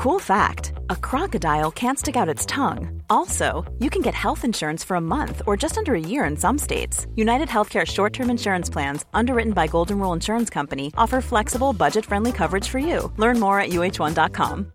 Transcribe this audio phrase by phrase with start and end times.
[0.00, 3.02] Cool fact a crocodile can't stick out its tongue.
[3.10, 6.38] Also, you can get health insurance for a month or just under a year in
[6.38, 7.06] some states.
[7.16, 12.06] United Healthcare short term insurance plans, underwritten by Golden Rule Insurance Company, offer flexible, budget
[12.06, 13.12] friendly coverage for you.
[13.18, 14.72] Learn more at uh1.com.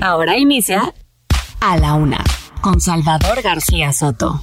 [0.00, 0.92] Ahora inicia
[1.60, 2.24] A la Una
[2.60, 4.40] con Salvador García Soto.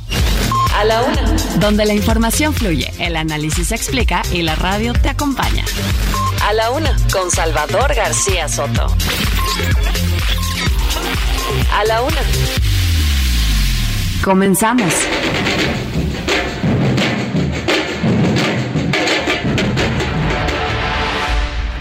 [0.73, 1.59] A la Una.
[1.59, 5.65] Donde la información fluye, el análisis se explica y la radio te acompaña.
[6.49, 8.87] A la Una con Salvador García Soto.
[11.71, 12.21] A la Una.
[14.23, 14.91] Comenzamos.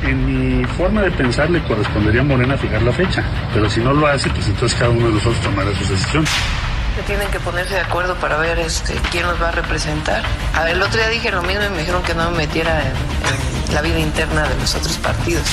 [0.03, 3.25] En mi forma de pensar le correspondería a Morena fijar la fecha,
[3.55, 6.27] pero si no lo hace, pues entonces cada uno de nosotros tomará su decisión.
[6.99, 10.25] Que tienen que ponerse de acuerdo para ver este, quién nos va a representar.
[10.53, 12.81] A ver, el otro día dije lo mismo y me dijeron que no me metiera
[12.81, 15.47] en, en la vida interna de los otros partidos.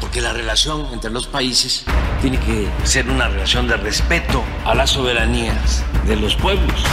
[0.00, 1.84] porque la relación entre los países
[2.20, 6.84] tiene que ser una relación de respeto a las soberanías de los pueblos.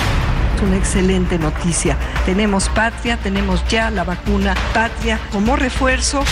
[0.55, 1.97] Es una excelente noticia.
[2.25, 6.23] Tenemos patria, tenemos ya la vacuna patria como refuerzo.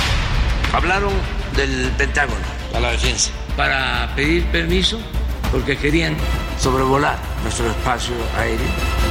[0.73, 1.13] Hablaron
[1.55, 4.99] del Pentágono a la defensa para pedir permiso
[5.51, 6.15] porque querían
[6.59, 9.06] sobrevolar nuestro espacio aéreo.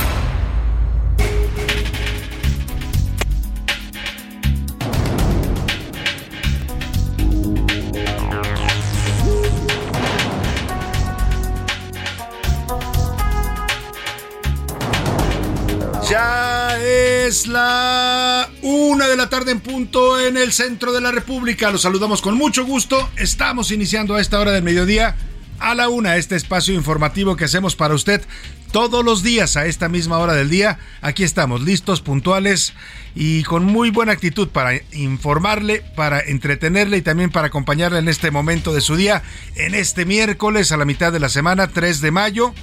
[17.26, 21.72] Es la una de la tarde en punto en el centro de la República.
[21.72, 23.10] Los saludamos con mucho gusto.
[23.16, 25.16] Estamos iniciando a esta hora del mediodía
[25.58, 28.22] a la una este espacio informativo que hacemos para usted
[28.70, 30.78] todos los días a esta misma hora del día.
[31.00, 32.74] Aquí estamos listos, puntuales
[33.16, 38.30] y con muy buena actitud para informarle, para entretenerle y también para acompañarle en este
[38.30, 39.24] momento de su día,
[39.56, 42.54] en este miércoles a la mitad de la semana, 3 de mayo.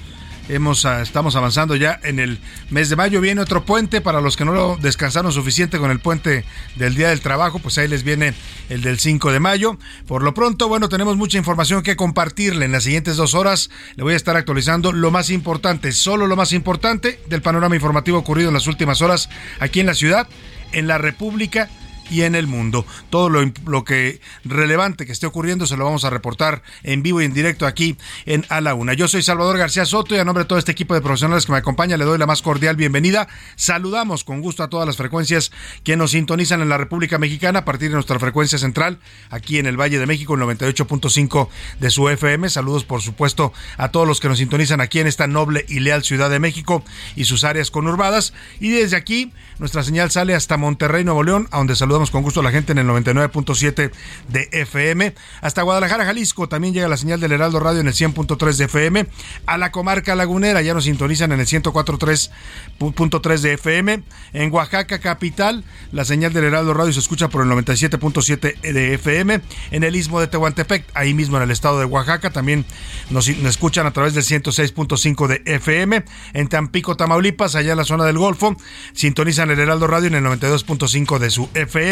[0.50, 2.38] Hemos, ah, estamos avanzando ya en el
[2.70, 3.22] mes de mayo.
[3.22, 6.44] Viene otro puente para los que no lo descansaron suficiente con el puente
[6.76, 7.60] del Día del Trabajo.
[7.60, 8.34] Pues ahí les viene
[8.70, 9.78] el del 5 de mayo.
[10.06, 12.66] Por lo pronto, bueno, tenemos mucha información que compartirle.
[12.66, 16.36] En las siguientes dos horas le voy a estar actualizando lo más importante, solo lo
[16.36, 20.28] más importante del panorama informativo ocurrido en las últimas horas aquí en la ciudad,
[20.74, 21.70] en la República
[22.10, 22.86] y en el mundo.
[23.10, 27.22] Todo lo, lo, que relevante que esté ocurriendo se lo vamos a reportar en vivo
[27.22, 28.94] y en directo aquí en A la Una.
[28.94, 31.52] Yo soy Salvador García Soto y a nombre de todo este equipo de profesionales que
[31.52, 33.28] me acompaña le doy la más cordial bienvenida.
[33.56, 35.52] Saludamos con gusto a todas las frecuencias
[35.84, 39.00] que nos sintonizan en la República Mexicana a partir de nuestra frecuencia central
[39.30, 41.48] aquí en el Valle de México, el 98.5
[41.80, 42.50] de su FM.
[42.50, 46.04] Saludos por supuesto a todos los que nos sintonizan aquí en esta noble y leal
[46.04, 46.84] Ciudad de México
[47.16, 48.34] y sus áreas conurbadas.
[48.60, 52.40] Y desde aquí nuestra señal sale hasta Monterrey, Nuevo León, a donde saludamos con gusto
[52.40, 53.92] a la gente en el 99.7
[54.30, 55.14] de FM.
[55.42, 59.06] Hasta Guadalajara, Jalisco, también llega la señal del Heraldo Radio en el 100.3 de FM.
[59.46, 64.02] A la comarca lagunera ya nos sintonizan en el 104.3 de FM.
[64.34, 69.42] En Oaxaca, capital, la señal del Heraldo Radio se escucha por el 97.7 de FM.
[69.70, 72.66] En el istmo de Tehuantepec, ahí mismo en el estado de Oaxaca, también
[73.12, 76.06] nos, escuchan a través del 106.5 de FM.
[76.34, 78.58] En Tampico, Tamaulipas, allá en la zona del Golfo,
[78.94, 81.83] sintonizan el Heraldo Radio en el 92.5 de su FM.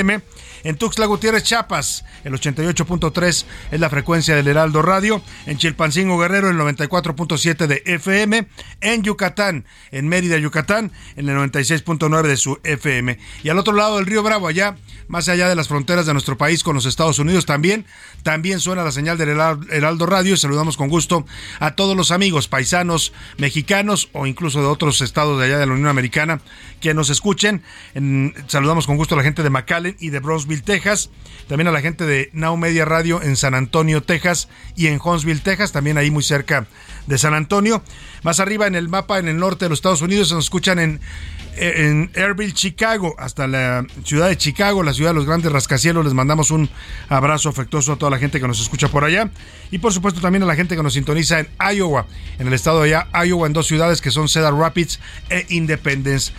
[0.63, 5.21] En Tuxtla Gutiérrez, Chiapas, el 88.3 es la frecuencia del Heraldo Radio.
[5.45, 8.47] En Chilpancingo Guerrero, el 94.7 de FM.
[8.79, 13.17] En Yucatán, en Mérida, Yucatán, en el 96.9 de su FM.
[13.43, 16.37] Y al otro lado del río Bravo, allá, más allá de las fronteras de nuestro
[16.37, 17.85] país con los Estados Unidos también,
[18.23, 20.35] también suena la señal del Heraldo Radio.
[20.35, 21.25] Y saludamos con gusto
[21.59, 25.73] a todos los amigos paisanos mexicanos o incluso de otros estados de allá de la
[25.73, 26.39] Unión Americana
[26.79, 27.63] que nos escuchen.
[27.93, 29.49] En, saludamos con gusto a la gente de
[29.99, 31.09] Y de Brownsville, Texas.
[31.47, 35.41] También a la gente de Now Media Radio en San Antonio, Texas y en Huntsville,
[35.41, 36.67] Texas, también ahí muy cerca
[37.07, 37.83] de San Antonio.
[38.23, 40.79] Más arriba en el mapa, en el norte de los Estados Unidos, se nos escuchan
[40.79, 41.01] en
[41.55, 46.05] en Airville, Chicago, hasta la ciudad de Chicago, la ciudad de los grandes rascacielos.
[46.05, 46.69] Les mandamos un
[47.09, 49.29] abrazo afectuoso a toda la gente que nos escucha por allá.
[49.71, 52.05] Y por supuesto también a la gente que nos sintoniza en Iowa,
[52.39, 54.99] en el estado de allá, Iowa, en dos ciudades que son Cedar Rapids
[55.29, 56.33] e Independence,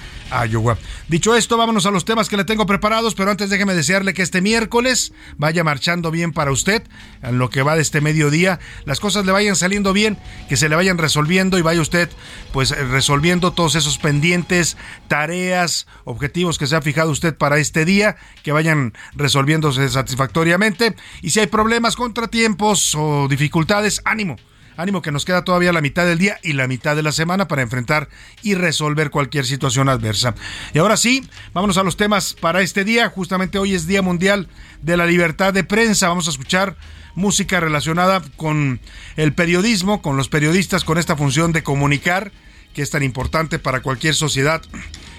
[0.48, 0.76] Iowa.
[1.08, 4.22] Dicho esto, vámonos a los temas que le tengo preparados, pero antes déjeme desearle que
[4.22, 6.82] este miércoles vaya marchando bien para usted,
[7.22, 10.18] en lo que va de este mediodía, las cosas le vayan saliendo bien,
[10.48, 12.10] que se le vayan resolviendo y vaya usted
[12.52, 14.76] pues resolviendo todos esos pendientes,
[15.12, 21.28] tareas, objetivos que se ha fijado usted para este día, que vayan resolviéndose satisfactoriamente y
[21.28, 24.36] si hay problemas, contratiempos o dificultades, ánimo
[24.78, 27.46] ánimo que nos queda todavía la mitad del día y la mitad de la semana
[27.46, 28.08] para enfrentar
[28.42, 30.34] y resolver cualquier situación adversa.
[30.72, 33.10] Y ahora sí, vámonos a los temas para este día.
[33.10, 34.48] Justamente hoy es Día Mundial
[34.80, 36.08] de la Libertad de Prensa.
[36.08, 36.74] Vamos a escuchar
[37.14, 38.80] música relacionada con
[39.16, 42.32] el periodismo, con los periodistas, con esta función de comunicar
[42.74, 44.62] que es tan importante para cualquier sociedad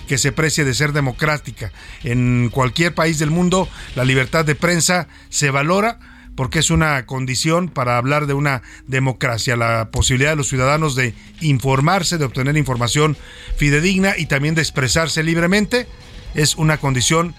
[0.07, 1.71] que se precie de ser democrática.
[2.03, 5.99] En cualquier país del mundo la libertad de prensa se valora
[6.35, 11.13] porque es una condición para hablar de una democracia, la posibilidad de los ciudadanos de
[11.41, 13.17] informarse, de obtener información
[13.57, 15.87] fidedigna y también de expresarse libremente,
[16.33, 17.35] es una condición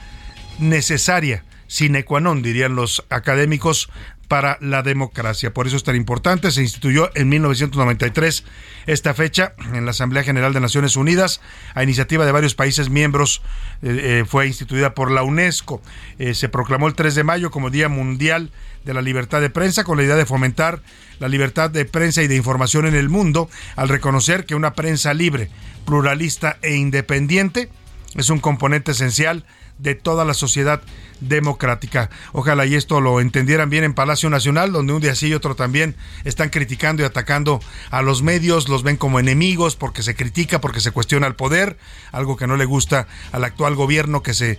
[0.59, 3.91] necesaria, sine qua non, dirían los académicos,
[4.29, 5.53] para la democracia.
[5.53, 6.51] Por eso es tan importante.
[6.51, 8.45] Se instituyó en 1993
[8.87, 11.41] esta fecha en la Asamblea General de Naciones Unidas
[11.75, 13.43] a iniciativa de varios países miembros.
[13.83, 15.83] Eh, eh, fue instituida por la UNESCO.
[16.19, 18.51] Eh, se proclamó el 3 de mayo como Día Mundial
[18.85, 20.81] de la Libertad de Prensa con la idea de fomentar
[21.21, 25.15] la libertad de prensa y de información en el mundo al reconocer que una prensa
[25.15, 25.49] libre,
[25.87, 27.71] pluralista e independiente
[28.15, 29.45] es un componente esencial
[29.79, 30.83] de toda la sociedad
[31.21, 32.11] democrática.
[32.33, 35.55] Ojalá y esto lo entendieran bien en Palacio Nacional, donde un día sí y otro
[35.55, 37.61] también están criticando y atacando
[37.91, 41.79] a los medios, los ven como enemigos porque se critica, porque se cuestiona el poder,
[42.13, 44.59] algo que no le gusta al actual gobierno, que se,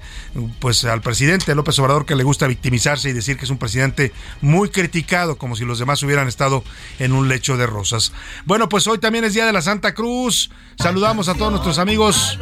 [0.60, 4.12] pues al presidente López Obrador, que le gusta victimizarse y decir que es un presidente
[4.42, 6.64] muy criticado, como si los demás hubieran estado
[7.00, 8.12] en un lecho de rosas.
[8.46, 10.50] Bueno, pues hoy también es Día de la Santa Cruz.
[10.78, 12.40] Saludamos a todos nuestros amigos.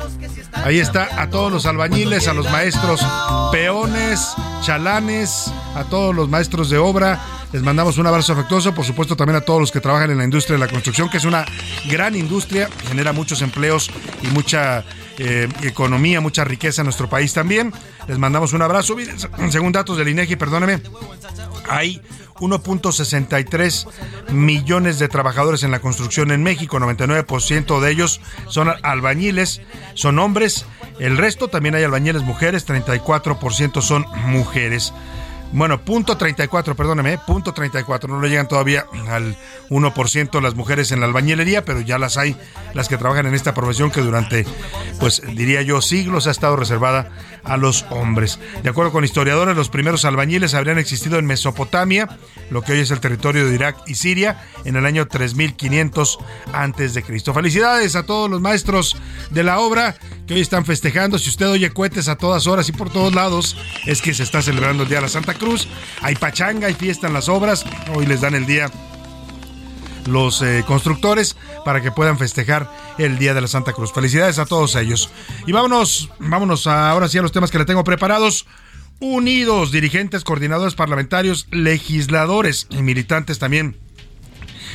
[0.53, 2.62] Ahí está, a todos los albañiles, a los maestros
[3.51, 7.19] peones chalanes, a todos los maestros de obra.
[7.51, 10.23] Les mandamos un abrazo afectuoso, por supuesto también a todos los que trabajan en la
[10.23, 11.45] industria de la construcción, que es una
[11.89, 14.85] gran industria, genera muchos empleos y mucha
[15.25, 17.73] eh, economía, mucha riqueza en nuestro país también.
[18.07, 18.95] Les mandamos un abrazo.
[19.49, 20.81] Según datos del INEGI, perdóneme,
[21.69, 22.01] hay
[22.35, 23.87] 1.63
[24.33, 29.61] millones de trabajadores en la construcción en México, 99% de ellos son albañiles,
[29.93, 30.65] son hombres,
[30.99, 34.93] el resto también hay albañiles mujeres, 34% son mujeres.
[35.53, 38.09] Bueno, punto 34, perdóneme, punto 34.
[38.09, 39.37] No le llegan todavía al
[39.69, 42.35] 1% las mujeres en la albañilería, pero ya las hay,
[42.73, 44.47] las que trabajan en esta profesión que durante,
[44.99, 47.11] pues diría yo, siglos ha estado reservada
[47.43, 48.39] a los hombres.
[48.63, 52.17] De acuerdo con historiadores, los primeros albañiles habrían existido en Mesopotamia,
[52.49, 56.17] lo que hoy es el territorio de Irak y Siria, en el año 3500
[56.51, 57.31] antes de Cristo.
[57.31, 58.97] Felicidades a todos los maestros
[59.29, 61.19] de la obra que hoy están festejando.
[61.19, 63.55] Si usted oye cohetes a todas horas y por todos lados,
[63.85, 65.42] es que se está celebrando el Día de la Santa Cruz
[66.01, 67.65] Hay pachanga, hay fiesta en las obras.
[67.93, 68.71] Hoy les dan el día
[70.07, 71.35] los eh, constructores
[71.65, 73.93] para que puedan festejar el Día de la Santa Cruz.
[73.93, 75.09] Felicidades a todos ellos.
[75.45, 78.45] Y vámonos, vámonos ahora sí a los temas que le tengo preparados.
[78.99, 83.77] Unidos, dirigentes, coordinadores parlamentarios, legisladores y militantes también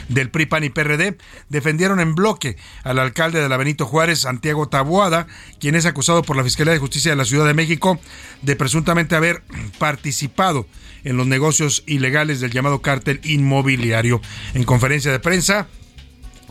[0.09, 1.17] del PRI, PAN y PRD
[1.49, 5.27] defendieron en bloque al alcalde de la Benito Juárez, Santiago Taboada,
[5.61, 7.99] quien es acusado por la Fiscalía de Justicia de la Ciudad de México
[8.43, 9.43] de presuntamente haber
[9.79, 10.67] participado
[11.05, 14.21] en los negocios ilegales del llamado cártel inmobiliario.
[14.55, 15.69] En conferencia de prensa,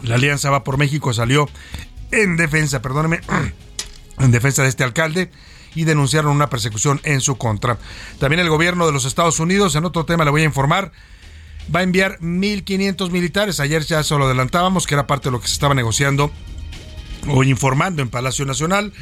[0.04, 1.50] la Alianza Va por México salió
[2.12, 3.20] en defensa, perdóneme,
[4.20, 5.32] en defensa de este alcalde
[5.76, 7.78] y denunciaron una persecución en su contra.
[8.20, 10.92] También el gobierno de los Estados Unidos, en otro tema le voy a informar,
[11.74, 13.60] va a enviar 1.500 militares.
[13.60, 16.32] Ayer ya se lo adelantábamos, que era parte de lo que se estaba negociando
[17.28, 18.94] o informando en Palacio Nacional.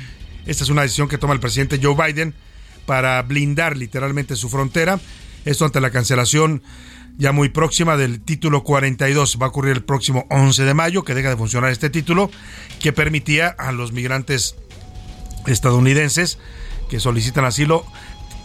[0.46, 2.34] Esta es una decisión que toma el presidente Joe Biden
[2.86, 5.00] para blindar literalmente su frontera.
[5.44, 6.64] Esto ante la cancelación
[7.18, 9.38] ya muy próxima del título 42.
[9.42, 12.30] Va a ocurrir el próximo 11 de mayo, que deja de funcionar este título,
[12.80, 14.56] que permitía a los migrantes
[15.48, 16.40] estadounidenses
[16.90, 17.86] que solicitan asilo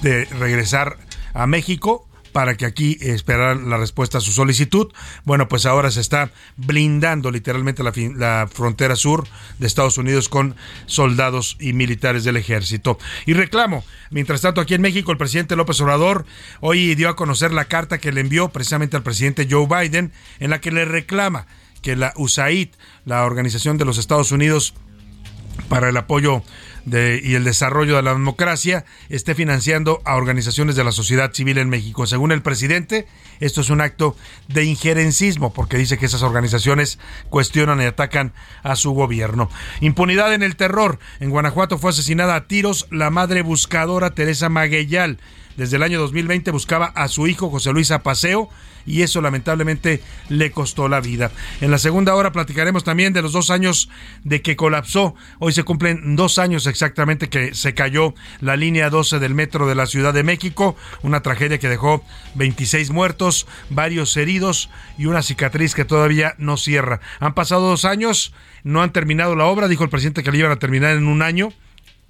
[0.02, 0.99] de regresar
[1.35, 4.92] a México para que aquí esperaran la respuesta a su solicitud.
[5.25, 9.26] Bueno, pues ahora se está blindando literalmente la, la, frontera sur
[9.58, 10.56] de Estados Unidos con
[10.87, 12.99] soldados y militares del ejército.
[13.26, 16.26] Y reclamo, mientras tanto aquí en México el presidente López Obrador
[16.60, 20.50] hoy dio a conocer la carta que le envió precisamente al presidente Joe Biden en
[20.50, 21.46] la que le reclama
[21.82, 22.68] que la USAID,
[23.04, 24.75] la Organización de los Estados Unidos
[25.68, 26.42] para el apoyo
[26.92, 31.68] y el desarrollo de la democracia esté financiando a organizaciones de la sociedad civil en
[31.68, 32.06] México.
[32.06, 33.06] Según el presidente,
[33.38, 34.16] esto es un acto
[34.49, 38.32] de injerencismo porque dice que esas organizaciones cuestionan y atacan
[38.62, 39.50] a su gobierno.
[39.80, 40.99] Impunidad en el terror.
[41.20, 45.18] En Guanajuato fue asesinada a tiros la madre buscadora Teresa Magueyal
[45.61, 48.49] desde el año 2020 buscaba a su hijo José Luis Apaseo
[48.87, 51.30] y eso lamentablemente le costó la vida.
[51.61, 53.90] En la segunda hora platicaremos también de los dos años
[54.25, 55.14] de que colapsó.
[55.38, 59.75] Hoy se cumplen dos años exactamente que se cayó la línea 12 del metro de
[59.75, 62.02] la Ciudad de México, una tragedia que dejó
[62.37, 67.00] 26 muertos, varios heridos y una cicatriz que todavía no cierra.
[67.18, 68.32] Han pasado dos años,
[68.64, 71.20] no han terminado la obra, dijo el presidente que la iban a terminar en un
[71.20, 71.50] año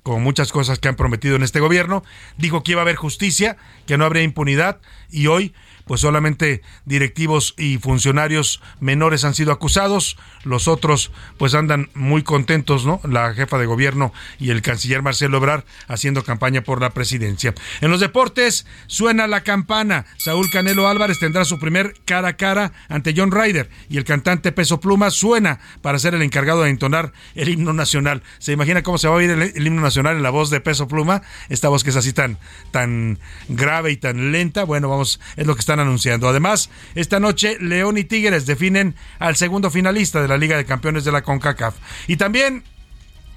[0.02, 2.02] como muchas cosas que han prometido en este gobierno,
[2.38, 5.52] dijo que iba a haber justicia, que no habría impunidad y hoy
[5.90, 12.87] pues solamente directivos y funcionarios menores han sido acusados, los otros pues andan muy contentos,
[12.87, 13.00] ¿no?
[13.02, 17.54] La jefa de gobierno y el canciller Marcelo Ebrard haciendo campaña por la presidencia.
[17.80, 20.06] En los deportes suena la campana.
[20.16, 24.52] Saúl Canelo Álvarez tendrá su primer cara a cara ante John Ryder y el cantante
[24.52, 28.23] Peso Pluma suena para ser el encargado de entonar el himno nacional.
[28.38, 30.87] ¿Se imagina cómo se va a oír el, himno nacional en la voz de Peso
[30.87, 31.23] Pluma?
[31.49, 32.38] Esta voz que es así tan
[32.70, 33.18] tan
[33.49, 34.62] grave y tan lenta.
[34.62, 36.28] Bueno, vamos, es lo que están anunciando.
[36.28, 41.04] Además, esta noche León y Tigres definen al segundo finalista de la Liga de Campeones
[41.04, 41.75] de la CONCACAF.
[42.06, 42.64] Y también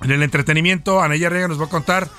[0.01, 2.09] en el entretenimiento, Anaya Rega nos va a contar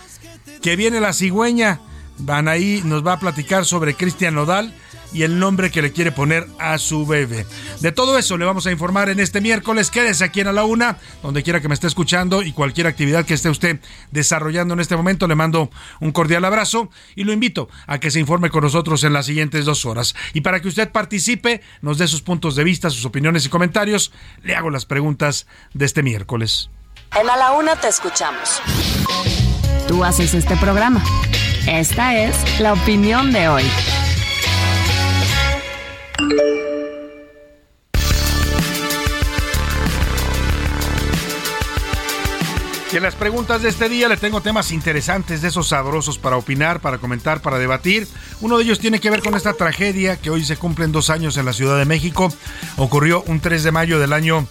[0.63, 1.81] que viene la cigüeña.
[2.29, 4.73] Anaí nos va a platicar sobre Cristian Nodal
[5.15, 7.47] y el nombre que le quiere poner a su bebé.
[7.81, 9.91] De todo eso le vamos a informar en este miércoles.
[9.91, 13.25] Quédese aquí en A la Una, donde quiera que me esté escuchando y cualquier actividad
[13.25, 13.81] que esté usted
[14.11, 15.27] desarrollando en este momento.
[15.29, 19.13] Le mando un cordial abrazo y lo invito a que se informe con nosotros en
[19.13, 20.15] las siguientes dos horas.
[20.35, 24.13] Y para que usted participe, nos dé sus puntos de vista, sus opiniones y comentarios,
[24.43, 26.71] le hago las preguntas de este miércoles.
[27.19, 28.61] En A la Una te escuchamos.
[29.87, 31.03] Tú haces este programa.
[31.69, 33.63] Esta es la opinión de hoy.
[42.95, 46.37] Y en las preguntas de este día le tengo temas interesantes, de esos sabrosos para
[46.37, 48.07] opinar, para comentar, para debatir.
[48.41, 51.37] Uno de ellos tiene que ver con esta tragedia que hoy se cumplen dos años
[51.37, 52.33] en la Ciudad de México.
[52.77, 54.47] Ocurrió un 3 de mayo del año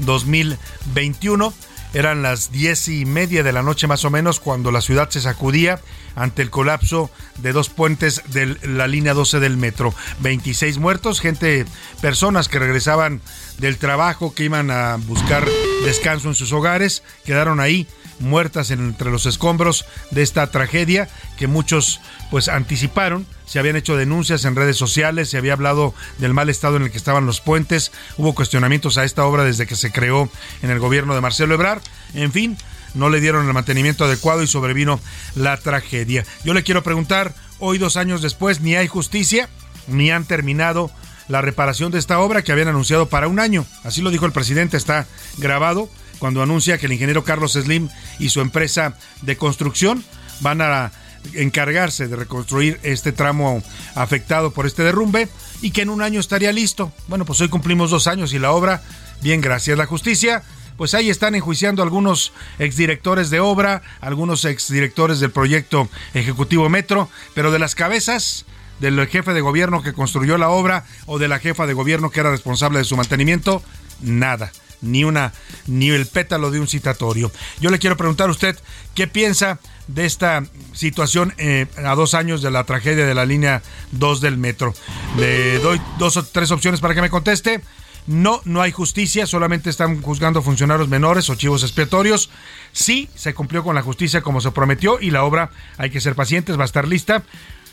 [0.00, 1.54] 2021.
[1.94, 5.20] Eran las diez y media de la noche más o menos cuando la ciudad se
[5.20, 5.80] sacudía
[6.16, 7.08] ante el colapso
[7.38, 9.94] de dos puentes de la línea 12 del metro.
[10.18, 11.66] 26 muertos, gente,
[12.00, 13.20] personas que regresaban
[13.58, 15.46] del trabajo, que iban a buscar
[15.84, 17.86] descanso en sus hogares, quedaron ahí
[18.24, 22.00] muertas entre los escombros de esta tragedia que muchos
[22.30, 26.76] pues anticiparon, se habían hecho denuncias en redes sociales, se había hablado del mal estado
[26.76, 30.28] en el que estaban los puentes, hubo cuestionamientos a esta obra desde que se creó
[30.62, 31.82] en el gobierno de Marcelo Ebrard,
[32.14, 32.56] en fin,
[32.94, 35.00] no le dieron el mantenimiento adecuado y sobrevino
[35.34, 36.24] la tragedia.
[36.44, 39.48] Yo le quiero preguntar, hoy dos años después, ni hay justicia,
[39.88, 40.90] ni han terminado
[41.28, 43.66] la reparación de esta obra que habían anunciado para un año.
[43.82, 45.06] Así lo dijo el presidente, está
[45.38, 45.88] grabado
[46.24, 50.02] cuando anuncia que el ingeniero Carlos Slim y su empresa de construcción
[50.40, 50.90] van a
[51.34, 53.62] encargarse de reconstruir este tramo
[53.94, 55.28] afectado por este derrumbe
[55.60, 56.90] y que en un año estaría listo.
[57.08, 58.82] Bueno, pues hoy cumplimos dos años y la obra,
[59.20, 60.42] bien gracias a la justicia,
[60.78, 67.52] pues ahí están enjuiciando algunos exdirectores de obra, algunos exdirectores del proyecto ejecutivo Metro, pero
[67.52, 68.46] de las cabezas
[68.80, 72.20] del jefe de gobierno que construyó la obra o de la jefa de gobierno que
[72.20, 73.62] era responsable de su mantenimiento,
[74.00, 74.50] nada
[74.84, 75.32] ni una
[75.66, 77.32] ni el pétalo de un citatorio.
[77.60, 78.58] Yo le quiero preguntar a usted
[78.94, 83.62] qué piensa de esta situación eh, a dos años de la tragedia de la línea
[83.92, 84.74] 2 del metro.
[85.18, 87.62] Le doy dos o tres opciones para que me conteste.
[88.06, 92.28] No, no hay justicia, solamente están juzgando funcionarios menores o chivos expiatorios.
[92.72, 96.14] Sí, se cumplió con la justicia como se prometió y la obra, hay que ser
[96.14, 97.22] pacientes, va a estar lista.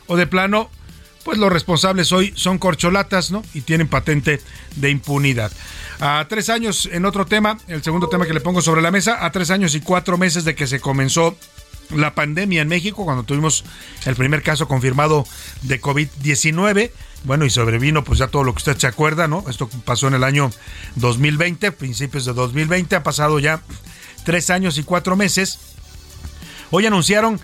[0.08, 0.70] O de plano,
[1.24, 3.44] pues los responsables hoy son corcholatas, ¿no?
[3.54, 4.42] Y tienen patente
[4.76, 5.52] de impunidad.
[6.00, 9.24] A tres años, en otro tema, el segundo tema que le pongo sobre la mesa,
[9.26, 11.38] a tres años y cuatro meses de que se comenzó
[11.96, 13.64] la pandemia en México, cuando tuvimos
[14.06, 15.26] el primer caso confirmado
[15.64, 16.92] de COVID-19.
[17.24, 19.46] Bueno, y sobrevino pues ya todo lo que usted se acuerda, ¿no?
[19.50, 20.50] Esto pasó en el año
[20.96, 23.62] 2020, principios de 2020, ha pasado ya
[24.24, 25.60] tres años y cuatro meses.
[26.72, 27.40] Hoy anunciaron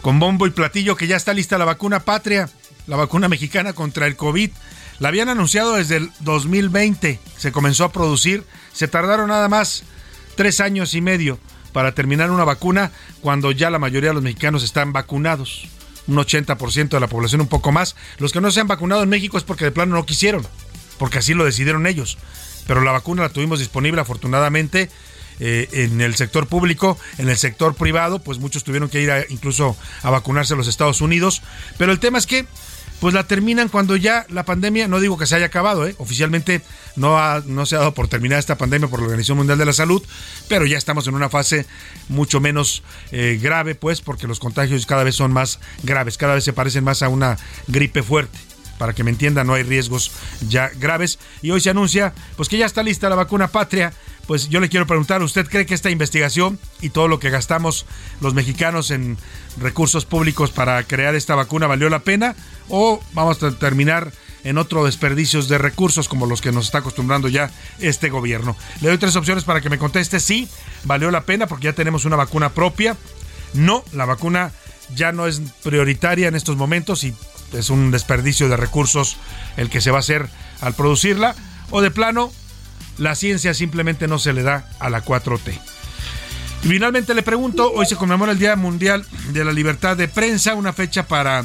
[0.00, 2.48] con bombo y platillo que ya está lista la vacuna patria,
[2.86, 4.50] la vacuna mexicana contra el COVID.
[4.98, 9.84] La habían anunciado desde el 2020, se comenzó a producir, se tardaron nada más
[10.36, 11.38] tres años y medio
[11.72, 15.68] para terminar una vacuna cuando ya la mayoría de los mexicanos están vacunados.
[16.06, 17.96] Un 80% de la población, un poco más.
[18.18, 20.46] Los que no se han vacunado en México es porque de plano no quisieron,
[20.98, 22.18] porque así lo decidieron ellos.
[22.66, 24.90] Pero la vacuna la tuvimos disponible afortunadamente
[25.40, 29.76] eh, en el sector público, en el sector privado, pues muchos tuvieron que ir incluso
[30.02, 31.42] a vacunarse a los Estados Unidos.
[31.78, 32.46] Pero el tema es que
[33.02, 35.96] pues la terminan cuando ya la pandemia, no digo que se haya acabado, ¿eh?
[35.98, 36.62] oficialmente
[36.94, 39.72] no, no se ha dado por terminada esta pandemia por la Organización Mundial de la
[39.72, 40.00] Salud,
[40.48, 41.66] pero ya estamos en una fase
[42.08, 46.44] mucho menos eh, grave, pues, porque los contagios cada vez son más graves, cada vez
[46.44, 48.38] se parecen más a una gripe fuerte
[48.78, 50.10] para que me entiendan, no hay riesgos
[50.48, 51.20] ya graves.
[51.40, 53.92] Y hoy se anuncia pues que ya está lista la vacuna patria.
[54.26, 57.86] Pues yo le quiero preguntar, ¿usted cree que esta investigación y todo lo que gastamos
[58.20, 59.18] los mexicanos en
[59.60, 62.34] recursos públicos para crear esta vacuna valió la pena?
[62.74, 64.12] ¿O vamos a terminar
[64.44, 67.50] en otro desperdicios de recursos como los que nos está acostumbrando ya
[67.80, 68.56] este gobierno?
[68.80, 70.18] Le doy tres opciones para que me conteste.
[70.20, 70.48] Sí,
[70.84, 72.96] valió la pena porque ya tenemos una vacuna propia.
[73.52, 74.52] No, la vacuna
[74.96, 77.14] ya no es prioritaria en estos momentos y
[77.52, 79.18] es un desperdicio de recursos
[79.58, 80.30] el que se va a hacer
[80.62, 81.34] al producirla,
[81.68, 82.32] o de plano,
[82.96, 85.60] la ciencia simplemente no se le da a la 4T.
[86.62, 90.54] Y finalmente le pregunto, hoy se conmemora el Día Mundial de la Libertad de Prensa,
[90.54, 91.44] una fecha para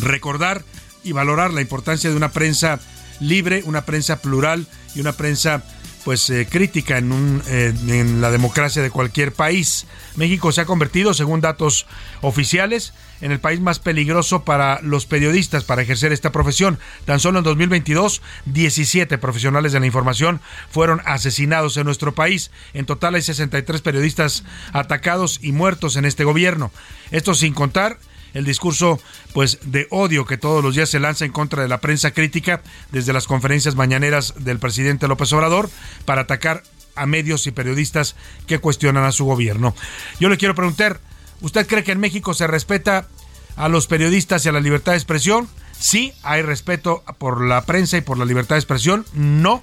[0.00, 0.62] recordar
[1.02, 2.80] y valorar la importancia de una prensa
[3.20, 5.62] libre, una prensa plural y una prensa
[6.04, 9.86] pues eh, crítica en, un, eh, en la democracia de cualquier país.
[10.16, 11.86] México se ha convertido, según datos
[12.20, 16.78] oficiales, en el país más peligroso para los periodistas para ejercer esta profesión.
[17.06, 22.50] Tan solo en 2022, 17 profesionales de la información fueron asesinados en nuestro país.
[22.74, 26.70] En total hay 63 periodistas atacados y muertos en este gobierno.
[27.12, 27.98] Esto sin contar
[28.34, 29.00] el discurso
[29.32, 32.62] pues de odio que todos los días se lanza en contra de la prensa crítica
[32.92, 35.70] desde las conferencias mañaneras del presidente López Obrador
[36.04, 36.62] para atacar
[36.96, 39.74] a medios y periodistas que cuestionan a su gobierno.
[40.20, 41.00] Yo le quiero preguntar,
[41.40, 43.08] ¿usted cree que en México se respeta
[43.56, 45.48] a los periodistas y a la libertad de expresión?
[45.78, 49.04] Sí, hay respeto por la prensa y por la libertad de expresión.
[49.12, 49.60] No,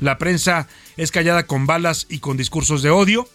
[0.00, 3.28] la prensa es callada con balas y con discursos de odio.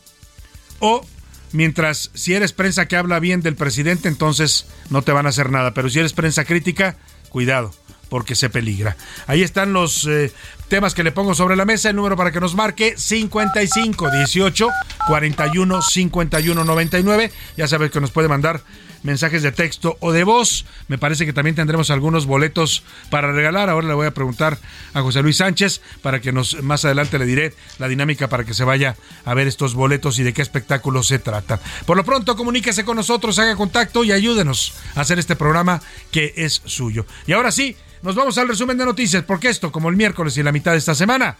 [0.79, 1.05] O
[1.51, 5.49] Mientras si eres prensa que habla bien del presidente, entonces no te van a hacer
[5.49, 5.73] nada.
[5.73, 6.97] Pero si eres prensa crítica,
[7.29, 7.73] cuidado,
[8.09, 8.97] porque se peligra.
[9.27, 10.31] Ahí están los eh,
[10.67, 11.89] temas que le pongo sobre la mesa.
[11.89, 14.69] El número para que nos marque 55 18
[15.07, 17.31] 41 51 99.
[17.55, 18.61] Ya sabes que nos puede mandar
[19.03, 20.65] mensajes de texto o de voz.
[20.87, 23.69] Me parece que también tendremos algunos boletos para regalar.
[23.69, 24.57] Ahora le voy a preguntar
[24.93, 28.53] a José Luis Sánchez para que nos más adelante le diré la dinámica para que
[28.53, 31.59] se vaya a ver estos boletos y de qué espectáculo se trata.
[31.85, 36.33] Por lo pronto, comuníquese con nosotros, haga contacto y ayúdenos a hacer este programa que
[36.35, 37.05] es suyo.
[37.25, 40.43] Y ahora sí, nos vamos al resumen de noticias, porque esto, como el miércoles y
[40.43, 41.35] la mitad de esta semana,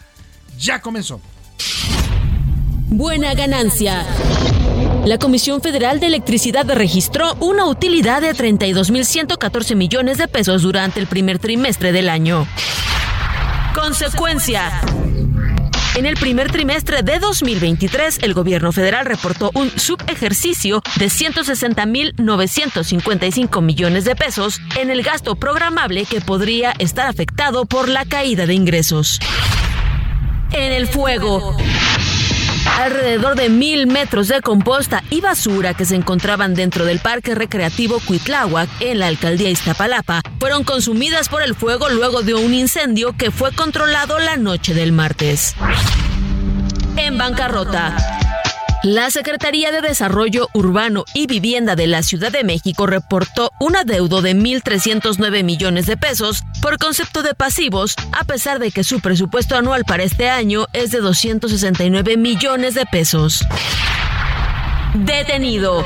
[0.58, 1.20] ya comenzó.
[2.90, 4.06] Buena ganancia.
[5.08, 11.06] La Comisión Federal de Electricidad registró una utilidad de 32.114 millones de pesos durante el
[11.06, 12.46] primer trimestre del año.
[13.74, 14.82] Consecuencia.
[15.94, 24.04] En el primer trimestre de 2023, el gobierno federal reportó un subejercicio de 160.955 millones
[24.04, 29.20] de pesos en el gasto programable que podría estar afectado por la caída de ingresos.
[30.52, 31.56] En el fuego.
[32.76, 38.00] Alrededor de mil metros de composta y basura que se encontraban dentro del Parque Recreativo
[38.00, 43.30] Cuitláhuac en la alcaldía Iztapalapa fueron consumidas por el fuego luego de un incendio que
[43.30, 45.54] fue controlado la noche del martes.
[46.96, 47.96] En bancarrota.
[48.84, 54.22] La Secretaría de Desarrollo Urbano y Vivienda de la Ciudad de México reportó un adeudo
[54.22, 59.56] de 1.309 millones de pesos por concepto de pasivos, a pesar de que su presupuesto
[59.56, 63.44] anual para este año es de 269 millones de pesos.
[64.94, 65.84] Detenido.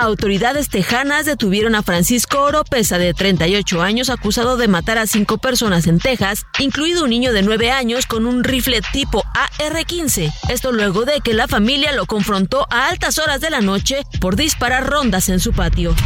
[0.00, 5.88] Autoridades tejanas detuvieron a Francisco Oropesa, de 38 años, acusado de matar a cinco personas
[5.88, 10.32] en Texas, incluido un niño de 9 años con un rifle tipo AR-15.
[10.50, 14.36] Esto luego de que la familia lo confrontó a altas horas de la noche por
[14.36, 15.96] disparar rondas en su patio.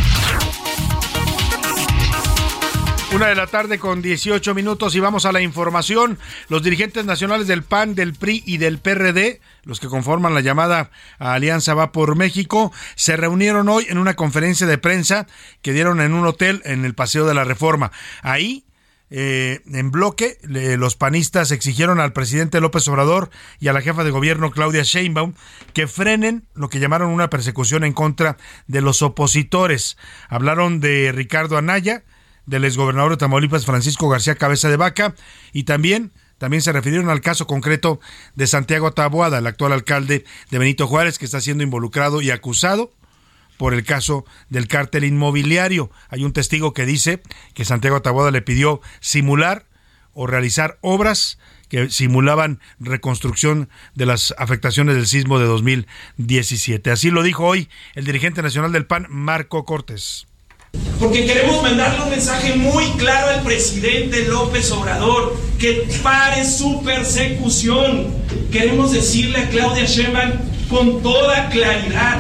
[3.15, 6.19] Una de la tarde con 18 minutos y vamos a la información.
[6.49, 10.91] Los dirigentes nacionales del PAN, del PRI y del PRD, los que conforman la llamada
[11.19, 15.27] Alianza Va por México, se reunieron hoy en una conferencia de prensa
[15.61, 17.93] que dieron en un hotel en el Paseo de la Reforma.
[18.23, 18.65] Ahí
[19.11, 23.29] eh, en bloque, los panistas exigieron al presidente López Obrador
[23.61, 25.35] y a la jefa de gobierno Claudia Sheinbaum
[25.75, 29.99] que frenen lo que llamaron una persecución en contra de los opositores.
[30.31, 32.05] Hablaron de Ricardo Anaya,
[32.47, 35.15] del exgobernador de Tamaulipas Francisco García Cabeza de Vaca
[35.53, 38.01] y también también se refirieron al caso concreto
[38.35, 42.91] de Santiago Taboada, el actual alcalde de Benito Juárez, que está siendo involucrado y acusado
[43.59, 45.93] por el caso del cártel inmobiliario.
[46.09, 47.23] Hay un testigo que dice
[47.55, 49.67] que Santiago Taboada le pidió simular
[50.15, 56.91] o realizar obras que simulaban reconstrucción de las afectaciones del sismo de 2017.
[56.91, 60.27] Así lo dijo hoy el dirigente nacional del PAN, Marco Cortés
[61.03, 68.07] Porque queremos mandarle un mensaje muy claro al presidente López Obrador, que pare su persecución.
[68.53, 70.33] Queremos decirle a Claudia Sheinbaum
[70.69, 72.19] con toda claridad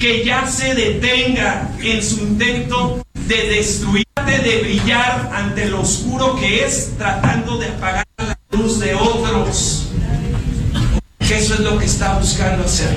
[0.00, 6.64] que ya se detenga en su intento de destruir, de brillar ante lo oscuro que
[6.64, 9.88] es, tratando de apagar la luz de otros.
[11.20, 12.96] Que eso es lo que está buscando hacer.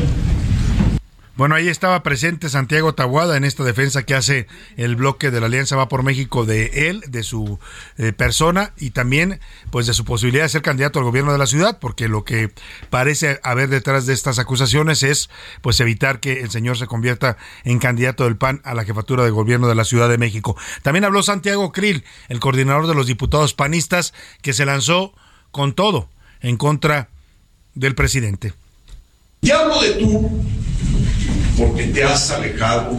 [1.39, 5.45] Bueno, ahí estaba presente Santiago Tabuada en esta defensa que hace el bloque de la
[5.45, 7.59] Alianza Va por México de él, de su
[7.97, 9.39] eh, persona y también
[9.71, 12.51] pues de su posibilidad de ser candidato al gobierno de la ciudad, porque lo que
[12.89, 15.29] parece haber detrás de estas acusaciones es
[15.61, 19.29] pues evitar que el señor se convierta en candidato del PAN a la jefatura de
[19.29, 20.57] gobierno de la Ciudad de México.
[20.81, 25.13] También habló Santiago Krill, el coordinador de los diputados panistas, que se lanzó
[25.51, 26.09] con todo
[26.41, 27.07] en contra
[27.75, 28.51] del presidente.
[29.39, 30.29] Y hablo de tú
[31.59, 32.97] porque te has alejado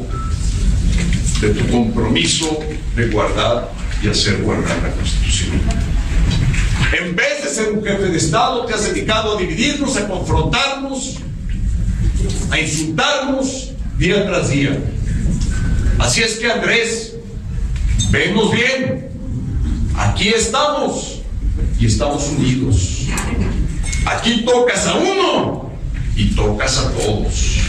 [1.41, 2.61] de tu compromiso
[2.95, 5.53] de guardar y hacer guardar la Constitución.
[6.93, 11.17] En vez de ser un jefe de Estado, te has dedicado a dividirnos, a confrontarnos,
[12.51, 14.79] a insultarnos día tras día.
[15.99, 17.15] Así es que Andrés,
[18.11, 19.09] vemos bien,
[19.97, 21.23] aquí estamos
[21.79, 23.07] y estamos unidos.
[24.05, 25.71] Aquí tocas a uno
[26.15, 27.61] y tocas a todos.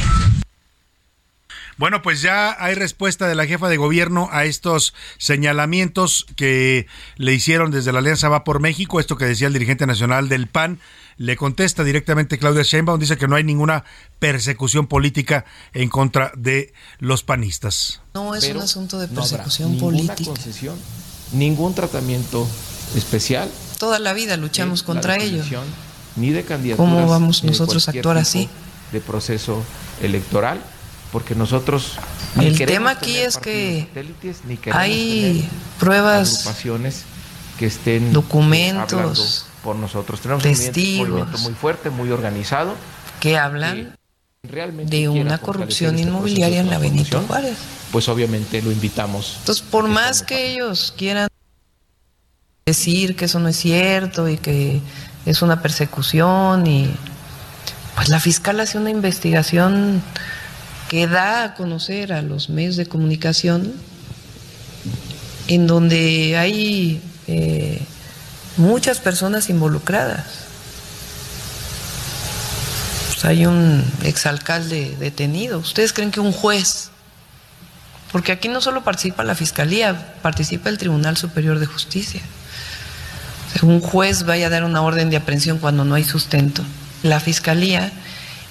[1.82, 7.34] Bueno, pues ya hay respuesta de la jefa de gobierno a estos señalamientos que le
[7.34, 10.80] hicieron desde la Alianza Va por México, esto que decía el dirigente nacional del PAN.
[11.18, 13.84] Le contesta directamente Claudia Sheinbaum, dice que no hay ninguna
[14.20, 18.02] persecución política en contra de los panistas.
[18.14, 20.14] No es un asunto de persecución política.
[20.20, 20.78] Ninguna concesión,
[21.32, 22.48] ningún tratamiento
[22.96, 23.50] especial.
[23.80, 25.44] Toda la vida luchamos contra ello.
[26.16, 26.94] Ni de candidaturas.
[26.94, 28.48] ¿Cómo vamos nosotros a actuar así?
[28.92, 29.64] De proceso
[30.04, 30.62] electoral
[31.12, 31.98] porque nosotros
[32.40, 33.88] el tema aquí es que
[34.72, 35.48] hay
[35.80, 37.04] pruebas agrupaciones
[37.60, 40.22] que estén documentos por nosotros.
[40.22, 42.76] Tenemos testigos, un movimiento muy fuerte muy organizado
[43.20, 43.96] que hablan
[44.42, 47.58] de una corrupción este inmobiliaria en la Benito Juárez.
[47.92, 51.28] pues obviamente lo invitamos entonces por más que ellos quieran
[52.66, 54.82] decir que eso no es cierto y que
[55.28, 56.92] es una persecución y
[57.94, 60.02] pues la fiscal hace una investigación
[60.92, 63.72] que da a conocer a los medios de comunicación,
[65.48, 67.82] en donde hay eh,
[68.58, 70.26] muchas personas involucradas.
[73.08, 75.60] Pues hay un exalcalde detenido.
[75.60, 76.90] ¿Ustedes creen que un juez,
[78.12, 82.20] porque aquí no solo participa la Fiscalía, participa el Tribunal Superior de Justicia,
[83.62, 86.64] un juez vaya a dar una orden de aprehensión cuando no hay sustento?
[87.02, 87.94] La Fiscalía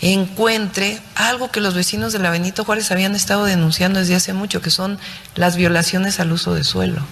[0.01, 4.63] encuentre algo que los vecinos de la Benito Juárez habían estado denunciando desde hace mucho,
[4.63, 4.99] que son
[5.35, 7.03] las violaciones al uso de suelo.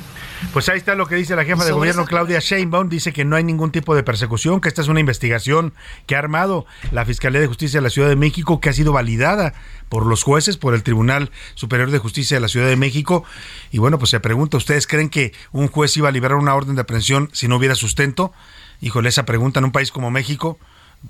[0.52, 3.36] Pues ahí está lo que dice la jefa de gobierno Claudia Sheinbaum, dice que no
[3.36, 5.74] hay ningún tipo de persecución, que esta es una investigación
[6.06, 8.92] que ha armado la Fiscalía de Justicia de la Ciudad de México, que ha sido
[8.92, 9.54] validada
[9.88, 13.24] por los jueces, por el Tribunal Superior de Justicia de la Ciudad de México.
[13.72, 16.76] Y bueno, pues se pregunta, ¿ustedes creen que un juez iba a liberar una orden
[16.76, 18.32] de aprehensión si no hubiera sustento?
[18.80, 20.58] Híjole, esa pregunta en un país como México,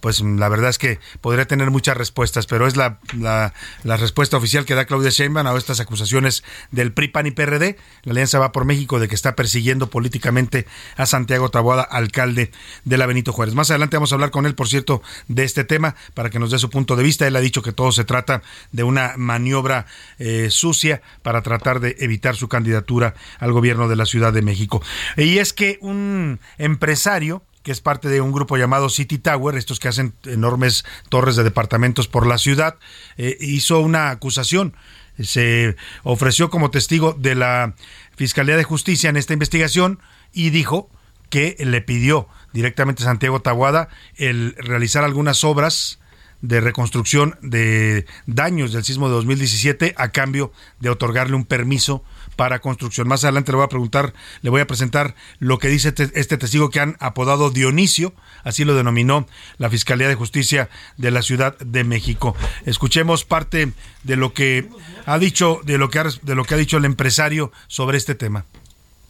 [0.00, 3.52] pues la verdad es que podría tener muchas respuestas, pero es la, la,
[3.96, 7.76] respuesta oficial que da Claudia Sheinbaum a estas acusaciones del PRI, PAN y PRD.
[8.02, 12.50] La Alianza va por México de que está persiguiendo políticamente a Santiago Taboada, alcalde
[12.84, 13.54] de la Benito Juárez.
[13.54, 16.50] Más adelante vamos a hablar con él, por cierto, de este tema para que nos
[16.50, 17.26] dé su punto de vista.
[17.26, 19.86] Él ha dicho que todo se trata de una maniobra
[20.18, 24.82] eh, sucia para tratar de evitar su candidatura al gobierno de la Ciudad de México.
[25.16, 29.78] Y es que un empresario que es parte de un grupo llamado City Tower, estos
[29.78, 32.76] que hacen enormes torres de departamentos por la ciudad,
[33.18, 34.74] eh, hizo una acusación.
[35.22, 37.74] Se ofreció como testigo de la
[38.16, 40.00] Fiscalía de Justicia en esta investigación
[40.32, 40.88] y dijo
[41.28, 45.98] que le pidió directamente a Santiago Taguada el realizar algunas obras
[46.40, 52.02] de reconstrucción de daños del sismo de 2017 a cambio de otorgarle un permiso
[52.38, 53.08] para construcción.
[53.08, 56.70] Más adelante le voy a preguntar, le voy a presentar lo que dice este testigo
[56.70, 59.26] que han apodado Dionisio, así lo denominó
[59.58, 62.36] la Fiscalía de Justicia de la Ciudad de México.
[62.64, 63.72] Escuchemos parte
[64.04, 64.68] de lo que
[65.04, 68.14] ha dicho, de lo que ha, de lo que ha dicho el empresario sobre este
[68.14, 68.44] tema.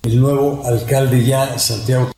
[0.04, 2.10] El nuevo alcalde ya, Santiago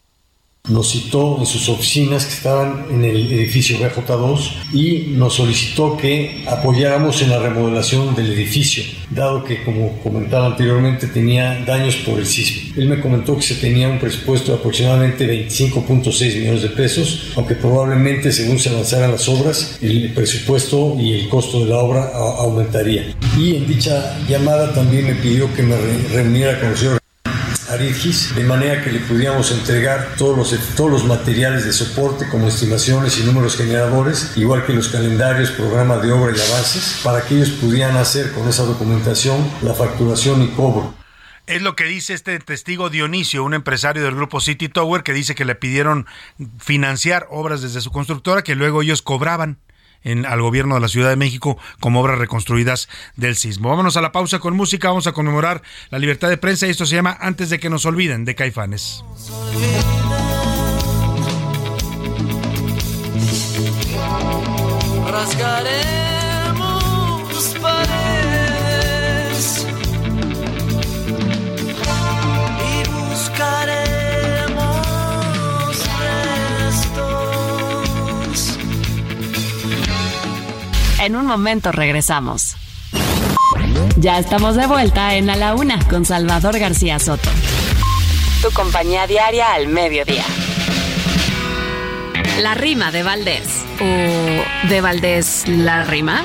[0.68, 6.44] nos citó en sus oficinas que estaban en el edificio BJ2 y nos solicitó que
[6.46, 12.26] apoyáramos en la remodelación del edificio, dado que, como comentaba anteriormente, tenía daños por el
[12.26, 12.74] sismo.
[12.76, 17.54] Él me comentó que se tenía un presupuesto de aproximadamente 25.6 millones de pesos, aunque
[17.54, 23.14] probablemente según se avanzaran las obras, el presupuesto y el costo de la obra aumentaría.
[23.36, 25.76] Y en dicha llamada también me pidió que me
[26.12, 26.99] reuniera con el señor
[27.80, 33.18] De manera que le pudiéramos entregar todos los, todos los materiales de soporte como estimaciones
[33.18, 37.50] y números generadores, igual que los calendarios, programas de obra y avances, para que ellos
[37.50, 40.94] pudieran hacer con esa documentación la facturación y cobro.
[41.46, 45.34] Es lo que dice este testigo Dionisio, un empresario del grupo City Tower, que dice
[45.34, 46.06] que le pidieron
[46.58, 49.58] financiar obras desde su constructora que luego ellos cobraban
[50.04, 53.68] al gobierno de la Ciudad de México como obras reconstruidas del sismo.
[53.68, 56.86] Vámonos a la pausa con música, vamos a conmemorar la libertad de prensa y esto
[56.86, 59.04] se llama Antes de que nos olviden de Caifanes.
[81.00, 82.56] En un momento regresamos.
[83.96, 87.30] Ya estamos de vuelta en A la Una con Salvador García Soto.
[88.42, 90.24] Tu compañía diaria al mediodía.
[92.42, 93.64] La rima de Valdés.
[93.80, 96.22] ¿O de Valdés la rima?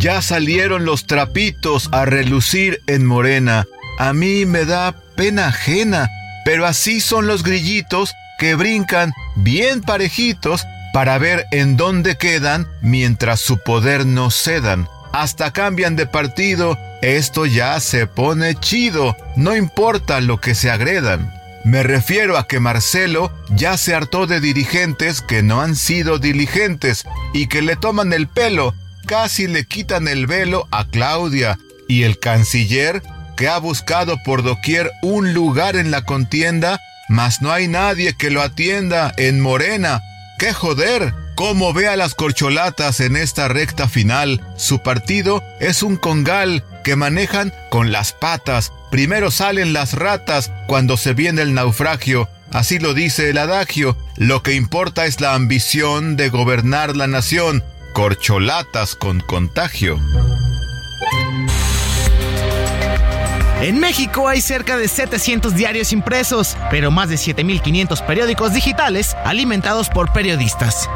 [0.00, 3.66] Ya salieron los trapitos a relucir en Morena.
[4.00, 6.08] A mí me da pena ajena,
[6.44, 13.40] pero así son los grillitos que brincan bien parejitos para ver en dónde quedan mientras
[13.40, 14.88] su poder no cedan.
[15.12, 21.34] Hasta cambian de partido, esto ya se pone chido, no importa lo que se agredan.
[21.64, 27.02] Me refiero a que Marcelo ya se hartó de dirigentes que no han sido diligentes
[27.32, 28.72] y que le toman el pelo,
[29.04, 33.02] casi le quitan el velo a Claudia y el canciller
[33.36, 36.78] que ha buscado por doquier un lugar en la contienda,
[37.08, 40.00] mas no hay nadie que lo atienda en Morena
[40.44, 41.14] ¡Qué joder!
[41.36, 44.42] ¿Cómo ve a las corcholatas en esta recta final?
[44.58, 48.70] Su partido es un congal que manejan con las patas.
[48.90, 52.28] Primero salen las ratas cuando se viene el naufragio.
[52.52, 53.96] Así lo dice el adagio.
[54.18, 57.64] Lo que importa es la ambición de gobernar la nación.
[57.94, 59.98] Corcholatas con contagio.
[63.64, 69.88] En México hay cerca de 700 diarios impresos, pero más de 7.500 periódicos digitales alimentados
[69.88, 70.86] por periodistas.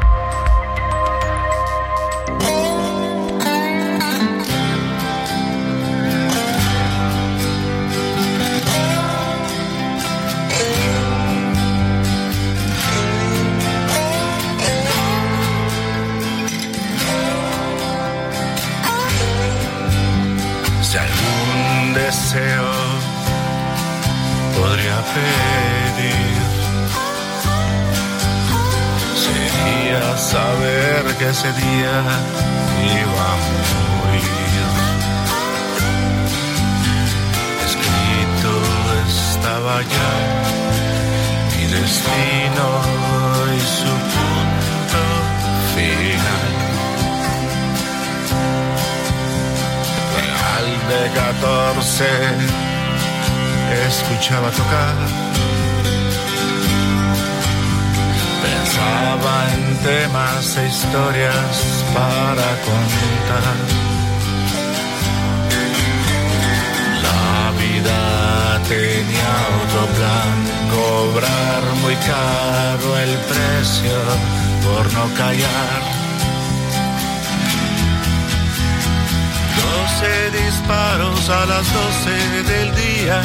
[31.99, 33.37] Iba a
[33.97, 34.67] morir.
[37.65, 38.53] Escrito
[39.07, 40.11] estaba ya
[41.51, 42.67] mi destino
[43.55, 45.01] y su punto
[45.75, 46.51] final.
[50.15, 52.05] Real de 14
[53.87, 55.18] escuchaba tocar.
[58.79, 61.55] Pensaba en temas e historias
[61.93, 63.57] para contar.
[67.07, 70.35] La vida tenía otro plan,
[70.75, 73.97] cobrar muy caro el precio
[74.63, 75.81] por no callar.
[79.59, 80.13] Doce
[80.43, 83.21] disparos a las doce del día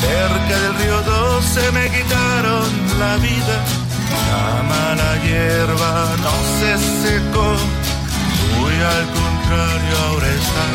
[0.00, 3.85] Cerca del río 12 me quitaron la vida.
[4.28, 7.56] La mala hierba no se secó.
[8.58, 10.66] Muy al contrario, ahora está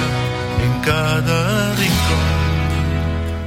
[0.64, 2.42] en cada rincón.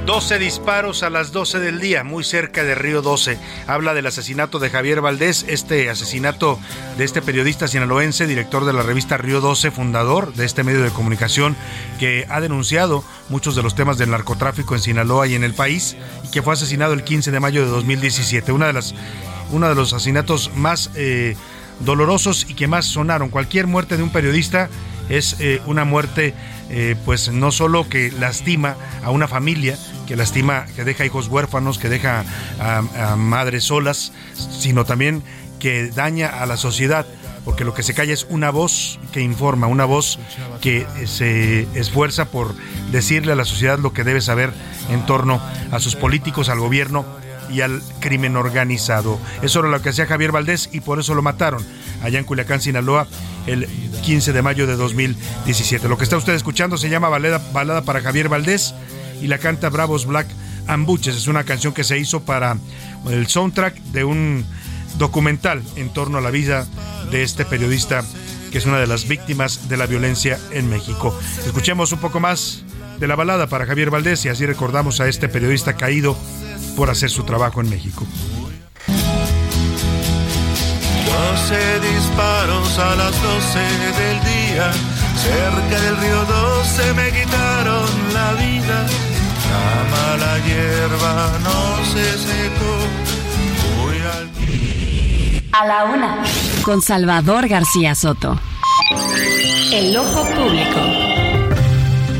[0.05, 3.39] 12 disparos a las 12 del día, muy cerca de Río 12.
[3.65, 6.59] Habla del asesinato de Javier Valdés, este asesinato
[6.99, 10.91] de este periodista sinaloense, director de la revista Río 12, fundador de este medio de
[10.91, 11.55] comunicación,
[11.99, 15.97] que ha denunciado muchos de los temas del narcotráfico en Sinaloa y en el país,
[16.23, 18.51] y que fue asesinado el 15 de mayo de 2017.
[18.51, 18.93] Una de las,
[19.51, 21.35] uno de los asesinatos más eh,
[21.79, 23.29] dolorosos y que más sonaron.
[23.29, 24.69] Cualquier muerte de un periodista
[25.09, 26.33] es eh, una muerte
[26.69, 29.77] eh, pues no solo que lastima a una familia,
[30.07, 32.25] que lastima, que deja hijos huérfanos, que deja
[32.59, 35.21] a, madres solas, sino también
[35.59, 37.05] que daña a la sociedad
[37.43, 40.17] porque lo que se calla es una voz que informa, una voz
[40.61, 42.55] que se esfuerza por
[42.91, 44.51] decirle a la sociedad lo que debe saber
[44.89, 45.39] en torno
[45.71, 47.05] a sus políticos, al gobierno
[47.49, 49.19] y al crimen organizado.
[49.41, 51.63] Eso era lo que hacía Javier Valdés y por eso lo mataron
[52.03, 53.07] allá en Culiacán, Sinaloa,
[53.47, 53.67] el
[54.03, 55.87] 15 de mayo de 2017.
[55.89, 58.73] Lo que está usted escuchando se llama Balada, Balada para Javier Valdés
[59.21, 60.27] y la canta Bravos Black
[60.67, 61.15] Ambuches.
[61.15, 62.57] Es una canción que se hizo para
[63.09, 64.45] el soundtrack de un
[64.97, 66.65] documental en torno a la vida
[67.11, 68.03] de este periodista
[68.51, 71.13] que es una de las víctimas de la violencia en México.
[71.45, 72.63] Escuchemos un poco más
[72.99, 76.17] de la balada para Javier Valdés y así recordamos a este periodista caído
[76.75, 78.05] por hacer su trabajo en México.
[81.35, 84.71] 12 disparos a las 12 del día,
[85.15, 88.85] cerca del río 12 me quitaron la vida.
[89.49, 92.77] La mala hierba no se secó,
[93.77, 94.29] muy al...
[95.51, 96.23] A la una,
[96.63, 98.37] con Salvador García Soto.
[99.71, 101.04] El ojo público.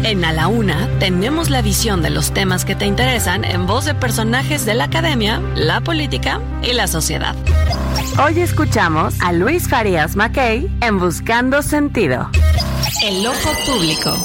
[0.07, 3.85] En A la Una tenemos la visión de los temas que te interesan en voz
[3.85, 7.35] de personajes de la academia, la política y la sociedad.
[8.23, 12.29] Hoy escuchamos a Luis Farías Mackey en Buscando Sentido.
[13.03, 14.15] El ojo público.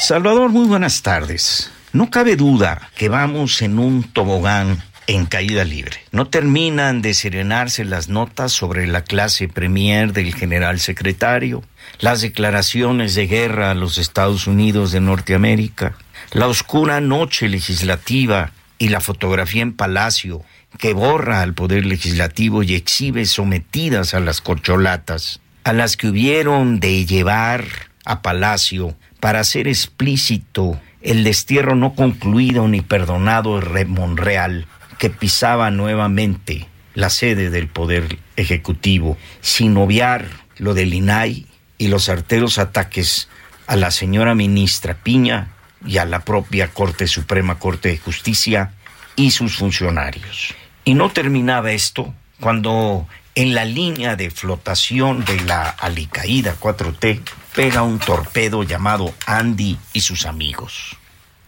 [0.00, 1.70] Salvador, muy buenas tardes.
[1.92, 5.98] No cabe duda que vamos en un tobogán en caída libre.
[6.10, 11.62] No terminan de serenarse las notas sobre la clase premier del general secretario,
[12.00, 15.96] las declaraciones de guerra a los Estados Unidos de Norteamérica,
[16.32, 20.42] la oscura noche legislativa y la fotografía en Palacio
[20.78, 26.78] que borra al poder legislativo y exhibe sometidas a las corcholatas, a las que hubieron
[26.78, 27.64] de llevar
[28.04, 34.66] a Palacio para hacer explícito el destierro no concluido ni perdonado de Monreal
[34.98, 40.26] que pisaba nuevamente la sede del Poder Ejecutivo, sin obviar
[40.58, 41.47] lo del INAI
[41.78, 43.28] y los arteros ataques
[43.66, 45.48] a la señora ministra Piña
[45.86, 48.72] y a la propia Corte Suprema Corte de Justicia
[49.16, 50.54] y sus funcionarios.
[50.84, 57.20] Y no terminaba esto cuando en la línea de flotación de la alicaída 4T
[57.54, 60.96] pega un torpedo llamado Andy y sus amigos.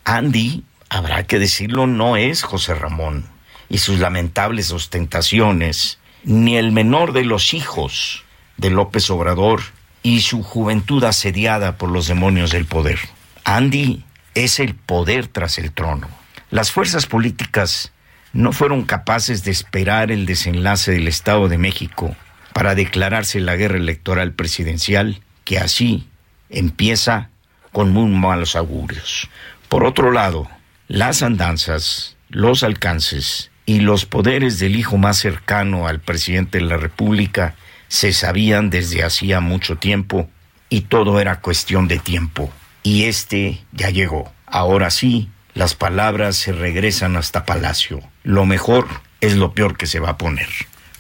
[0.05, 3.27] Andy, habrá que decirlo, no es José Ramón
[3.69, 8.25] y sus lamentables ostentaciones, ni el menor de los hijos
[8.57, 9.63] de López Obrador
[10.03, 12.99] y su juventud asediada por los demonios del poder.
[13.45, 16.09] Andy es el poder tras el trono.
[16.51, 17.93] Las fuerzas políticas
[18.33, 22.15] no fueron capaces de esperar el desenlace del Estado de México
[22.53, 26.09] para declararse la guerra electoral presidencial, que así
[26.49, 27.31] empieza
[27.73, 29.29] con muy malos augurios.
[29.69, 30.49] Por otro lado,
[30.89, 36.77] las andanzas, los alcances y los poderes del hijo más cercano al presidente de la
[36.77, 37.55] República
[37.91, 40.31] se sabían desde hacía mucho tiempo
[40.69, 42.51] y todo era cuestión de tiempo.
[42.85, 44.33] Y este ya llegó.
[44.47, 48.01] Ahora sí, las palabras se regresan hasta Palacio.
[48.23, 48.87] Lo mejor
[49.21, 50.49] es lo peor que se va a poner.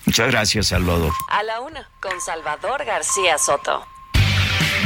[0.04, 1.12] Muchas gracias, Salvador.
[1.28, 3.86] A la una, con Salvador García Soto.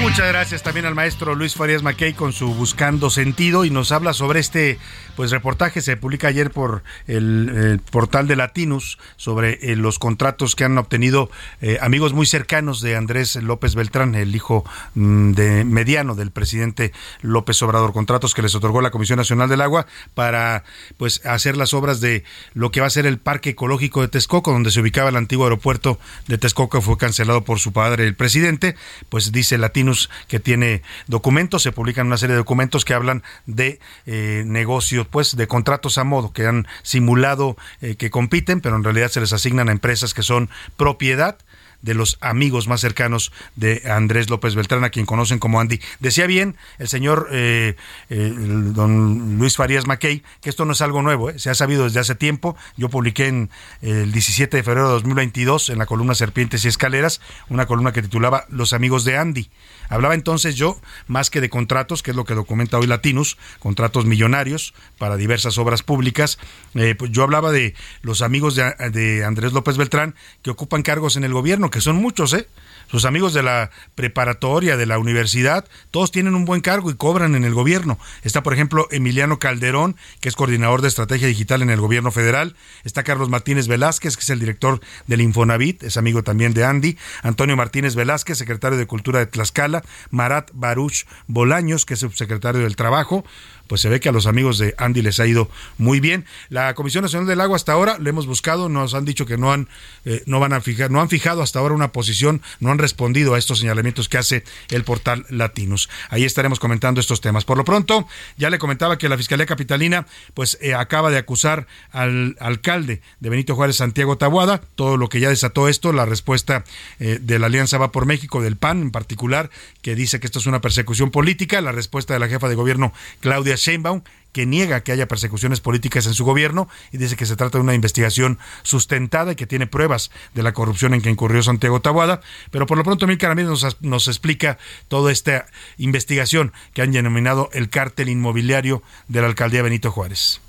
[0.01, 4.13] Muchas gracias también al maestro Luis Farías Mackey con su Buscando Sentido y nos habla
[4.13, 4.79] sobre este
[5.17, 10.65] pues reportaje se publica ayer por el, portal de Latinus sobre eh, los contratos que
[10.65, 16.15] han obtenido eh, amigos muy cercanos de Andrés López Beltrán, el hijo mm, de mediano
[16.15, 20.65] del presidente López Obrador, contratos que les otorgó la Comisión Nacional del Agua para
[20.97, 22.25] pues hacer las obras de
[22.55, 25.47] lo que va a ser el Parque Ecológico de Texcoco, donde se ubicaba el antiguo
[25.47, 28.77] aeropuerto de Texcoco, fue cancelado por su padre el presidente,
[29.09, 33.79] pues dice Latinus que tiene documentos, se publican una serie de documentos que hablan de
[34.07, 38.85] eh, negocios pues de contratos a modo que han simulado eh, que compiten, pero en
[38.85, 41.39] realidad se les asignan a empresas que son propiedad
[41.85, 45.81] de los amigos más cercanos de Andrés López Beltrán, a quien conocen como Andy.
[46.01, 47.77] Decía bien el señor eh,
[48.09, 52.01] eh, don Luis Farías Mackey que esto no es algo nuevo, se ha sabido desde
[52.01, 52.57] hace tiempo.
[52.79, 53.51] Yo publiqué en
[53.83, 58.03] el 17 de febrero de 2022 en la columna Serpientes y Escaleras una columna que
[58.03, 59.51] titulaba Los amigos de Andy.
[59.89, 64.07] Hablaba entonces yo más que de contratos, que es lo que documenta hoy Latinus, contratos
[64.07, 66.39] millonarios para diversas obras públicas.
[66.75, 71.25] Eh, pues yo hablaba de los amigos de, Andrés López Beltrán que ocupan cargos en
[71.25, 72.49] el gobierno, que son muchos, ¿eh?
[72.89, 77.35] Sus amigos de la preparatoria, de la universidad, todos tienen un buen cargo y cobran
[77.35, 77.99] en el gobierno.
[78.23, 82.57] Está, por ejemplo, Emiliano Calderón, que es coordinador de estrategia digital en el gobierno federal.
[82.85, 86.99] Está Carlos Martínez Velázquez, que es el director del Infonavit, es amigo también de Andy.
[87.23, 89.83] Antonio Martínez Velázquez, secretario de Cultura de Tlaxcala.
[90.11, 93.25] Marat Baruch Bolaños, que es subsecretario del Trabajo
[93.67, 96.25] pues se ve que a los amigos de Andy les ha ido muy bien.
[96.49, 99.53] La Comisión Nacional del Agua hasta ahora lo hemos buscado, nos han dicho que no
[99.53, 99.69] han
[100.05, 103.35] eh, no van a fijar, no han fijado hasta ahora una posición, no han respondido
[103.35, 105.89] a estos señalamientos que hace el portal Latinos.
[106.11, 107.45] Ahí estaremos comentando estos temas.
[107.45, 111.67] Por lo pronto, ya le comentaba que la Fiscalía Capitalina pues eh, acaba de acusar
[111.91, 116.65] al alcalde de Benito Juárez Santiago Tabuada, todo lo que ya desató esto, la respuesta
[116.99, 119.51] eh, de la Alianza Va por México, del PAN en particular,
[119.83, 122.93] que dice que esto es una persecución política, la respuesta de la jefa de gobierno
[123.21, 124.03] Claudia Sheinbaum,
[124.33, 127.63] que niega que haya persecuciones políticas en su gobierno y dice que se trata de
[127.63, 132.21] una investigación sustentada y que tiene pruebas de la corrupción en que incurrió Santiago Tabuada.
[132.51, 135.47] Pero por lo pronto, Mil Ramírez nos, nos explica toda esta
[135.79, 140.41] investigación que han denominado el cártel inmobiliario de la alcaldía Benito Juárez.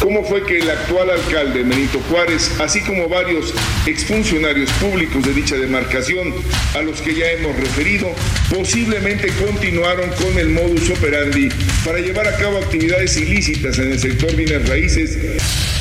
[0.00, 3.54] Cómo fue que el actual alcalde Benito Juárez, así como varios
[3.86, 6.34] exfuncionarios públicos de dicha demarcación
[6.74, 8.14] a los que ya hemos referido,
[8.54, 11.48] posiblemente continuaron con el modus operandi
[11.84, 15.75] para llevar a cabo actividades ilícitas en el sector bienes raíces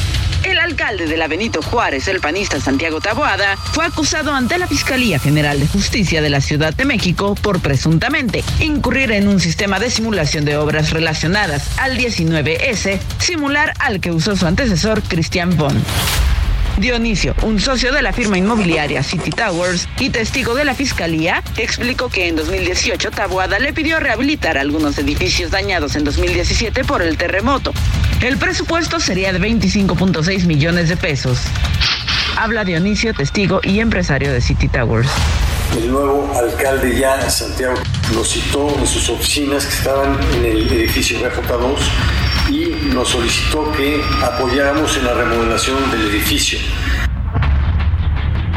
[0.75, 5.57] alcalde de la Benito Juárez, el panista Santiago Taboada, fue acusado ante la Fiscalía General
[5.57, 10.43] de Justicia de la Ciudad de México por presuntamente incurrir en un sistema de simulación
[10.43, 15.81] de obras relacionadas al 19S, similar al que usó su antecesor Christian Bond.
[16.77, 22.09] Dionisio, un socio de la firma inmobiliaria City Towers y testigo de la fiscalía, explicó
[22.09, 27.73] que en 2018 Tabuada le pidió rehabilitar algunos edificios dañados en 2017 por el terremoto.
[28.21, 31.39] El presupuesto sería de 25.6 millones de pesos.
[32.37, 35.09] Habla Dionisio, testigo y empresario de City Towers.
[35.77, 37.75] El nuevo alcalde ya, Santiago,
[38.13, 44.01] lo citó en sus oficinas que estaban en el edificio BJ2 y nos solicitó que
[44.23, 46.59] apoyáramos en la remodelación del edificio.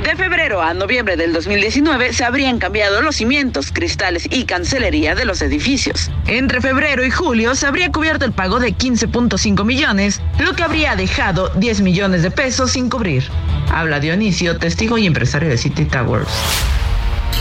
[0.02, 5.24] De febrero a noviembre del 2019 se habrían cambiado los cimientos, cristales y cancelería de
[5.24, 6.10] los edificios.
[6.26, 10.96] Entre febrero y julio se habría cubierto el pago de 15.5 millones, lo que habría
[10.96, 13.24] dejado 10 millones de pesos sin cubrir.
[13.70, 16.30] Habla Dionisio, testigo y empresario de City Towers.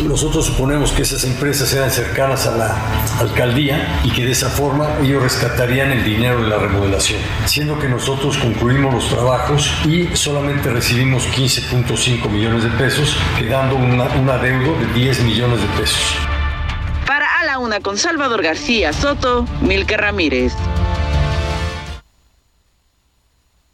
[0.03, 2.75] Nosotros suponemos que esas empresas eran cercanas a la
[3.19, 7.89] alcaldía y que de esa forma ellos rescatarían el dinero de la remodelación, siendo que
[7.89, 14.77] nosotros concluimos los trabajos y solamente recibimos 15.5 millones de pesos, quedando una, un adeudo
[14.77, 16.15] de 10 millones de pesos.
[17.07, 20.53] Para A la Una con Salvador García Soto, Milke Ramírez.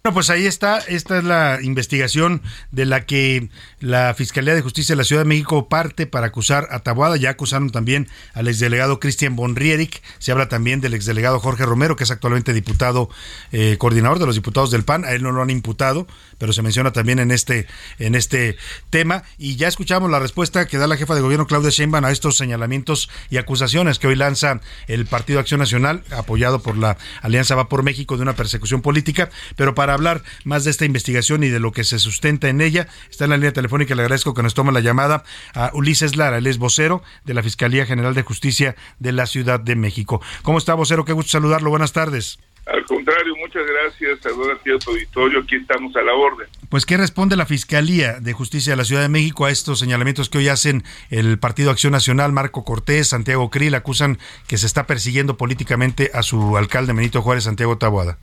[0.05, 2.41] Bueno, pues ahí está, esta es la investigación
[2.71, 3.47] de la que
[3.79, 7.29] la Fiscalía de Justicia de la Ciudad de México parte para acusar a Tabuada, ya
[7.29, 12.11] acusaron también al exdelegado Cristian Bonrieric, se habla también del exdelegado Jorge Romero, que es
[12.11, 13.09] actualmente diputado,
[13.53, 16.05] eh, coordinador de los diputados del PAN, a él no lo han imputado,
[16.43, 17.67] pero se menciona también en este,
[17.99, 18.57] en este
[18.89, 22.11] tema, y ya escuchamos la respuesta que da la jefa de gobierno Claudia Sheinbaum a
[22.11, 27.55] estos señalamientos y acusaciones que hoy lanza el Partido Acción Nacional, apoyado por la Alianza
[27.55, 31.47] Va por México de una persecución política, pero para hablar más de esta investigación y
[31.47, 34.43] de lo que se sustenta en ella, está en la línea telefónica, le agradezco que
[34.43, 35.23] nos tome la llamada
[35.53, 39.61] a Ulises Lara, él es vocero de la Fiscalía General de Justicia de la Ciudad
[39.61, 40.21] de México.
[40.41, 41.05] ¿Cómo está, vocero?
[41.05, 41.69] Qué gusto saludarlo.
[41.69, 42.37] Buenas tardes.
[42.65, 44.25] Al contrario, muchas gracias.
[44.25, 45.39] A ti auditorio.
[45.41, 46.47] Aquí estamos a la orden.
[46.69, 50.29] Pues, ¿qué responde la Fiscalía de Justicia de la Ciudad de México a estos señalamientos
[50.29, 54.87] que hoy hacen el Partido Acción Nacional, Marco Cortés, Santiago Krill, acusan que se está
[54.87, 58.17] persiguiendo políticamente a su alcalde Benito Juárez, Santiago Taboada?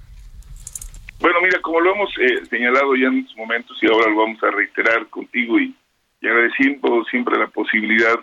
[1.21, 4.43] Bueno, mira, como lo hemos eh, señalado ya en estos momentos y ahora lo vamos
[4.43, 5.75] a reiterar contigo y,
[6.23, 8.19] y agradeciendo siempre la posibilidad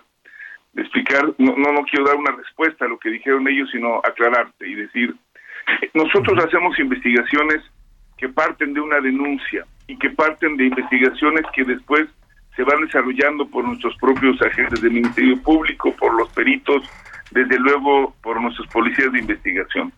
[0.73, 3.97] de explicar, no, no, no quiero dar una respuesta a lo que dijeron ellos, sino
[3.97, 5.15] aclararte y decir,
[5.93, 7.61] nosotros hacemos investigaciones
[8.17, 12.07] que parten de una denuncia y que parten de investigaciones que después
[12.55, 16.83] se van desarrollando por nuestros propios agentes del Ministerio Público, por los peritos,
[17.31, 19.93] desde luego por nuestros policías de investigación.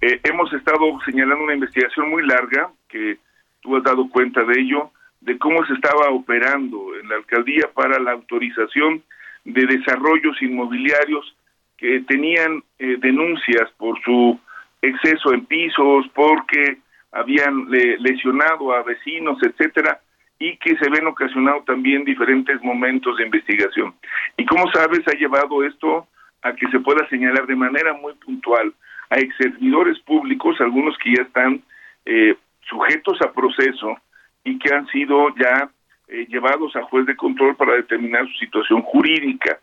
[0.00, 3.18] Eh, hemos estado señalando una investigación muy larga, que
[3.60, 4.90] tú has dado cuenta de ello,
[5.20, 9.02] de cómo se estaba operando en la alcaldía para la autorización
[9.44, 11.34] de desarrollos inmobiliarios
[11.78, 14.38] que tenían eh, denuncias por su
[14.82, 16.78] exceso en pisos, porque
[17.12, 20.00] habían lesionado a vecinos, etcétera,
[20.38, 23.94] y que se ven ocasionado también diferentes momentos de investigación.
[24.36, 26.06] Y como sabes, ha llevado esto
[26.42, 28.72] a que se pueda señalar de manera muy puntual
[29.10, 31.62] a ex servidores públicos, algunos que ya están
[32.04, 32.36] eh,
[32.68, 33.96] sujetos a proceso
[34.44, 35.70] y que han sido ya
[36.08, 39.58] eh, llevados a juez de control para determinar su situación jurídica.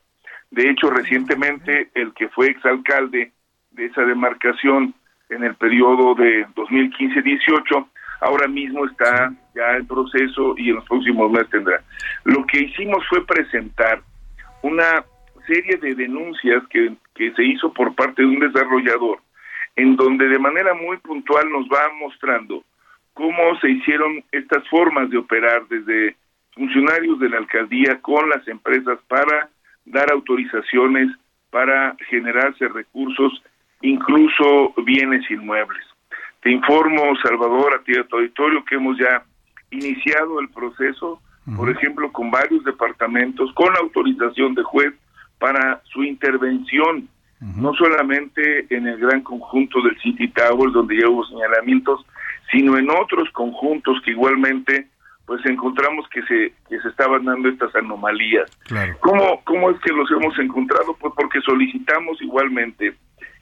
[0.51, 3.31] De hecho, recientemente el que fue exalcalde
[3.71, 4.93] de esa demarcación
[5.29, 7.87] en el periodo de 2015-18,
[8.21, 11.81] ahora mismo está ya en proceso y en los próximos meses tendrá.
[12.23, 14.01] Lo que hicimos fue presentar
[14.61, 15.03] una
[15.47, 19.19] serie de denuncias que, que se hizo por parte de un desarrollador,
[19.75, 22.63] en donde de manera muy puntual nos va mostrando
[23.13, 26.15] cómo se hicieron estas formas de operar desde
[26.53, 29.49] funcionarios de la alcaldía con las empresas para
[29.85, 31.09] dar autorizaciones,
[31.49, 33.41] para generarse recursos,
[33.81, 35.83] incluso bienes inmuebles.
[36.41, 39.23] Te informo, Salvador, a ti a tu auditorio, que hemos ya
[39.71, 41.19] iniciado el proceso,
[41.55, 44.93] por ejemplo, con varios departamentos, con autorización de juez
[45.39, 47.07] para su intervención,
[47.39, 52.05] no solamente en el gran conjunto del City Tower, donde ya hubo señalamientos,
[52.51, 54.87] sino en otros conjuntos que igualmente
[55.25, 58.49] pues encontramos que se que se estaban dando estas anomalías.
[58.99, 60.95] ¿Cómo, ¿Cómo es que los hemos encontrado?
[60.99, 62.95] Pues porque solicitamos igualmente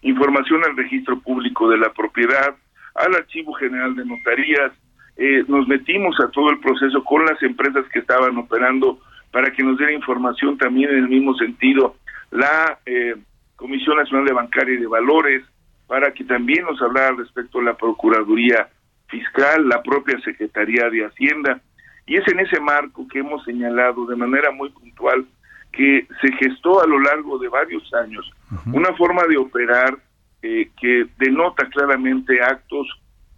[0.03, 2.55] información al registro público de la propiedad,
[2.95, 4.71] al archivo general de notarías,
[5.17, 8.99] eh, nos metimos a todo el proceso con las empresas que estaban operando
[9.31, 11.95] para que nos diera información también en el mismo sentido
[12.31, 13.15] la eh,
[13.55, 15.43] Comisión Nacional de Bancaria y de Valores,
[15.87, 18.67] para que también nos hablara respecto a la Procuraduría
[19.07, 21.61] Fiscal, la propia Secretaría de Hacienda.
[22.07, 25.25] Y es en ese marco que hemos señalado de manera muy puntual
[25.71, 28.29] que se gestó a lo largo de varios años
[28.65, 29.97] una forma de operar
[30.41, 32.87] eh, que denota claramente actos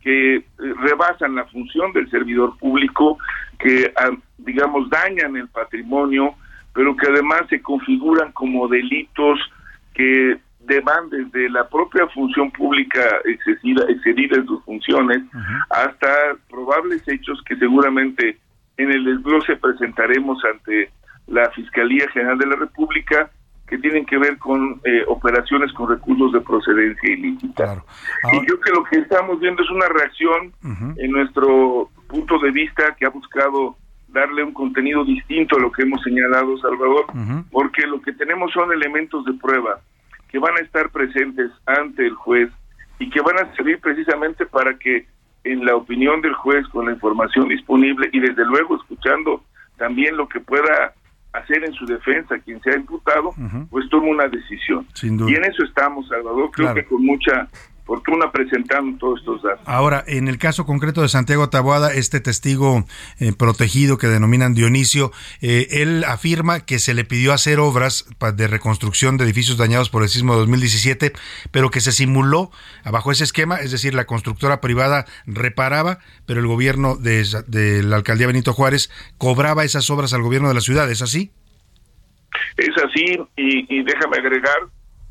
[0.01, 3.17] que eh, rebasan la función del servidor público,
[3.59, 6.35] que ah, digamos dañan el patrimonio,
[6.73, 9.39] pero que además se configuran como delitos
[9.93, 10.39] que
[10.83, 15.21] van desde la propia función pública excesiva, excedida en sus funciones
[15.69, 16.09] hasta
[16.49, 18.37] probables hechos que seguramente
[18.77, 20.89] en el desglose presentaremos ante
[21.27, 23.29] la Fiscalía General de la República
[23.67, 27.83] que tienen que ver con eh, operaciones con recursos de procedencia ilícita.
[28.31, 30.53] Y yo creo que lo que estamos viendo es una reacción
[30.97, 33.75] en nuestro punto de vista que ha buscado
[34.07, 37.05] darle un contenido distinto a lo que hemos señalado, Salvador,
[37.51, 39.79] porque lo que tenemos son elementos de prueba
[40.29, 42.49] que van a estar presentes ante el juez
[42.99, 45.07] y que van a servir precisamente para que
[45.43, 49.43] en la opinión del juez con la información disponible y desde luego escuchando
[49.77, 50.93] también lo que pueda
[51.37, 53.33] hacer en su defensa quien se ha imputado,
[53.69, 54.85] pues toma una decisión.
[55.27, 57.47] Y en eso estamos, Salvador, creo que con mucha
[57.85, 59.61] fortuna presentando todos estos datos.
[59.65, 62.85] Ahora, en el caso concreto de Santiago Taboada, este testigo
[63.19, 65.11] eh, protegido que denominan Dionisio,
[65.41, 70.01] eh, él afirma que se le pidió hacer obras de reconstrucción de edificios dañados por
[70.01, 71.13] el sismo de 2017,
[71.51, 72.51] pero que se simuló
[72.83, 77.97] bajo ese esquema, es decir, la constructora privada reparaba, pero el gobierno de, de la
[77.97, 81.31] alcaldía Benito Juárez cobraba esas obras al gobierno de la ciudad, ¿es así?
[82.57, 84.57] Es así, y, y déjame agregar,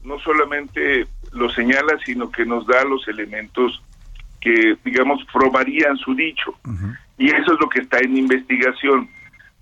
[0.03, 3.82] no solamente lo señala, sino que nos da los elementos
[4.41, 6.55] que, digamos, probarían su dicho.
[7.18, 9.09] Y eso es lo que está en investigación.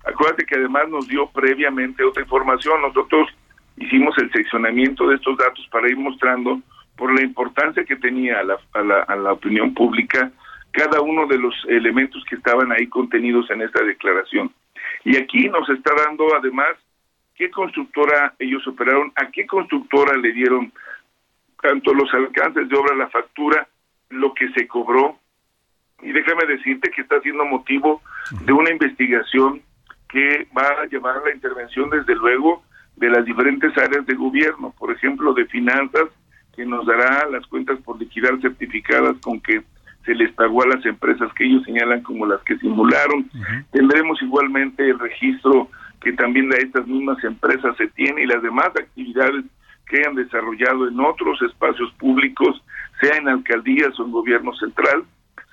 [0.05, 2.81] Acuérdate que además nos dio previamente otra información.
[2.81, 3.29] Nosotros
[3.77, 6.61] hicimos el seccionamiento de estos datos para ir mostrando
[6.97, 10.31] por la importancia que tenía a la, a la, a la opinión pública
[10.71, 14.51] cada uno de los elementos que estaban ahí contenidos en esta declaración.
[15.05, 16.69] Y aquí nos está dando además
[17.35, 20.71] qué constructora ellos operaron, a qué constructora le dieron
[21.63, 23.67] tanto los alcances de obra, la factura,
[24.09, 25.17] lo que se cobró.
[26.01, 28.01] Y déjame decirte que está siendo motivo
[28.45, 29.61] de una investigación
[30.09, 32.63] que va a llevar la intervención, desde luego,
[32.97, 36.09] de las diferentes áreas de gobierno, por ejemplo, de finanzas,
[36.53, 39.63] que nos dará las cuentas por liquidar certificadas con que
[40.05, 43.29] se les pagó a las empresas que ellos señalan como las que simularon.
[43.71, 45.69] Tendremos igualmente el registro
[46.01, 49.45] que también de estas mismas empresas se tiene y las demás actividades
[49.87, 52.63] que hayan desarrollado en otros espacios públicos,
[53.01, 55.03] sea en alcaldías o en gobierno central.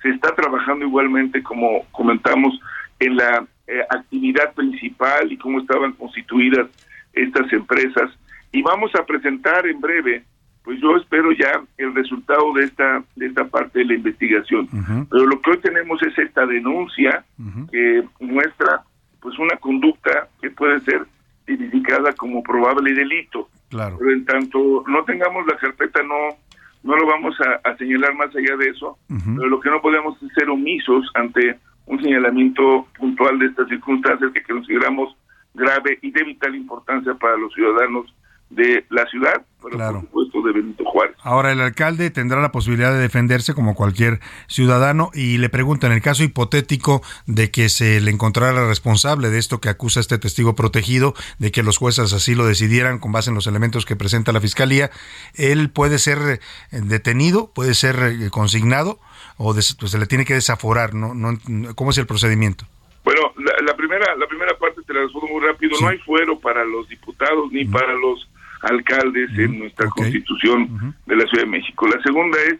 [0.01, 2.59] Se está trabajando igualmente, como comentamos,
[2.99, 6.67] en la eh, actividad principal y cómo estaban constituidas
[7.13, 8.11] estas empresas.
[8.51, 10.23] Y vamos a presentar en breve,
[10.63, 14.67] pues yo espero ya el resultado de esta de esta parte de la investigación.
[15.09, 17.23] Pero lo que hoy tenemos es esta denuncia
[17.71, 18.83] que muestra
[19.21, 21.05] pues una conducta que puede ser
[21.45, 23.49] tipificada como probable delito.
[23.69, 23.97] Claro.
[23.99, 26.37] Pero en tanto no tengamos la carpeta, no
[26.83, 30.33] no lo vamos a, señalar más allá de eso, pero lo que no podemos es
[30.33, 35.15] ser omisos ante un señalamiento puntual de estas circunstancias que consideramos
[35.53, 38.13] grave y de vital importancia para los ciudadanos
[38.51, 41.15] de la ciudad, pero por supuesto de Benito Juárez.
[41.23, 45.93] Ahora, el alcalde tendrá la posibilidad de defenderse como cualquier ciudadano y le pregunta, en
[45.93, 50.55] el caso hipotético de que se le encontrara responsable de esto que acusa este testigo
[50.55, 54.31] protegido, de que los jueces así lo decidieran con base en los elementos que presenta
[54.31, 54.91] la Fiscalía,
[55.35, 56.39] ¿él puede ser eh,
[56.71, 58.99] detenido, puede ser eh, consignado
[59.37, 60.93] o pues, se le tiene que desaforar?
[60.93, 61.13] ¿no?
[61.13, 61.37] No,
[61.75, 62.65] ¿Cómo es el procedimiento?
[63.03, 63.33] Bueno,
[63.65, 65.75] la, primera la primera parte te la respondo muy rápido.
[65.81, 68.27] No hay fuero para los diputados ni para los
[68.63, 71.87] alcaldes en nuestra constitución de la Ciudad de México.
[71.87, 72.59] La segunda es,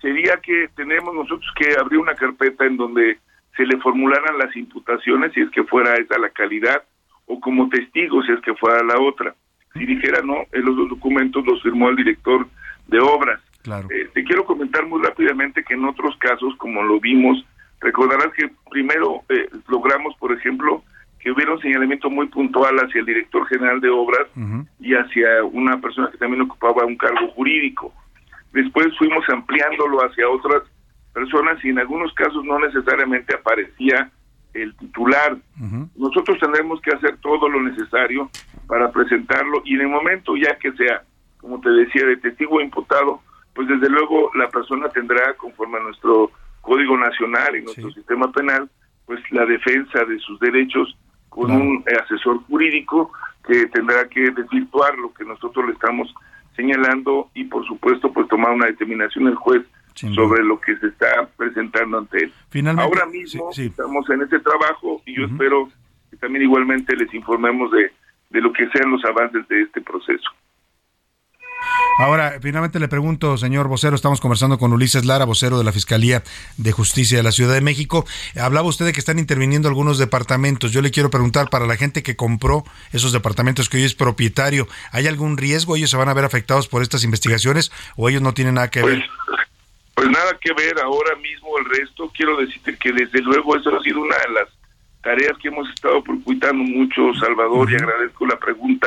[0.00, 3.18] sería que tenemos nosotros que abrir una carpeta en donde
[3.56, 6.82] se le formularan las imputaciones si es que fuera esa la calidad
[7.26, 9.34] o como testigo si es que fuera la otra.
[9.74, 12.48] Si dijera no, en los dos documentos los firmó el director
[12.86, 13.40] de obras.
[13.62, 13.88] Claro.
[13.90, 17.44] Eh, te quiero comentar muy rápidamente que en otros casos, como lo vimos,
[17.80, 20.82] recordarás que primero eh, logramos, por ejemplo,
[21.18, 24.28] que hubiera un señalamiento muy puntual hacia el director general de obras
[24.80, 27.92] y hacia una persona que también ocupaba un cargo jurídico.
[28.52, 30.62] Después fuimos ampliándolo hacia otras
[31.12, 34.10] personas y en algunos casos no necesariamente aparecía
[34.54, 35.36] el titular.
[35.96, 38.30] Nosotros tendremos que hacer todo lo necesario
[38.66, 41.02] para presentarlo y en el momento ya que sea,
[41.38, 43.20] como te decía, de testigo imputado,
[43.54, 48.70] pues desde luego la persona tendrá, conforme a nuestro Código Nacional y nuestro sistema penal,
[49.06, 50.96] pues la defensa de sus derechos
[51.28, 53.12] con un asesor jurídico
[53.46, 56.12] que tendrá que desvirtuar lo que nosotros le estamos
[56.56, 59.62] señalando y por supuesto pues tomar una determinación el juez
[59.94, 62.32] sobre lo que se está presentando ante él.
[62.50, 65.68] Finalmente, Ahora mismo estamos en este trabajo y yo espero
[66.10, 67.90] que también igualmente les informemos de,
[68.30, 70.30] de lo que sean los avances de este proceso.
[71.98, 76.22] Ahora, finalmente le pregunto, señor vocero, estamos conversando con Ulises Lara, vocero de la Fiscalía
[76.56, 78.06] de Justicia de la Ciudad de México.
[78.40, 80.70] Hablaba usted de que están interviniendo algunos departamentos.
[80.70, 84.68] Yo le quiero preguntar, para la gente que compró esos departamentos que hoy es propietario,
[84.92, 85.74] ¿hay algún riesgo?
[85.74, 88.84] ¿Ellos se van a ver afectados por estas investigaciones o ellos no tienen nada que
[88.84, 89.04] ver?
[89.26, 89.40] Pues,
[89.96, 92.12] pues nada que ver ahora mismo el resto.
[92.16, 94.48] Quiero decirte que desde luego eso ha sido una de las
[95.02, 98.86] tareas que hemos estado preocupando mucho, Salvador, y agradezco la pregunta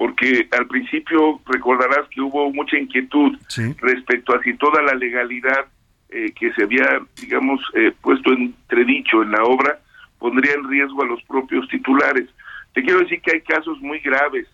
[0.00, 3.36] porque al principio recordarás que hubo mucha inquietud
[3.82, 5.66] respecto a si toda la legalidad
[6.08, 9.78] eh, que se había, digamos, eh, puesto entredicho en la obra
[10.18, 12.30] pondría en riesgo a los propios titulares.
[12.72, 14.46] Te quiero decir que hay casos muy graves.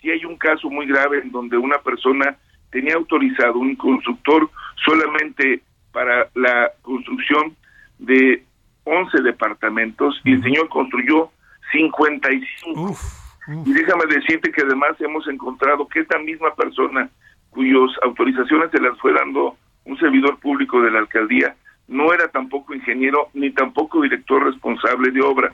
[0.00, 2.34] Si hay un caso muy grave en donde una persona
[2.70, 4.50] tenía autorizado un constructor
[4.82, 5.60] solamente
[5.92, 7.54] para la construcción
[7.98, 8.42] de
[8.84, 11.30] 11 departamentos y el señor construyó
[11.70, 12.80] 55.
[12.80, 17.08] Uf y déjame decirte que además hemos encontrado que esta misma persona
[17.50, 21.54] cuyas autorizaciones se las fue dando un servidor público de la alcaldía
[21.88, 25.52] no era tampoco ingeniero ni tampoco director responsable de obra.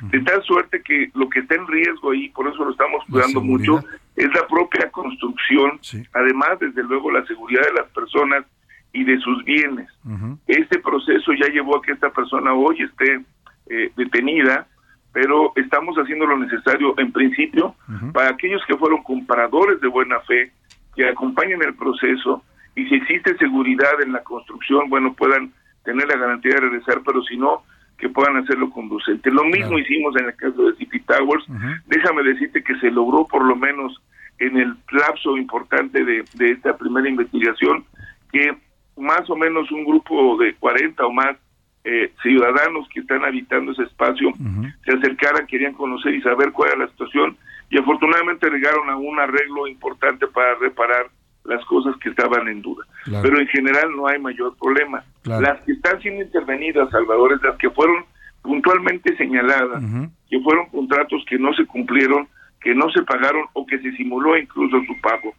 [0.00, 3.40] De tal suerte que lo que está en riesgo ahí, por eso lo estamos cuidando
[3.40, 3.78] mucho,
[4.16, 5.78] es la propia construcción,
[6.12, 8.44] además desde luego la seguridad de las personas
[8.92, 9.88] y de sus bienes.
[10.46, 13.20] Este proceso ya llevó a que esta persona hoy esté
[13.66, 14.66] eh, detenida,
[15.14, 17.76] pero estamos haciendo lo necesario en principio
[18.12, 20.50] para aquellos que fueron compradores de buena fe,
[20.96, 22.42] que acompañen el proceso
[22.74, 25.52] y si existe seguridad en la construcción, bueno, puedan
[25.84, 27.62] tener la garantía de regresar, pero si no,
[27.96, 29.30] que puedan hacerlo conducente.
[29.30, 31.46] Lo mismo hicimos en el caso de City Towers.
[31.86, 34.02] Déjame decirte que se logró por lo menos
[34.40, 37.84] en el lapso importante de, de esta primera investigación
[38.32, 38.52] que
[38.96, 41.36] más o menos un grupo de 40 o más
[41.84, 44.32] eh, ciudadanos que están habitando ese espacio
[44.84, 47.36] se acercaran, querían conocer y saber cuál era la situación
[47.70, 51.06] y afortunadamente llegaron a un arreglo importante para reparar
[51.44, 52.84] las cosas que estaban en duda.
[53.04, 55.04] Pero en general no hay mayor problema.
[55.24, 58.04] Las que están siendo intervenidas, Salvador, es las que fueron
[58.42, 59.82] puntualmente señaladas,
[60.28, 62.28] que fueron contratos que no se cumplieron,
[62.60, 65.34] que no se pagaron o que se simuló incluso su pago.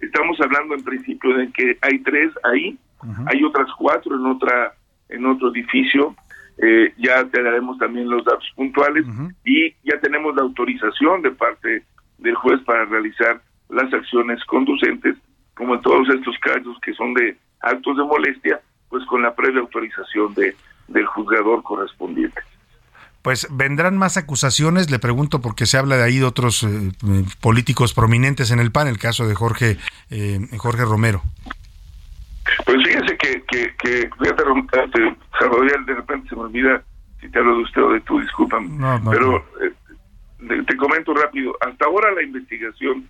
[0.00, 2.78] Estamos hablando en principio de que hay tres ahí,
[3.26, 4.74] hay otras cuatro en otra
[5.08, 6.14] en otro edificio.
[6.58, 9.04] Eh, ya te daremos también los datos puntuales
[9.44, 11.84] y ya tenemos la autorización de parte
[12.18, 15.16] del juez para realizar las acciones conducentes,
[15.54, 19.60] como en todos estos casos que son de actos de molestia, pues con la previa
[19.60, 20.54] autorización de
[20.88, 22.40] del juzgador correspondiente.
[23.22, 26.92] Pues vendrán más acusaciones, le pregunto porque se habla de ahí de otros eh,
[27.40, 29.78] políticos prominentes en el PAN, el caso de Jorge
[30.10, 31.22] eh, Jorge Romero.
[32.64, 36.82] Pues fíjense que, que, que fíjate, Salvador, de repente se me olvida
[37.20, 38.58] si te hablo de usted o de tú, disculpa
[39.10, 43.08] pero eh, te, comento rápido, hasta ahora la investigación,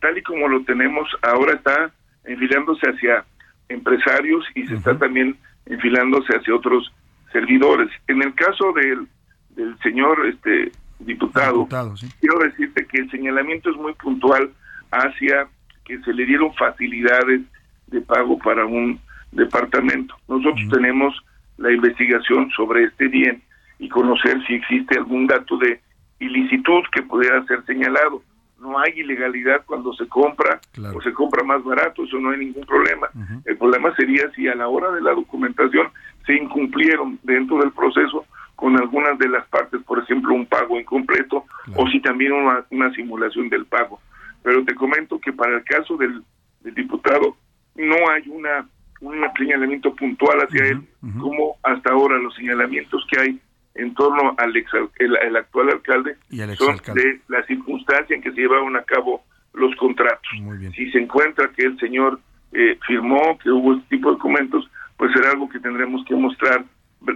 [0.00, 1.90] tal y como lo tenemos, ahora está
[2.24, 3.24] enfilándose hacia
[3.68, 6.92] empresarios y se está también enfilándose hacia otros
[7.32, 7.90] servidores.
[8.06, 9.08] En el caso del,
[9.50, 14.50] del señor este diputado, quiero decirte que el señalamiento es muy puntual
[14.90, 15.48] hacia
[15.84, 17.42] que se le dieron facilidades
[17.86, 19.00] de pago para un
[19.32, 20.14] departamento.
[20.28, 21.14] Nosotros tenemos
[21.58, 23.42] la investigación sobre este bien
[23.78, 25.80] y conocer si existe algún dato de
[26.18, 28.22] ilicitud que pudiera ser señalado.
[28.58, 30.60] No hay ilegalidad cuando se compra
[30.94, 33.08] o se compra más barato, eso no hay ningún problema.
[33.44, 35.88] El problema sería si a la hora de la documentación
[36.24, 38.24] se incumplieron dentro del proceso
[38.56, 42.90] con algunas de las partes, por ejemplo, un pago incompleto o si también una, una
[42.92, 44.00] simulación del pago.
[44.42, 46.22] Pero te comento que para el caso del,
[46.62, 47.36] del diputado
[47.76, 48.66] no hay una
[49.00, 50.82] un señalamiento puntual hacia él,
[51.20, 53.40] como hasta ahora los señalamientos que hay
[53.74, 56.16] en torno al ex, el, actual alcalde
[56.56, 59.22] son de la circunstancia en que se llevaron a cabo
[59.52, 60.30] los contratos.
[60.74, 62.18] Si se encuentra que el señor
[62.52, 66.64] eh, firmó, que hubo este tipo de documentos, pues será algo que tendremos que mostrar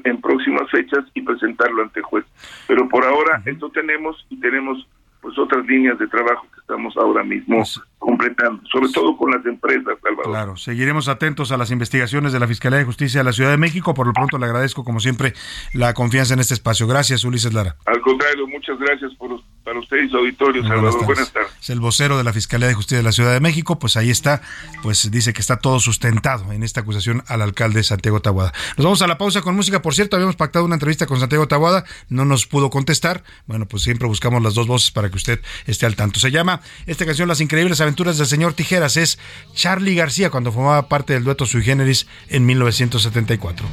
[0.04, 2.24] en próximas fechas y presentarlo ante el juez.
[2.66, 4.86] Pero por ahora esto tenemos y tenemos
[5.20, 9.44] pues otras líneas de trabajo que estamos ahora mismo pues, completando, sobre todo con las
[9.44, 10.32] empresas, Salvador.
[10.32, 13.58] Claro, seguiremos atentos a las investigaciones de la Fiscalía de Justicia de la Ciudad de
[13.58, 13.94] México.
[13.94, 15.34] Por lo pronto le agradezco, como siempre,
[15.74, 16.86] la confianza en este espacio.
[16.86, 17.76] Gracias, Ulises Lara.
[17.84, 21.04] Al contrario, muchas gracias por, para ustedes y su auditorio, Salvador.
[21.04, 21.50] Buenas tardes.
[21.60, 24.08] Es el vocero de la Fiscalía de Justicia de la Ciudad de México, pues ahí
[24.08, 24.40] está,
[24.82, 28.52] pues dice que está todo sustentado en esta acusación al alcalde Santiago Tabuada.
[28.78, 29.82] Nos vamos a la pausa con música.
[29.82, 33.24] Por cierto, habíamos pactado una entrevista con Santiago Tabuada, no nos pudo contestar.
[33.46, 36.18] Bueno, pues siempre buscamos las dos voces para que usted esté al tanto.
[36.18, 38.96] Se llama esta canción Las increíbles aventuras del señor Tijeras.
[38.96, 39.18] Es
[39.54, 43.66] Charlie García cuando formaba parte del dueto Sui Generis en 1974.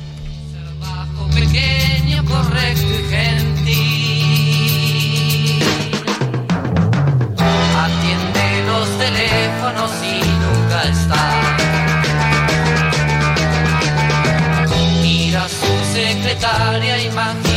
[1.34, 3.74] Pequeño, correcto y gentil.
[7.78, 11.42] Atiende los teléfonos y nunca está.
[15.02, 17.57] Mira su secretaria imaginándola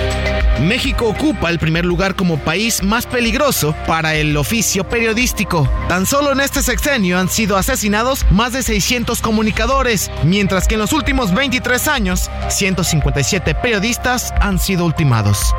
[0.59, 5.69] México ocupa el primer lugar como país más peligroso para el oficio periodístico.
[5.87, 10.81] Tan solo en este sexenio han sido asesinados más de 600 comunicadores, mientras que en
[10.81, 15.53] los últimos 23 años, 157 periodistas han sido ultimados.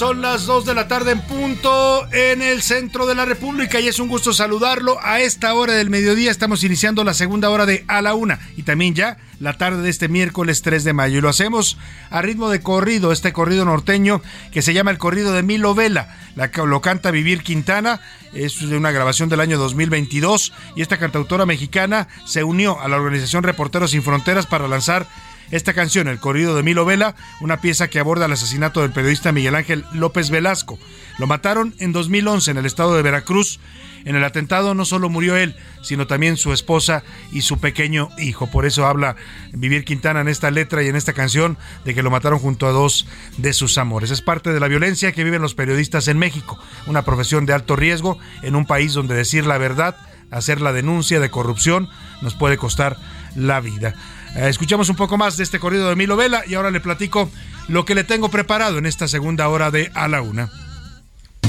[0.00, 3.88] Son las 2 de la tarde en punto en el centro de la República y
[3.88, 4.96] es un gusto saludarlo.
[5.02, 8.62] A esta hora del mediodía estamos iniciando la segunda hora de A la Una y
[8.62, 11.18] también ya la tarde de este miércoles 3 de mayo.
[11.18, 11.76] Y lo hacemos
[12.08, 14.22] a ritmo de corrido, este corrido norteño
[14.52, 16.16] que se llama el corrido de Milo Vela.
[16.34, 18.00] La, lo canta Vivir Quintana,
[18.32, 22.96] es de una grabación del año 2022 y esta cantautora mexicana se unió a la
[22.96, 25.06] organización Reporteros Sin Fronteras para lanzar
[25.50, 29.32] esta canción, El corrido de Milo Vela, una pieza que aborda el asesinato del periodista
[29.32, 30.78] Miguel Ángel López Velasco.
[31.18, 33.58] Lo mataron en 2011 en el estado de Veracruz.
[34.04, 38.50] En el atentado no solo murió él, sino también su esposa y su pequeño hijo.
[38.50, 39.16] Por eso habla
[39.52, 42.70] Vivir Quintana en esta letra y en esta canción de que lo mataron junto a
[42.70, 44.10] dos de sus amores.
[44.10, 47.76] Es parte de la violencia que viven los periodistas en México, una profesión de alto
[47.76, 49.96] riesgo en un país donde decir la verdad,
[50.30, 51.90] hacer la denuncia de corrupción,
[52.22, 52.96] nos puede costar
[53.34, 53.94] la vida.
[54.36, 57.30] Eh, escuchamos un poco más de este corrido de Milo Vela y ahora le platico
[57.68, 60.50] lo que le tengo preparado en esta segunda hora de A la Una.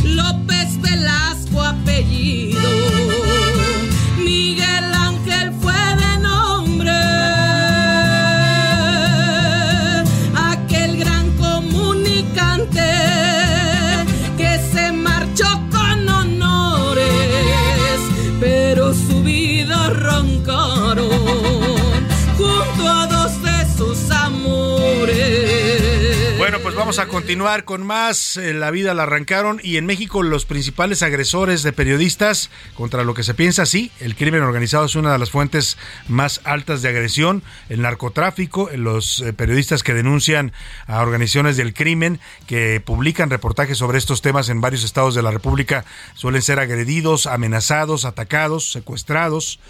[0.03, 2.90] López Velasco apellido.
[26.91, 28.35] Vamos a continuar con más.
[28.35, 33.13] Eh, La vida la arrancaron y en México los principales agresores de periodistas, contra lo
[33.13, 35.77] que se piensa, sí, el crimen organizado es una de las fuentes
[36.09, 40.51] más altas de agresión, el narcotráfico, eh, los eh, periodistas que denuncian
[40.85, 45.31] a organizaciones del crimen, que publican reportajes sobre estos temas en varios estados de la
[45.31, 49.61] República, suelen ser agredidos, amenazados, atacados, secuestrados,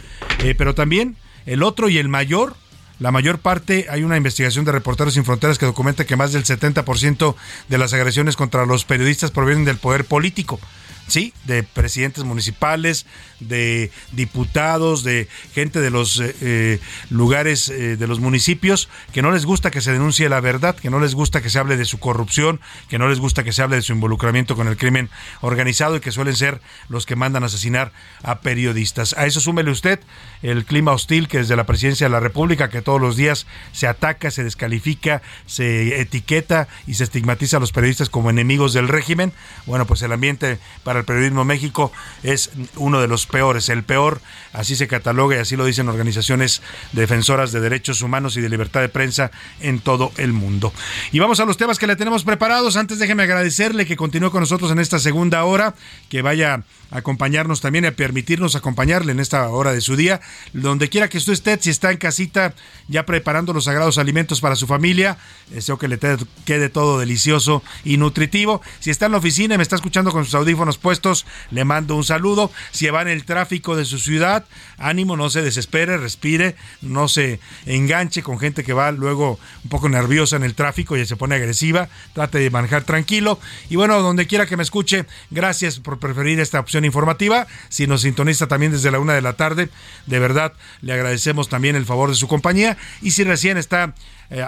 [0.58, 2.56] pero también el otro y el mayor
[3.02, 6.44] la mayor parte, hay una investigación de Reporteros Sin Fronteras que documenta que más del
[6.44, 7.36] 70%
[7.68, 10.60] de las agresiones contra los periodistas provienen del poder político.
[11.08, 13.06] Sí, de presidentes municipales,
[13.42, 16.80] de diputados, de gente de los eh, eh,
[17.10, 20.90] lugares eh, de los municipios que no les gusta que se denuncie la verdad, que
[20.90, 23.62] no les gusta que se hable de su corrupción, que no les gusta que se
[23.62, 25.10] hable de su involucramiento con el crimen
[25.42, 27.92] organizado y que suelen ser los que mandan asesinar
[28.24, 29.14] a periodistas.
[29.18, 30.00] A eso súmele usted
[30.42, 33.88] el clima hostil que desde la presidencia de la República, que todos los días se
[33.88, 39.34] ataca, se descalifica, se etiqueta y se estigmatiza a los periodistas como enemigos del régimen.
[39.66, 40.60] Bueno, pues el ambiente
[41.00, 41.92] el periodismo México
[42.24, 44.22] es uno de los peores, el peor,
[44.54, 46.62] así se cataloga y así lo dicen organizaciones
[46.92, 50.74] defensoras de derechos humanos y de libertad de prensa en todo el mundo.
[51.12, 52.76] Y vamos a los temas que le tenemos preparados.
[52.76, 55.76] Antes déjeme agradecerle que continúe con nosotros en esta segunda hora,
[56.10, 60.22] que vaya a acompañarnos también a permitirnos acompañarle en esta hora de su día,
[60.54, 62.54] donde quiera que usted esté, si está en casita
[62.88, 65.18] ya preparando los sagrados alimentos para su familia,
[65.50, 65.98] deseo que le
[66.46, 68.62] quede todo delicioso y nutritivo.
[68.80, 71.96] Si está en la oficina y me está escuchando con sus audífonos puestos, le mando
[71.96, 72.52] un saludo.
[72.72, 74.46] Si va en el tráfico de su ciudad,
[74.78, 79.88] ánimo, no se desespere, respire, no se enganche con gente que va luego un poco
[79.88, 83.40] nerviosa en el tráfico y se pone agresiva, trate de manejar tranquilo.
[83.70, 87.48] Y bueno, donde quiera que me escuche, gracias por preferir esta opción informativa.
[87.70, 89.70] Si nos sintoniza también desde la una de la tarde,
[90.06, 92.78] de verdad le agradecemos también el favor de su compañía.
[93.02, 93.94] Y si recién está
[94.32, 94.44] eh,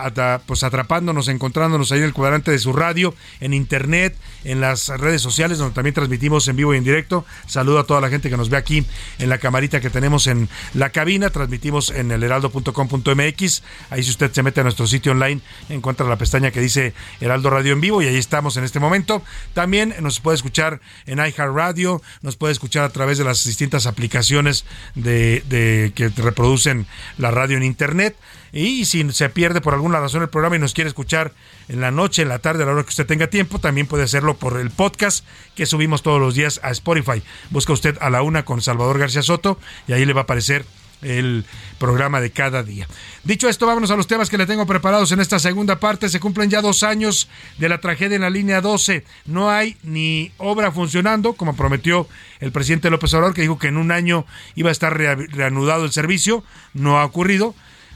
[0.46, 5.22] pues atrapándonos, encontrándonos ahí en el cuadrante de su radio, en internet, en las redes
[5.22, 7.26] sociales, donde también transmitimos en vivo y en directo.
[7.48, 8.86] Saludo a toda la gente que nos ve aquí
[9.20, 11.30] en la camarita que tenemos en la cabina.
[11.30, 13.64] Transmitimos en el heraldo.com.mx.
[13.90, 17.50] Ahí si usted se mete a nuestro sitio online, encuentra la pestaña que dice Heraldo
[17.50, 19.22] Radio en vivo y ahí estamos en este momento.
[19.54, 24.66] También nos puede escuchar en iHeartRadio, nos puede escuchar a través de las distintas aplicaciones
[24.96, 26.86] de- que reproducen
[27.18, 28.16] la radio en internet.
[28.54, 31.34] Y si se pierde por alguna razón el programa y nos quiere escuchar
[31.68, 34.04] en la noche, en la tarde, a la hora que usted tenga tiempo, también puede
[34.04, 35.26] hacerlo por el podcast
[35.56, 37.24] que subimos todos los días a Spotify.
[37.50, 40.66] Busca usted a la una con Salvador García Soto y ahí le va a aparecer
[41.02, 41.44] el
[41.80, 42.88] programa de cada día.
[43.26, 46.08] Dicho esto, vámonos a los temas que le tengo preparados en esta segunda parte.
[46.08, 47.28] Se cumplen ya dos años
[47.58, 49.04] de la tragedia en la línea 12.
[49.26, 52.08] No hay ni obra funcionando, como prometió
[52.40, 54.26] el presidente López Obrador, que dijo que en un año
[54.56, 56.44] iba a estar rea- reanudado el servicio.
[56.74, 57.54] No ha ocurrido,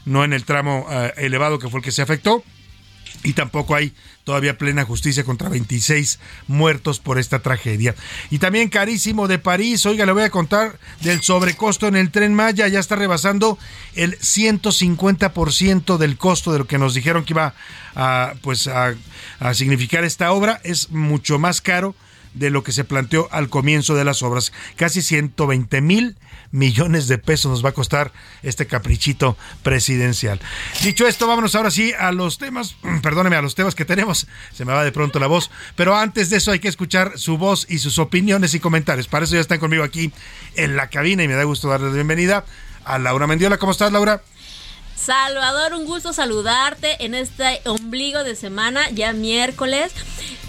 [0.08, 2.42] no en el tramo eh, elevado que fue el que se afectó.
[3.24, 3.92] Y tampoco hay
[4.22, 7.94] todavía plena justicia contra 26 muertos por esta tragedia.
[8.30, 12.34] Y también carísimo de París, oiga, le voy a contar del sobrecosto en el tren
[12.34, 13.58] Maya, ya está rebasando
[13.94, 17.54] el 150% del costo de lo que nos dijeron que iba
[17.96, 18.94] a, pues a,
[19.54, 21.96] significar esta obra, es mucho más caro
[22.34, 24.52] de lo que se planteó al comienzo de las obras.
[24.76, 26.16] Casi 120 mil
[26.50, 30.40] millones de pesos nos va a costar este caprichito presidencial.
[30.82, 34.26] Dicho esto, vámonos ahora sí a los temas, perdóneme, a los temas que tenemos.
[34.52, 37.38] Se me va de pronto la voz, pero antes de eso hay que escuchar su
[37.38, 39.08] voz y sus opiniones y comentarios.
[39.08, 40.12] Para eso ya están conmigo aquí
[40.56, 42.44] en la cabina y me da gusto darles la bienvenida
[42.84, 43.58] a Laura Mendiola.
[43.58, 44.22] ¿Cómo estás, Laura?
[44.98, 49.92] Salvador, un gusto saludarte en este ombligo de semana, ya miércoles.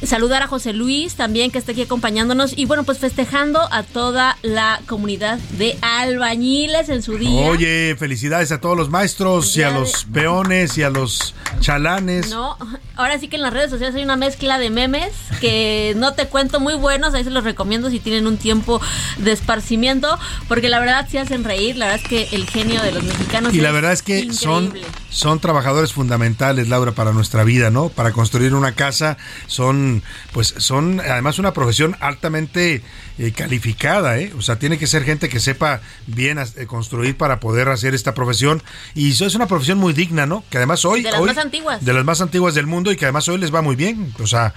[0.04, 4.38] saludar a José Luis también que está aquí acompañándonos y bueno, pues festejando a toda
[4.42, 7.48] la comunidad de albañiles en su día.
[7.48, 12.30] Oye, felicidades a todos los maestros y a los peones y a los chalanes.
[12.30, 12.58] No,
[12.96, 16.28] ahora sí que en las redes sociales hay una mezcla de memes que no te
[16.28, 18.82] cuento muy buenos, ahí se los recomiendo si tienen un tiempo
[19.18, 22.92] de esparcimiento, porque la verdad sí hacen reír, la verdad es que el genio de
[22.92, 24.72] los mexicanos y la verdad es que son
[25.10, 27.90] son trabajadores fundamentales, Laura, para nuestra vida, ¿no?
[27.90, 30.04] Para construir una casa son
[30.34, 32.84] pues son además una profesión altamente
[33.22, 34.32] eh, calificada, ¿eh?
[34.38, 38.14] O sea, tiene que ser gente que sepa bien eh, construir para poder hacer esta
[38.14, 38.64] profesión.
[38.96, 40.46] Y eso es una profesión muy digna, ¿no?
[40.50, 41.02] Que además hoy...
[41.02, 41.84] De las más antiguas.
[41.84, 44.14] De las más antiguas del mundo y que además hoy les va muy bien.
[44.20, 44.54] O sea,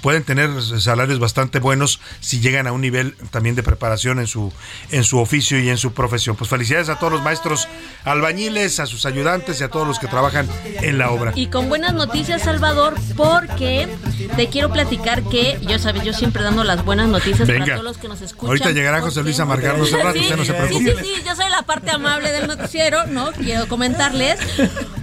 [0.00, 4.50] pueden tener salarios bastante buenos si llegan a un nivel también de preparación en su,
[4.92, 6.36] en su oficio y en su profesión.
[6.36, 7.68] Pues felicidades a todos los maestros
[8.04, 11.32] albañiles, a sus ayudantes y a todos los que trabajan en la obra.
[11.34, 13.88] Y con buenas noticias, Salvador, porque
[14.36, 17.98] te quiero platicar que, yo sabes, yo siempre dando las buenas noticias para todos los
[17.98, 18.48] que nos escuchan.
[18.48, 20.94] Ahorita llegará José Luis a marcarnos un rato, usted no se preocupe.
[20.96, 23.32] Sí, sí, sí, yo soy la parte amable del noticiero, ¿no?
[23.32, 24.38] Quiero comentarles.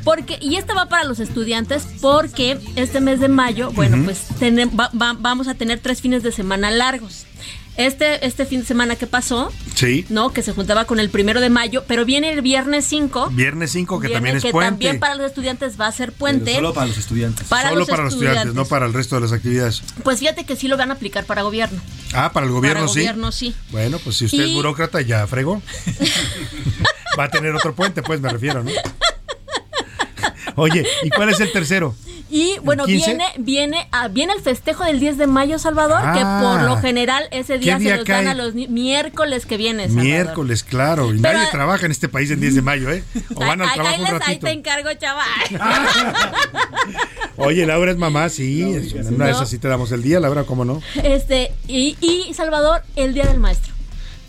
[0.04, 4.28] Porque, y esta va para los estudiantes, porque este mes de mayo, bueno, pues
[4.94, 7.26] vamos a tener tres fines de semana largos
[7.78, 10.05] este, este fin de semana que pasó, sí.
[10.09, 10.32] ¿no?
[10.32, 13.30] Que se juntaba con el primero de mayo, pero viene el viernes 5.
[13.32, 14.71] Viernes 5, que también es que puente.
[14.71, 16.55] también para los estudiantes va a ser puente.
[16.55, 17.47] solo para los estudiantes.
[17.47, 19.82] solo para los estudiantes, no para el resto de las actividades.
[20.03, 21.82] Pues fíjate que sí lo van a aplicar para gobierno.
[22.13, 22.99] Ah, para el gobierno para sí.
[22.99, 23.55] gobierno sí.
[23.71, 25.61] Bueno, pues si usted es burócrata, ya fregó.
[27.19, 28.71] va a tener otro puente, pues me refiero, ¿no?
[30.56, 31.95] Oye, ¿y cuál es el tercero?
[32.30, 36.64] Y bueno, viene viene ah, viene el festejo del 10 de mayo, Salvador, que por
[36.64, 39.84] lo general ese día, se nos dan a los miércoles que viene.
[39.84, 40.04] Salvador.
[40.04, 41.14] Miércoles, claro.
[41.14, 43.04] Y nadie trabaja en este país el 10 de mayo, ¿eh?
[43.36, 44.26] O van al trabajo un ratito.
[44.26, 45.26] Ahí te encargo, chaval.
[47.38, 48.64] Oye, Laura es mamá, sí.
[49.10, 50.82] una vez así te damos el día, Laura, ¿cómo no?
[51.04, 53.74] Este, y, y Salvador, el Día del Maestro.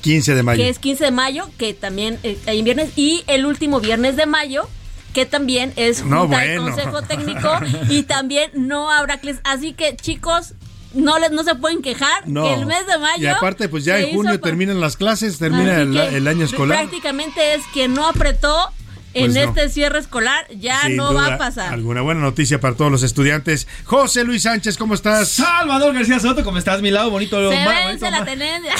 [0.05, 0.63] 15 de mayo.
[0.63, 2.91] Que es 15 de mayo, que también eh, hay en viernes.
[2.97, 4.69] Y el último viernes de mayo,
[5.15, 7.49] que también es junta de consejo técnico
[7.89, 9.41] y también no habrá clases.
[9.45, 10.53] Así que chicos,
[10.93, 12.45] no les, no se pueden quejar no.
[12.45, 13.23] que el mes de mayo.
[13.23, 16.81] Y aparte, pues ya en junio terminan las clases, termina el, el, año escolar.
[16.81, 18.71] Prácticamente es que no apretó
[19.15, 21.73] en pues este cierre escolar ya no va a pasar.
[21.73, 23.67] Alguna buena noticia para todos los estudiantes.
[23.85, 25.29] José Luis Sánchez, ¿cómo estás?
[25.29, 26.83] Salvador García Soto, ¿cómo estás?
[26.83, 27.51] Mi lado bonito.
[27.51, 28.75] Se vence la tenencia.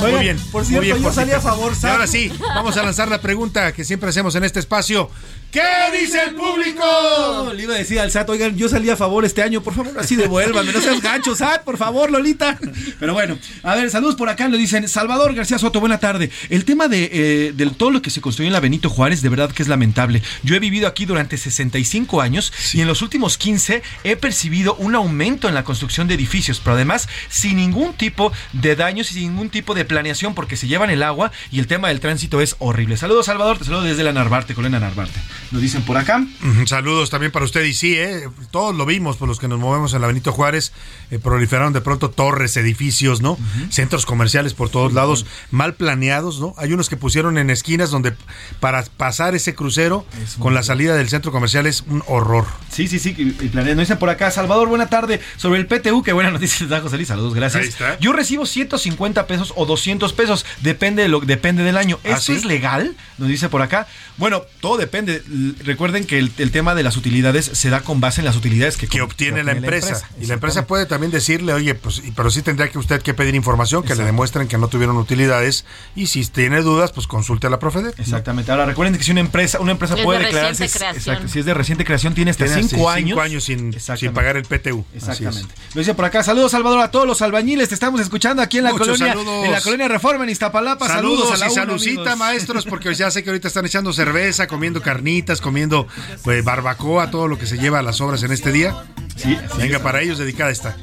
[0.00, 0.38] Muy bien.
[0.50, 1.72] Por cierto, muy bien, yo salí a favor.
[1.80, 5.10] Y ahora sí, vamos a lanzar la pregunta que siempre hacemos en este espacio.
[5.52, 5.60] ¿Qué
[6.00, 7.52] dice el público?
[7.54, 9.92] Le iba a decir al SAT, oigan, yo salí a favor este año, por favor,
[9.98, 12.58] así devuélvanme, no seas gancho, SAT, por favor, Lolita.
[12.98, 16.30] Pero bueno, a ver, saludos por acá, lo dicen Salvador García Soto, buena tarde.
[16.48, 19.52] El tema de, eh, todo lo que se construyó en la Benito Juárez, de verdad
[19.52, 20.22] que es lamentable.
[20.42, 24.94] Yo he vivido aquí durante 65 años y en los últimos 15 he percibido un
[24.94, 29.30] aumento en la construcción de edificios, pero además sin ningún tipo de daños y sin
[29.30, 32.56] ningún tipo de planeación porque se llevan el agua y el tema del tránsito es
[32.58, 32.98] horrible.
[32.98, 35.18] Saludos, Salvador, te saludo desde la Narvarte, Colena Narvarte.
[35.50, 36.22] Nos dicen por acá.
[36.66, 38.28] Saludos también para usted y sí, ¿eh?
[38.50, 40.72] todos lo vimos por los que nos movemos en la Benito Juárez,
[41.10, 43.38] eh, proliferaron de pronto torres, edificios, ¿no?
[43.70, 46.54] Centros comerciales por todos lados, mal planeados, ¿no?
[46.58, 48.14] Hay unos que pusieron en esquinas donde
[48.60, 50.04] para pasar ese crucero
[50.38, 52.44] con la salida del centro comercial es un horror.
[52.70, 55.20] Sí, sí, sí, y, Nos dicen por acá, Salvador, buena tarde.
[55.38, 57.76] Sobre el PTU, qué buena noticia da José Luis, saludos, gracias.
[58.00, 61.98] Yo recibo 150 150 pesos o 200 pesos, depende, de lo, depende del año.
[62.04, 62.32] ¿Ah, ¿Esto sí?
[62.34, 62.96] es legal?
[63.18, 63.86] Nos dice por acá.
[64.18, 65.22] Bueno, todo depende.
[65.64, 68.76] Recuerden que el, el tema de las utilidades se da con base en las utilidades
[68.76, 70.02] que, que obtiene la empresa.
[70.20, 73.34] Y la empresa puede también decirle, oye, pues, pero sí tendría que usted que pedir
[73.34, 75.64] información, que le demuestren que no tuvieron utilidades.
[75.96, 77.98] Y si tiene dudas, pues consulte a la Profedet.
[77.98, 78.50] Exactamente.
[78.50, 80.96] Ahora recuerden que si una empresa, una empresa Si es puede de reciente creación.
[80.96, 83.08] exacto, si es de reciente creación, tiene hasta Tiene cinco así años.
[83.10, 84.84] cinco años sin, sin pagar el PTU.
[84.96, 84.96] Así.
[84.98, 85.54] Exactamente.
[85.74, 86.22] Lo dice por acá.
[86.22, 87.68] Saludos, Salvador, a todos los albañiles.
[87.68, 89.44] Te estamos escuchando aquí en la Muchos colonia, saludos.
[89.44, 90.88] en la colonia Reforma en Iztapalapa.
[90.88, 94.46] Saludos, Saludos, a la y salucita, maestros, porque ya sé que ahorita están echando cerveza,
[94.46, 95.86] comiendo carnitas, comiendo
[96.22, 98.74] pues, barbacoa, todo lo que se lleva a las obras en este día.
[99.16, 100.76] Sí, Venga, para ellos dedicada está.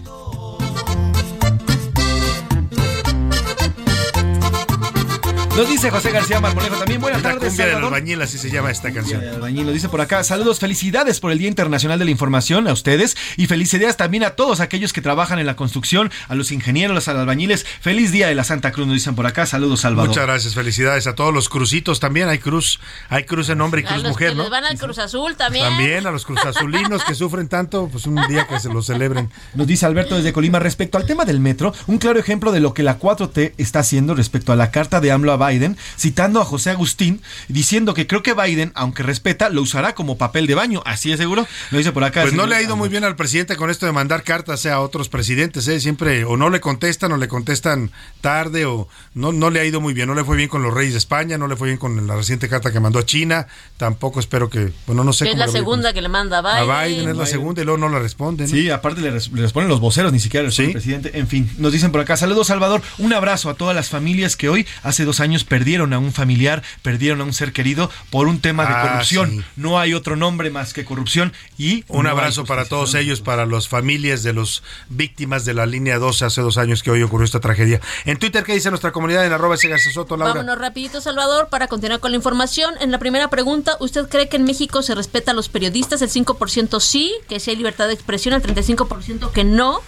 [5.59, 7.01] Nos dice José García Marmolejo también.
[7.01, 7.93] Buenas la tardes, cumbia del Salvador.
[7.93, 9.21] albañil, así se llama esta canción.
[9.21, 10.23] El albañil lo dice por acá.
[10.23, 14.29] Saludos, felicidades por el Día Internacional de la Información a ustedes y felicidades también a
[14.37, 17.65] todos aquellos que trabajan en la construcción, a los ingenieros, a los albañiles.
[17.81, 19.45] Feliz Día de la Santa Cruz, nos dicen por acá.
[19.45, 20.07] Saludos, Salvador.
[20.07, 22.29] Muchas gracias, felicidades a todos los crucitos también.
[22.29, 22.79] Hay cruz,
[23.09, 24.43] hay cruz en hombre y A cruz los mujer, que ¿no?
[24.43, 25.65] les van al Cruz Azul también.
[25.65, 29.29] También a los cruzazulinos que sufren tanto, pues un día que se lo celebren.
[29.55, 32.73] Nos dice Alberto desde Colima respecto al tema del metro, un claro ejemplo de lo
[32.73, 36.45] que la 4T está haciendo respecto a la carta de AMLO a Biden, citando a
[36.45, 40.81] José Agustín, diciendo que creo que Biden, aunque respeta, lo usará como papel de baño.
[40.85, 41.47] Así es seguro.
[41.71, 42.21] Lo dice por acá.
[42.21, 44.71] Pues no le ha ido muy bien al presidente con esto de mandar cartas eh,
[44.71, 45.79] a otros presidentes, ¿eh?
[45.79, 47.91] siempre o no le contestan o le contestan
[48.21, 50.73] tarde o no, no le ha ido muy bien, no le fue bien con los
[50.73, 53.47] reyes de España, no le fue bien con la reciente carta que mandó a China,
[53.77, 56.09] tampoco espero que, bueno, no sé Que es cómo la vaya con segunda que le
[56.09, 56.69] manda a Biden.
[56.71, 58.47] A Biden es la segunda y luego no la responden.
[58.47, 61.17] Sí, aparte le, res- le responden los voceros, ni siquiera le responde el presidente.
[61.17, 64.49] En fin, nos dicen por acá, saludos Salvador, un abrazo a todas las familias que
[64.49, 68.39] hoy, hace dos años, perdieron a un familiar, perdieron a un ser querido por un
[68.39, 69.29] tema de Ah, corrupción.
[69.31, 69.43] sí.
[69.55, 71.83] No hay otro nombre más que corrupción y...
[71.87, 75.97] Un no abrazo para todos ellos, para las familias de los víctimas de la línea
[75.99, 77.79] 12 hace dos años que hoy ocurrió esta tragedia.
[78.05, 80.33] En Twitter, ¿qué dice nuestra comunidad en arroba Soto, Laura?
[80.33, 82.73] Vámonos rapidito, Salvador, para continuar con la información.
[82.79, 86.01] En la primera pregunta, ¿usted cree que en México se respeta a los periodistas?
[86.01, 89.81] El 5% sí, que sí hay libertad de expresión, el 35% que no,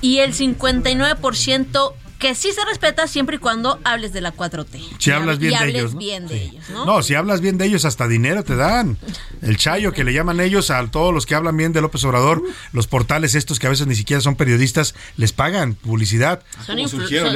[0.00, 4.80] y el 59% que sí se respeta siempre y cuando hables de la 4T.
[4.98, 5.98] Si hablas hab- bien y de hables ellos, ¿no?
[5.98, 6.84] bien de ellos, ¿no?
[6.86, 8.96] No, si hablas bien de ellos, hasta dinero te dan.
[9.42, 12.42] El chayo que le llaman ellos a todos los que hablan bien de López Obrador,
[12.72, 16.42] los portales estos que a veces ni siquiera son periodistas, les pagan publicidad.
[16.64, 16.78] Son,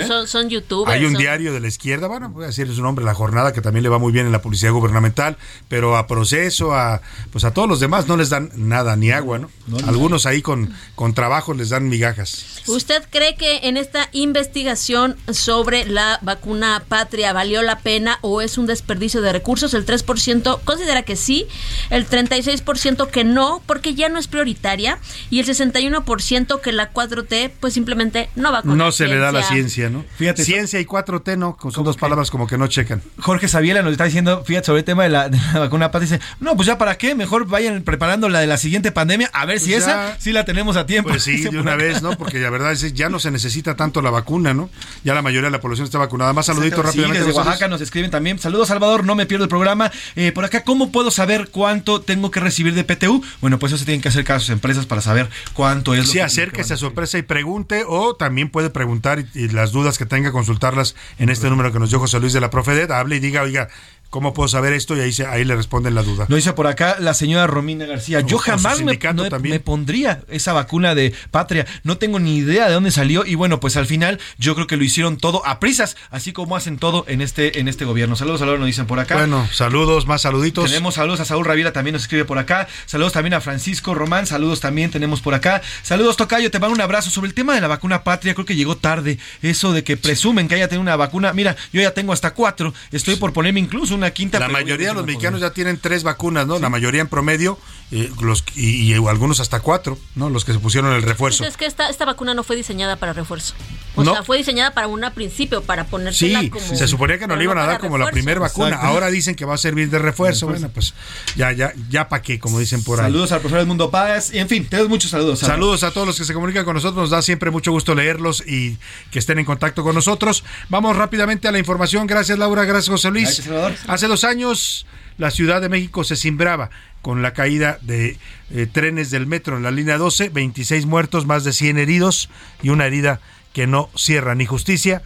[0.07, 0.95] son- son youtubers.
[0.95, 3.53] Hay un son- diario de la izquierda, bueno, voy a decir su nombre, La Jornada,
[3.53, 5.37] que también le va muy bien en la publicidad gubernamental,
[5.69, 7.03] pero a proceso, a
[7.33, 9.51] pues a todos los demás no les dan nada, ni agua, ¿no?
[9.87, 12.63] Algunos ahí con, con trabajo les dan migajas.
[12.67, 18.59] ¿Usted cree que en esta investigación sobre la vacuna patria valió la pena o es
[18.59, 19.75] un desperdicio de recursos?
[19.75, 21.47] El 3% considera que sí,
[21.91, 24.99] el 36% que no, porque ya no es prioritaria,
[25.31, 29.19] y el 61% que la 4T pues simplemente no va con No la se le
[29.19, 29.89] da la ciencia.
[29.91, 30.05] ¿no?
[30.17, 31.57] Fíjate, ciencia y 4T, ¿no?
[31.71, 33.03] Son dos palabras como que no checan.
[33.21, 36.03] Jorge Sabiela nos está diciendo, fíjate, sobre el tema de la, de la vacuna Pat,
[36.03, 39.45] dice, no, pues ya para qué, mejor vayan preparando la de la siguiente pandemia, a
[39.47, 40.21] ver si Pues esa ya.
[40.21, 41.11] sí la tenemos a tiempo.
[41.11, 41.83] Pues sí, de una acá.
[41.85, 42.17] vez, ¿no?
[42.17, 44.58] Porque la verdad es que ya no se necesita tanto la vacuna, ¿no?
[45.05, 46.33] Ya la mayoría de la población está vacunada.
[46.33, 47.19] Más saluditos Sí, rápidamente.
[47.21, 47.49] desde González.
[47.49, 48.39] Oaxaca nos escriben también.
[48.39, 49.05] Saludos, Salvador.
[49.05, 49.91] No me pierdo el programa.
[50.17, 53.23] Eh, por acá, ¿cómo puedo saber cuánto tengo que recibir de PTU?
[53.41, 56.01] Bueno, pues eso se tienen que hacer caso a sus empresas para saber cuánto es.
[56.01, 59.49] lo Sí, que- acérquese a su empresa y pregunte, o también puede preguntar y, y
[59.49, 62.51] las dudas que tenga, consultarlas en este número que nos dio José Luis de la
[62.51, 62.91] Profedet.
[62.91, 63.69] Hable y diga, oiga,
[64.11, 64.97] ¿cómo puedo saber esto?
[64.97, 66.27] Y ahí, se, ahí le responden la duda.
[66.29, 68.21] Lo dice por acá la señora Romina García.
[68.21, 68.93] Yo jamás no-
[69.41, 71.67] me pondría esa vacuna de patria.
[71.83, 73.25] No tengo ni idea de dónde salió.
[73.27, 76.57] Y bueno, pues al final yo creo que lo hicieron todo a prisas, así como
[76.57, 78.17] hacen todo en este, en este gobierno.
[78.17, 79.17] Saludos, saludos, nos dicen por acá.
[79.17, 80.67] Bueno, saludos, más saluditos.
[80.71, 82.69] Tenemos saludos a Saúl Ravira, también nos escribe por acá.
[82.87, 85.61] Saludos también a Francisco Román, saludos también tenemos por acá.
[85.83, 87.11] Saludos, Tocayo, te mando un abrazo.
[87.11, 89.19] Sobre el tema de la vacuna patria, creo que llegó tarde.
[89.43, 91.33] Eso de que presumen que haya tenido una vacuna.
[91.33, 92.73] Mira, yo ya tengo hasta cuatro.
[92.93, 94.39] Estoy por ponerme incluso una quinta.
[94.39, 96.59] La mayoría de los no mexicanos ya tienen tres vacunas, ¿no?
[96.59, 97.59] La mayoría en promedio,
[97.91, 100.31] eh, los, y, y algunos hasta cuatro, ¿no?
[100.31, 101.39] Los que se pusieron el refuerzo.
[101.39, 103.55] Pues es que esta, esta vacuna no fue diseñada para refuerzo.
[103.97, 104.13] O No.
[104.13, 106.65] sea, fue diseñada para un principio, para ponérsela Sí, como...
[106.65, 108.69] se suponía que nos pero le iban a dar como la primera vacuna.
[108.69, 108.87] Exacto.
[108.87, 110.47] Ahora dicen que va a servir de refuerzo.
[110.47, 110.95] Bueno, pues
[111.37, 113.07] ya, ya, ya para qué, como dicen por ahí.
[113.07, 114.33] Saludos al profesor Edmundo Páez.
[114.33, 115.41] Y en fin, tenemos muchos saludos.
[115.41, 115.55] Sara.
[115.55, 117.01] Saludos a todos los que se comunican con nosotros.
[117.03, 118.77] Nos da siempre mucho gusto leerlos y
[119.11, 120.45] que estén en contacto con nosotros.
[120.69, 122.07] Vamos rápidamente a la información.
[122.07, 122.65] Gracias, Laura.
[122.65, 123.25] Gracias, José Luis.
[123.25, 123.73] Gracias, Salvador.
[123.89, 124.87] Hace dos años,
[125.17, 126.69] la Ciudad de México se cimbraba
[127.01, 128.19] con la caída de
[128.51, 130.29] eh, trenes del metro en la línea 12.
[130.29, 132.29] 26 muertos, más de 100 heridos
[132.63, 133.21] y una herida
[133.55, 135.03] que no cierra ni justicia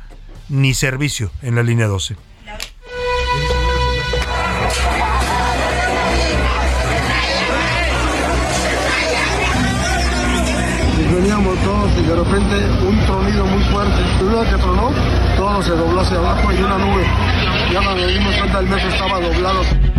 [0.49, 2.17] ni servicio en la línea 12.
[11.15, 14.03] Veníamos todos y de repente un tronido muy fuerte.
[14.51, 14.91] Que tronó,
[15.37, 17.42] todo se dobló hacia abajo y una nube.
[17.73, 19.92] Ya nos dimos cuenta el metro estaba doblado.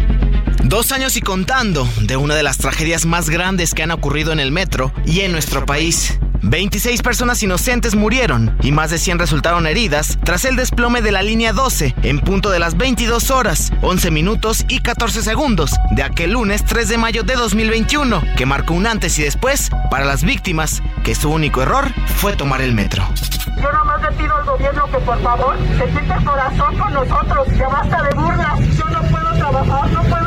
[0.63, 4.39] Dos años y contando de una de las tragedias más grandes que han ocurrido en
[4.39, 6.19] el metro y en nuestro país.
[6.43, 11.21] 26 personas inocentes murieron y más de 100 resultaron heridas tras el desplome de la
[11.21, 16.33] línea 12 en punto de las 22 horas, 11 minutos y 14 segundos de aquel
[16.33, 20.83] lunes 3 de mayo de 2021, que marcó un antes y después para las víctimas,
[21.03, 23.07] que su único error fue tomar el metro.
[23.61, 27.47] Yo nomás le pido al gobierno que por favor se quite el corazón con nosotros,
[27.57, 28.59] ya basta de burlas.
[28.77, 30.22] Yo no puedo trabajar, no puedo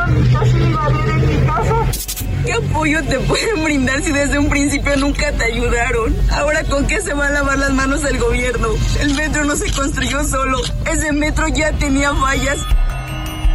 [2.46, 6.14] ¿Qué apoyo te pueden brindar si desde un principio nunca te ayudaron?
[6.30, 8.68] Ahora, ¿con qué se va a lavar las manos el gobierno?
[9.00, 10.58] El metro no se construyó solo.
[10.88, 12.58] Ese metro ya tenía fallas.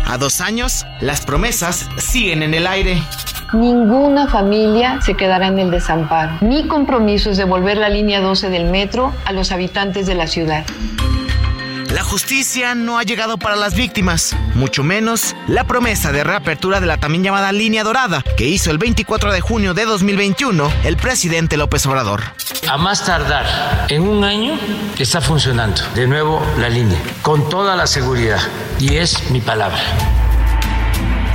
[0.05, 3.01] A dos años, las promesas siguen en el aire.
[3.53, 6.39] Ninguna familia se quedará en el desamparo.
[6.41, 10.65] Mi compromiso es devolver la línea 12 del metro a los habitantes de la ciudad.
[11.93, 16.85] La justicia no ha llegado para las víctimas, mucho menos la promesa de reapertura de
[16.85, 21.57] la también llamada línea dorada que hizo el 24 de junio de 2021 el presidente
[21.57, 22.21] López Obrador.
[22.69, 24.57] A más tardar en un año
[24.97, 28.39] está funcionando de nuevo la línea, con toda la seguridad,
[28.79, 29.81] y es mi palabra.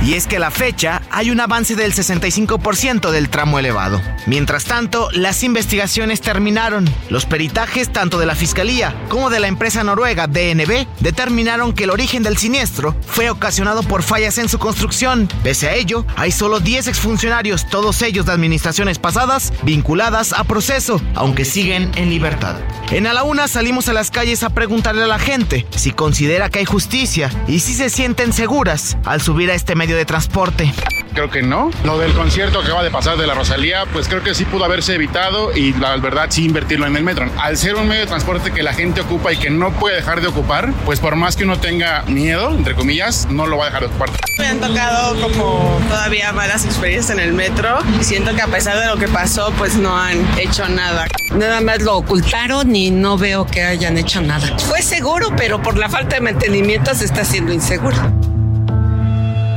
[0.01, 4.01] Y es que a la fecha hay un avance del 65% del tramo elevado.
[4.25, 6.89] Mientras tanto, las investigaciones terminaron.
[7.09, 11.89] Los peritajes tanto de la Fiscalía como de la empresa noruega DNB determinaron que el
[11.89, 15.27] origen del siniestro fue ocasionado por fallas en su construcción.
[15.43, 21.01] Pese a ello, hay solo 10 exfuncionarios, todos ellos de administraciones pasadas, vinculadas a proceso,
[21.15, 22.55] aunque siguen en libertad.
[22.91, 26.49] En A la Una salimos a las calles a preguntarle a la gente si considera
[26.49, 30.73] que hay justicia y si se sienten seguras al subir a este medio de transporte.
[31.13, 31.71] Creo que no.
[31.83, 34.65] Lo del concierto que acaba de pasar de la Rosalía, pues creo que sí pudo
[34.65, 37.27] haberse evitado y la verdad sí invertirlo en el metro.
[37.39, 40.21] Al ser un medio de transporte que la gente ocupa y que no puede dejar
[40.21, 43.67] de ocupar, pues por más que uno tenga miedo, entre comillas, no lo va a
[43.67, 44.11] dejar de ocupar.
[44.37, 48.79] Me han tocado como todavía malas experiencias en el metro y siento que a pesar
[48.79, 51.07] de lo que pasó, pues no han hecho nada.
[51.31, 54.55] Nada más lo ocultaron y no veo que hayan hecho nada.
[54.59, 57.97] Fue seguro, pero por la falta de mantenimiento se está haciendo inseguro.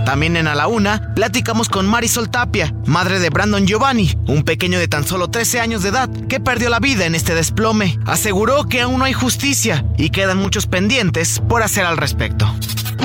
[0.05, 4.79] También en A la Una, platicamos con Marisol Tapia, madre de Brandon Giovanni, un pequeño
[4.79, 7.99] de tan solo 13 años de edad que perdió la vida en este desplome.
[8.07, 12.53] Aseguró que aún no hay justicia y quedan muchos pendientes por hacer al respecto.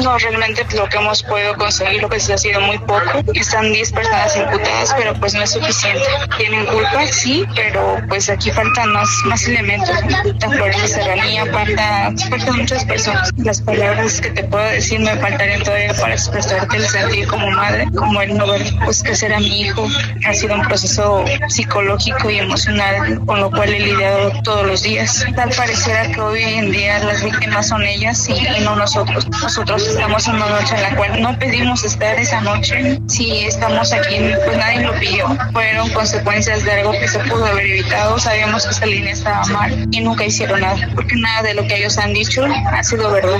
[0.04, 3.24] No, realmente lo que hemos podido conseguir, lo que se ha sido muy poco.
[3.34, 6.04] Están 10 personas imputadas, pero pues no es suficiente.
[6.38, 9.90] Tienen culpa, sí, pero pues aquí faltan más, más elementos.
[10.24, 13.32] Falta Florencia Serranía, falta, faltan muchas personas.
[13.38, 17.88] Las palabras que te puedo decir me faltarían todavía para expresarte el sentir como madre,
[17.96, 19.88] como el no ver pues crecer a mi hijo.
[20.26, 25.26] Ha sido un proceso psicológico y emocional con lo cual he lidiado todos los días.
[25.36, 29.28] Tal pareciera que hoy en día las víctimas son ellas y no nosotros.
[29.42, 33.00] Nosotros estamos en una noche en la cual no pedimos estar esa noche.
[33.08, 35.28] Si estamos aquí, pues nadie lo pidió.
[35.52, 38.18] Fueron consecuencias de algo que se pudo haber evitado.
[38.20, 41.78] Sabíamos que esta línea estaba mal y nunca hicieron nada, porque nada de lo que
[41.78, 43.40] ellos han dicho ha sido verdad.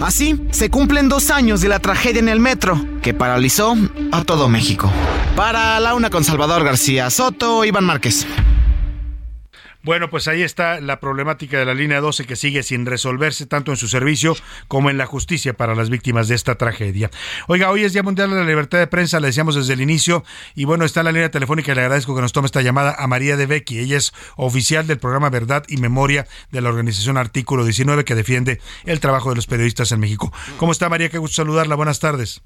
[0.00, 3.74] Así, se cumplen dos años de la tragedia en el metro, que paralizó
[4.12, 4.90] a todo México.
[5.34, 8.26] Para la una con Salvador García Soto, Iván Márquez.
[9.86, 13.70] Bueno, pues ahí está la problemática de la línea 12 que sigue sin resolverse tanto
[13.70, 14.36] en su servicio
[14.66, 17.08] como en la justicia para las víctimas de esta tragedia.
[17.46, 20.24] Oiga, hoy es Día Mundial de la Libertad de Prensa, le decíamos desde el inicio,
[20.56, 22.96] y bueno, está en la línea telefónica y le agradezco que nos tome esta llamada
[22.98, 23.78] a María de Becky.
[23.78, 28.60] Ella es oficial del programa Verdad y Memoria de la organización Artículo 19 que defiende
[28.86, 30.32] el trabajo de los periodistas en México.
[30.56, 31.10] ¿Cómo está María?
[31.10, 31.76] Qué gusto saludarla.
[31.76, 32.42] Buenas tardes.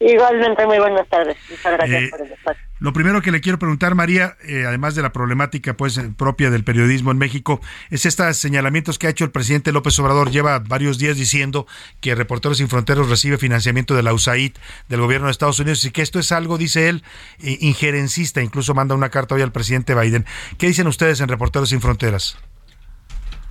[0.00, 1.36] Igualmente, muy buenas tardes.
[1.48, 2.62] Muchas gracias Eh, por el espacio.
[2.80, 6.50] Lo primero que le quiero preguntar, María, eh, además de la problemática pues eh, propia
[6.50, 7.60] del periodismo en México,
[7.90, 10.30] es estos señalamientos que ha hecho el presidente López Obrador.
[10.30, 11.66] Lleva varios días diciendo
[12.00, 14.52] que Reporteros Sin Fronteras recibe financiamiento de la USAID,
[14.88, 17.02] del gobierno de Estados Unidos, y que esto es algo, dice él,
[17.42, 18.42] eh, injerencista.
[18.42, 20.26] Incluso manda una carta hoy al presidente Biden.
[20.58, 22.36] ¿Qué dicen ustedes en Reporteros Sin Fronteras?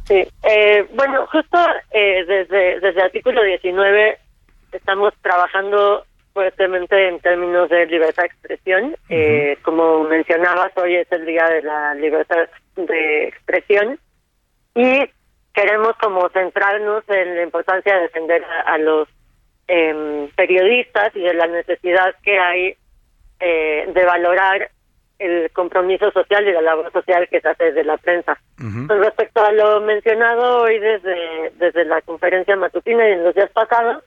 [0.05, 0.27] Sí,
[0.93, 1.57] bueno, justo
[1.91, 4.19] eh, desde, desde el artículo 19
[4.73, 8.95] estamos trabajando fuertemente en términos de libertad de expresión.
[9.09, 13.99] Eh, como mencionabas, hoy es el Día de la Libertad de Expresión
[14.75, 15.05] y
[15.53, 19.07] queremos como centrarnos en la importancia de defender a, a los
[19.67, 22.75] em, periodistas y de la necesidad que hay
[23.39, 24.69] eh, de valorar
[25.19, 28.37] el compromiso social y la labor social que se hace desde la prensa.
[28.57, 33.51] Con respecto a lo mencionado hoy desde, desde la conferencia matutina y en los días
[33.51, 34.03] pasados,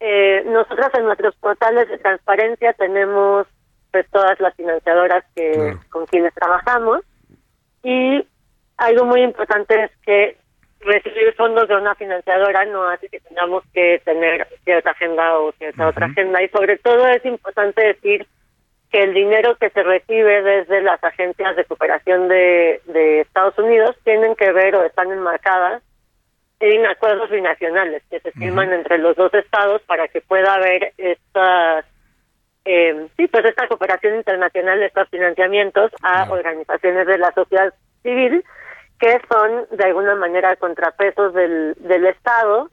[0.00, 3.46] eh, nosotros en nuestros portales de transparencia tenemos
[3.90, 7.00] pues todas las financiadoras que con quienes trabajamos.
[7.82, 8.26] Y
[8.76, 10.36] algo muy importante es que
[10.80, 15.88] recibir fondos de una financiadora no hace que tengamos que tener cierta agenda o cierta
[15.88, 16.42] otra agenda.
[16.42, 18.26] Y sobre todo es importante decir
[18.90, 23.96] que el dinero que se recibe desde las agencias de cooperación de, de Estados Unidos
[24.04, 25.82] tienen que ver o están enmarcadas
[26.72, 31.84] en acuerdos binacionales que se firman entre los dos estados para que pueda haber estas
[32.64, 38.42] eh, sí pues esta cooperación internacional estos financiamientos a organizaciones de la sociedad civil
[38.98, 42.70] que son de alguna manera contrapesos del, del estado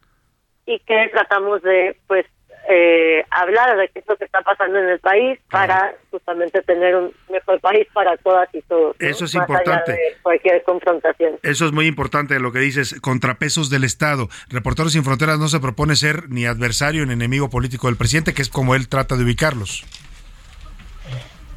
[0.66, 2.26] y que tratamos de pues
[2.70, 6.96] eh, hablar de qué es lo que está pasando en el país para justamente tener
[6.96, 8.96] un mejor país para todas y todos.
[9.00, 9.08] ¿no?
[9.08, 9.92] Eso es Más allá importante.
[9.94, 11.40] de cualquier confrontación.
[11.44, 14.30] Eso es muy importante lo que dices, contrapesos del Estado.
[14.50, 18.42] Reporteros sin Fronteras no se propone ser ni adversario ni enemigo político del presidente, que
[18.42, 19.84] es como él trata de ubicarlos.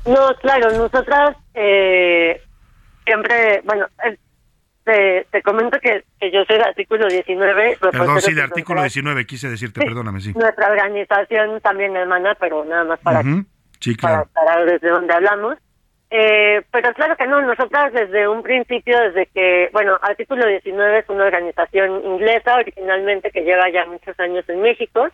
[0.07, 2.41] No, claro, nosotras eh,
[3.05, 4.17] siempre, bueno, eh,
[4.85, 7.79] te, te comento que, que yo soy de artículo 19.
[7.81, 8.95] Perdón, sí, de artículo Fronteras.
[8.95, 9.87] 19, quise decirte, Sí.
[9.87, 10.33] perdóname, sí.
[10.35, 13.45] Nuestra organización también hermana, pero nada más para, Ujú,
[13.81, 14.29] Sí, para claro.
[14.35, 15.59] aclarar desde donde hablamos.
[16.11, 21.09] Eh, pero claro que no, nosotras desde un principio, desde que, bueno, Artículo 19 es
[21.09, 25.09] una organización inglesa originalmente que lleva ya muchos años en México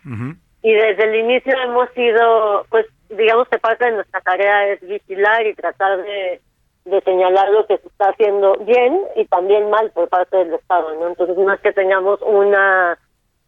[0.61, 5.47] y desde el inicio hemos sido, pues, digamos que parte de nuestra tarea es vigilar
[5.47, 6.39] y tratar de,
[6.85, 10.93] de señalar lo que se está haciendo bien y también mal por parte del Estado,
[10.95, 11.07] ¿no?
[11.07, 12.97] Entonces no es que tengamos una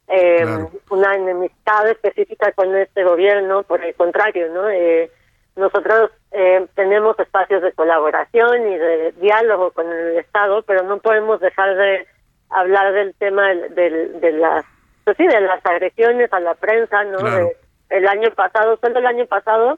[0.08, 0.46] eh,
[0.90, 4.70] una enemistad específica con este gobierno, por el contrario, ¿no?
[4.70, 5.10] Eh,
[5.56, 11.40] nosotros eh, tenemos espacios de colaboración y de diálogo con el Estado, pero no podemos
[11.40, 12.06] dejar de
[12.50, 14.66] hablar del tema del, del- de las
[15.06, 17.18] pues sí, de las agresiones a la prensa, ¿no?
[17.18, 17.46] Claro.
[17.46, 17.58] De-
[17.90, 19.78] el año pasado, solo el año pasado,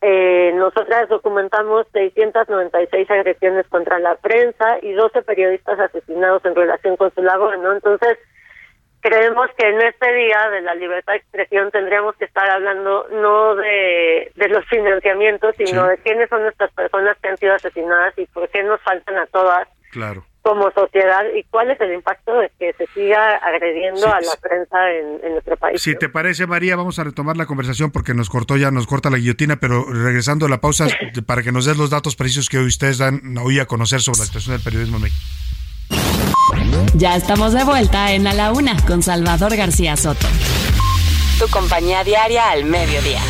[0.00, 7.12] eh, nosotras documentamos 696 agresiones contra la prensa y 12 periodistas asesinados en relación con
[7.14, 7.72] su labor, ¿no?
[7.72, 8.16] Entonces,
[9.00, 13.54] creemos que en este día de la libertad de expresión tendríamos que estar hablando no
[13.54, 15.90] de, de los financiamientos, sino Sí.
[15.90, 19.26] de quiénes son estas personas que han sido asesinadas y por qué nos faltan a
[19.26, 20.22] todas Claro.
[20.42, 24.22] Como sociedad y cuál es el impacto de que se siga agrediendo Sí, a la
[24.22, 24.38] sí.
[24.40, 25.80] prensa en, en nuestro país.
[25.82, 29.10] Si te parece, María, vamos a retomar la conversación porque nos cortó ya, nos corta
[29.10, 30.86] la guillotina, pero regresando a la pausa
[31.26, 34.20] para que nos des los datos precisos que hoy ustedes dan hoy a conocer sobre
[34.20, 35.20] la situación del periodismo en México.
[36.94, 40.26] Ya estamos de vuelta en A la Una con Salvador García Soto.
[41.38, 43.20] Tu compañía diaria al mediodía.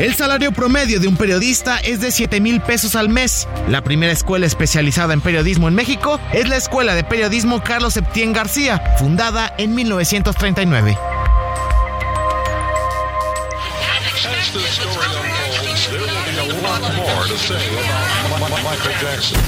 [0.00, 3.46] El salario promedio de un periodista es de 7 mil pesos al mes.
[3.68, 8.32] La primera escuela especializada en periodismo en México es la Escuela de Periodismo Carlos Septién
[8.32, 10.96] García, fundada en 1939.
[19.20, 19.40] As the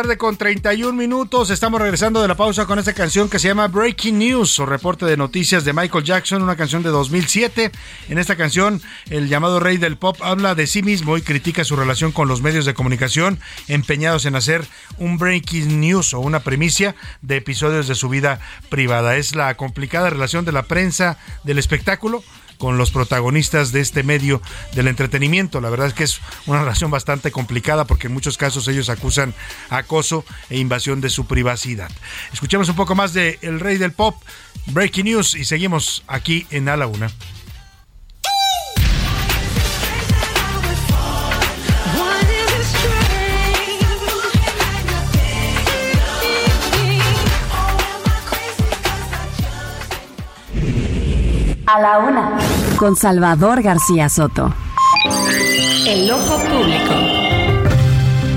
[0.00, 1.50] tarde con 31 minutos.
[1.50, 5.04] Estamos regresando de la pausa con esta canción que se llama Breaking News o reporte
[5.04, 7.70] de noticias de Michael Jackson, una canción de 2007.
[8.08, 11.76] En esta canción, el llamado rey del pop habla de sí mismo y critica su
[11.76, 14.66] relación con los medios de comunicación empeñados en hacer
[14.96, 18.40] un breaking news o una primicia de episodios de su vida
[18.70, 19.16] privada.
[19.16, 22.24] Es la complicada relación de la prensa del espectáculo
[22.60, 24.40] con los protagonistas de este medio
[24.74, 25.60] del entretenimiento.
[25.62, 29.34] La verdad es que es una relación bastante complicada porque en muchos casos ellos acusan
[29.70, 31.90] acoso e invasión de su privacidad.
[32.32, 34.22] Escuchemos un poco más de El Rey del Pop,
[34.66, 37.10] Breaking News y seguimos aquí en A la Una.
[51.66, 52.49] A la Una
[52.80, 54.54] con Salvador García Soto.
[55.86, 56.94] El ojo público.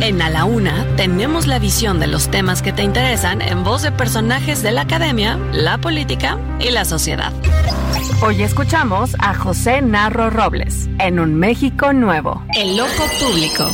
[0.02, 3.84] En A la Una tenemos la visión de los temas que te interesan en voz
[3.84, 7.32] de personajes de la academia, la política y la sociedad.
[8.22, 12.45] Hoy escuchamos a José Narro Robles en Un México Nuevo.
[12.53, 13.70] El Ojo Público.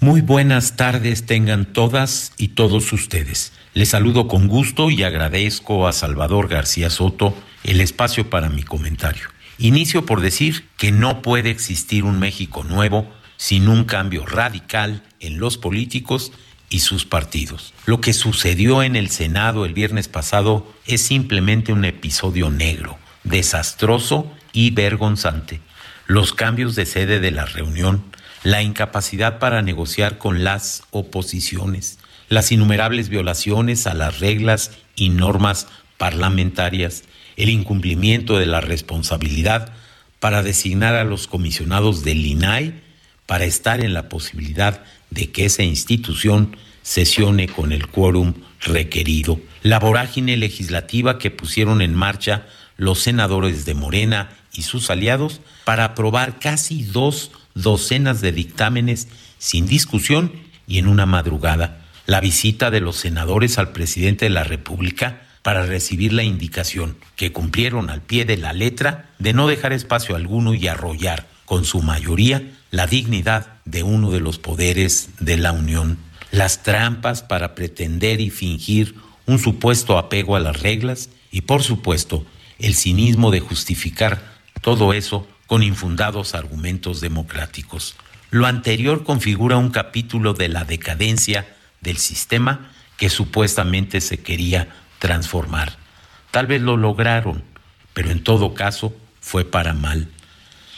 [0.00, 3.54] Muy buenas tardes tengan todas y todos ustedes.
[3.72, 7.32] Les saludo con gusto y agradezco a Salvador García Soto
[7.68, 9.28] el espacio para mi comentario.
[9.58, 15.38] Inicio por decir que no puede existir un México nuevo sin un cambio radical en
[15.38, 16.32] los políticos
[16.70, 17.74] y sus partidos.
[17.84, 24.32] Lo que sucedió en el Senado el viernes pasado es simplemente un episodio negro, desastroso
[24.54, 25.60] y vergonzante.
[26.06, 28.02] Los cambios de sede de la reunión,
[28.44, 31.98] la incapacidad para negociar con las oposiciones,
[32.30, 35.66] las innumerables violaciones a las reglas y normas
[35.98, 37.04] parlamentarias,
[37.38, 39.72] el incumplimiento de la responsabilidad
[40.18, 42.74] para designar a los comisionados del INAI
[43.26, 49.40] para estar en la posibilidad de que esa institución sesione con el quórum requerido.
[49.62, 52.46] La vorágine legislativa que pusieron en marcha
[52.76, 59.06] los senadores de Morena y sus aliados para aprobar casi dos docenas de dictámenes
[59.38, 60.32] sin discusión
[60.66, 61.86] y en una madrugada.
[62.06, 67.32] La visita de los senadores al presidente de la República para recibir la indicación que
[67.32, 71.80] cumplieron al pie de la letra de no dejar espacio alguno y arrollar con su
[71.80, 75.96] mayoría la dignidad de uno de los poderes de la Unión,
[76.32, 82.26] las trampas para pretender y fingir un supuesto apego a las reglas y por supuesto
[82.58, 84.20] el cinismo de justificar
[84.60, 87.96] todo eso con infundados argumentos democráticos.
[88.30, 94.68] Lo anterior configura un capítulo de la decadencia del sistema que supuestamente se quería
[94.98, 95.76] transformar.
[96.30, 97.42] Tal vez lo lograron,
[97.94, 100.08] pero en todo caso fue para mal.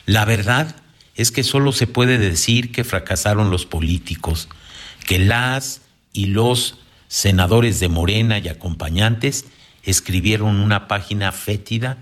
[0.07, 0.77] La verdad
[1.15, 4.49] es que solo se puede decir que fracasaron los políticos,
[5.07, 5.83] que las
[6.13, 6.79] y los
[7.09, 9.47] senadores de Morena y acompañantes
[9.83, 11.99] escribieron una página fétida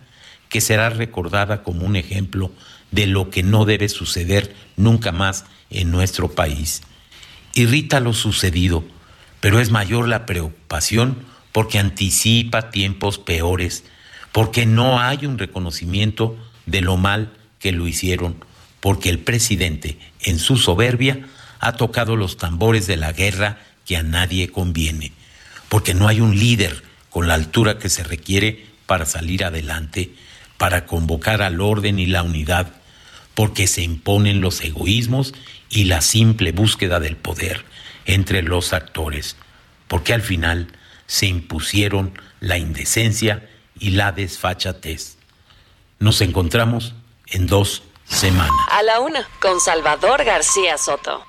[0.49, 2.53] que será recordada como un ejemplo
[2.91, 6.83] de lo que no debe suceder nunca más en nuestro país.
[7.55, 8.85] Irrita lo sucedido,
[9.41, 11.19] pero es mayor la preocupación
[11.59, 13.83] porque anticipa tiempos peores,
[14.31, 18.37] porque no hay un reconocimiento de lo mal que lo hicieron,
[18.79, 21.27] porque el presidente, en su soberbia,
[21.59, 25.11] ha tocado los tambores de la guerra que a nadie conviene,
[25.69, 30.15] porque no hay un líder con la altura que se requiere para salir adelante,
[30.59, 32.73] para convocar al orden y la unidad,
[33.35, 35.35] porque se imponen los egoísmos
[35.71, 37.65] y la simple búsqueda del poder
[38.05, 39.35] entre los actores,
[39.89, 40.69] porque al final
[41.09, 43.49] se impusieron la indecencia
[43.81, 45.17] y la desfachatez.
[45.99, 46.95] Nos encontramos
[47.27, 48.53] en dos semanas.
[48.71, 51.25] A la una, con Salvador García Soto.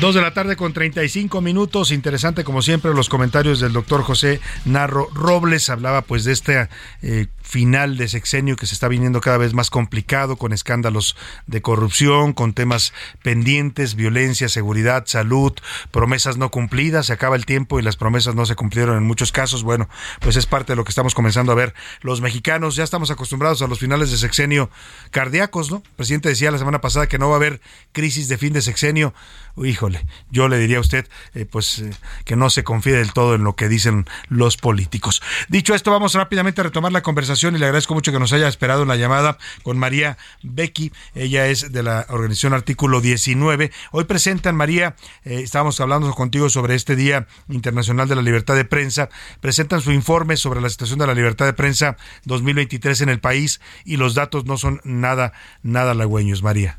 [0.00, 1.90] Dos de la tarde con 35 minutos.
[1.90, 5.68] Interesante, como siempre, los comentarios del doctor José Narro Robles.
[5.68, 6.68] Hablaba pues de este
[7.02, 11.16] eh, final de sexenio que se está viniendo cada vez más complicado, con escándalos
[11.46, 15.52] de corrupción, con temas pendientes, violencia, seguridad, salud,
[15.90, 17.06] promesas no cumplidas.
[17.06, 19.64] Se acaba el tiempo y las promesas no se cumplieron en muchos casos.
[19.64, 19.88] Bueno,
[20.20, 21.74] pues es parte de lo que estamos comenzando a ver.
[22.02, 24.70] Los mexicanos ya estamos acostumbrados a los finales de sexenio
[25.10, 25.78] cardíacos, ¿no?
[25.78, 27.60] El presidente decía la semana pasada que no va a haber
[27.92, 29.12] crisis de fin de sexenio.
[29.56, 31.90] Híjole, yo le diría a usted, eh, pues, eh,
[32.24, 35.20] que no se confíe del todo en lo que dicen los políticos.
[35.48, 38.48] Dicho esto, vamos rápidamente a retomar la conversación y le agradezco mucho que nos haya
[38.48, 40.92] esperado en la llamada con María Becky.
[41.14, 43.70] Ella es de la organización Artículo 19.
[43.92, 44.94] Hoy presentan, María,
[45.24, 49.08] eh, estábamos hablando contigo sobre este Día Internacional de la Libertad de Prensa.
[49.40, 51.96] Presentan su informe sobre la situación de la libertad de prensa
[52.26, 56.76] 2023 en el país y los datos no son nada, nada halagüeños, María.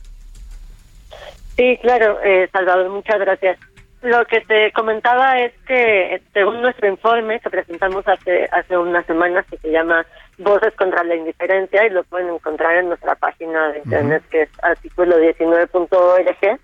[1.57, 3.59] Sí, claro, eh, Salvador, muchas gracias.
[4.01, 9.05] Lo que te comentaba es que, eh, según nuestro informe que presentamos hace hace unas
[9.05, 10.05] semanas, que se llama
[10.37, 14.49] Voces contra la Indiferencia, y lo pueden encontrar en nuestra página de internet, que es
[14.63, 16.59] artículo 19.org,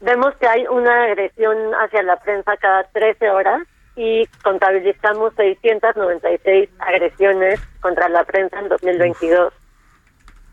[0.00, 3.62] vemos que hay una agresión hacia la prensa cada 13 horas
[3.96, 9.52] y contabilizamos 696 agresiones contra la prensa en 2022.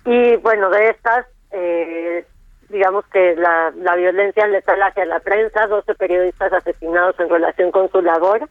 [0.05, 2.25] Y bueno, de estas, eh,
[2.69, 7.89] digamos que la, la violencia letal hacia la prensa, 12 periodistas asesinados en relación con
[7.91, 8.47] su labor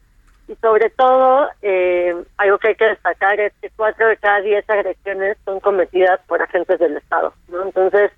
[0.49, 4.69] y sobre todo eh, algo que hay que destacar es que cuatro de cada diez
[4.69, 7.65] agresiones son cometidas por agentes del Estado, ¿no?
[7.65, 8.11] Entonces,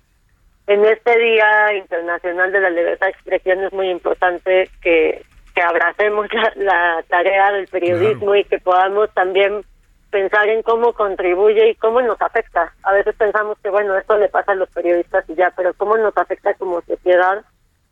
[0.67, 6.27] en este Día Internacional de la Libertad de Expresión es muy importante que, que abracemos
[6.33, 9.63] la, la tarea del periodismo y que podamos también
[10.09, 12.73] pensar en cómo contribuye y cómo nos afecta.
[12.83, 15.97] A veces pensamos que, bueno, esto le pasa a los periodistas y ya, pero cómo
[15.97, 17.43] nos afecta como sociedad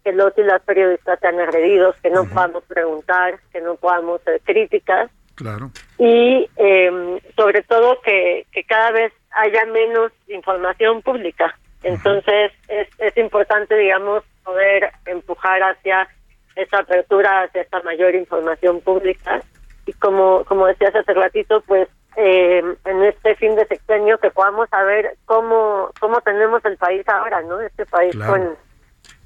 [0.04, 4.42] que los y las periodistas sean agredidos, que no podamos preguntar, que no podamos hacer
[4.42, 5.72] críticas Claro.
[5.98, 11.58] y eh, sobre todo que, que cada vez haya menos información pública.
[11.84, 16.08] Entonces es, es importante, digamos, poder empujar hacia
[16.56, 19.42] esa apertura, hacia esta mayor información pública.
[19.86, 24.68] Y como, como decías hace ratito, pues eh, en este fin de sexenio que podamos
[24.70, 27.62] saber cómo, cómo tenemos el país ahora, ¿no?
[27.62, 28.34] Este país Claro.
[28.34, 28.58] con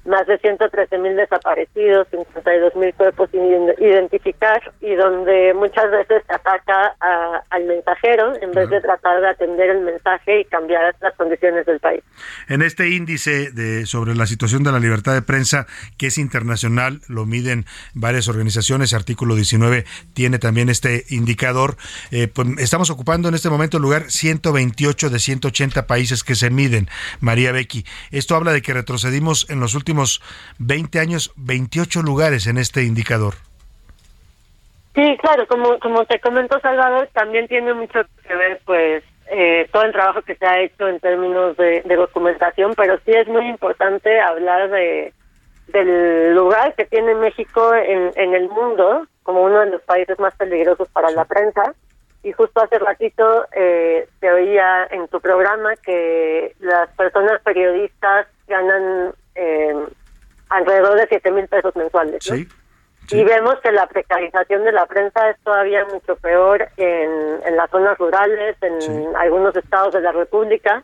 [0.04, 6.22] más de 113 mil desaparecidos, 52 mil cuerpos sin iden- identificar y donde muchas veces
[6.26, 10.94] se ataca a- al mensajero en vez de tratar de atender el mensaje y cambiar
[11.00, 12.02] las condiciones del país.
[12.48, 15.66] En este índice de sobre la situación de la libertad de prensa,
[15.96, 17.64] que es internacional, lo miden
[17.94, 21.76] varias organizaciones, artículo 19 tiene también este indicador,
[22.10, 26.50] eh, pues, estamos ocupando en este momento el lugar 128 de 180 países que se
[26.50, 26.88] miden,
[27.20, 27.84] María Becky.
[28.10, 29.93] Esto habla de que retrocedimos en los últimos
[30.58, 33.34] 20 años 28 lugares en este indicador.
[34.94, 39.82] Sí, claro, como, como te comento, Salvador, también tiene mucho que ver, pues, eh, todo
[39.82, 44.20] el trabajo que se ha hecho en términos de, documentación, pero sí es muy importante
[44.20, 45.12] hablar de
[45.68, 50.88] del lugar que tiene México en, el mundo como uno de los países más peligrosos
[50.90, 51.74] para la prensa.
[52.22, 59.14] Y justo hace ratito eh, se oía en tu programa que las personas periodistas ganan
[59.34, 59.74] eh,
[60.48, 62.30] alrededor de 7 mil pesos mensuales.
[62.30, 62.36] ¿no?
[62.36, 62.48] Sí.
[63.10, 67.70] Y vemos que la precarización de la prensa es todavía mucho peor en, en las
[67.70, 70.82] zonas rurales, en algunos estados de la República.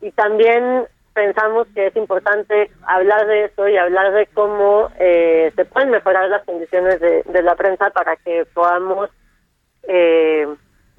[0.00, 5.64] Y también pensamos que es importante hablar de eso y hablar de cómo eh, se
[5.64, 9.10] pueden mejorar las condiciones de, de la prensa para que podamos
[9.84, 10.48] eh,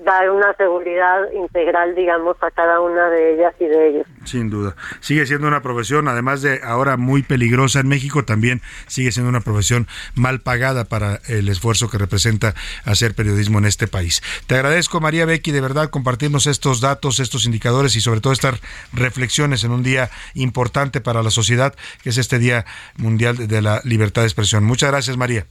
[0.03, 4.07] dar una seguridad integral, digamos, a cada una de ellas y de ellos.
[4.25, 4.75] Sin duda.
[4.99, 9.41] Sigue siendo una profesión, además de ahora muy peligrosa en México, también sigue siendo una
[9.41, 12.53] profesión mal pagada para el esfuerzo que representa
[12.85, 14.21] hacer periodismo en este país.
[14.47, 18.61] Te agradezco, María Becky, de verdad compartirnos estos datos, estos indicadores y sobre todo estas
[18.93, 22.65] reflexiones en un día importante para la sociedad, que es este Día
[22.97, 24.63] Mundial de la Libertad de Expresión.
[24.63, 25.45] Muchas gracias, María.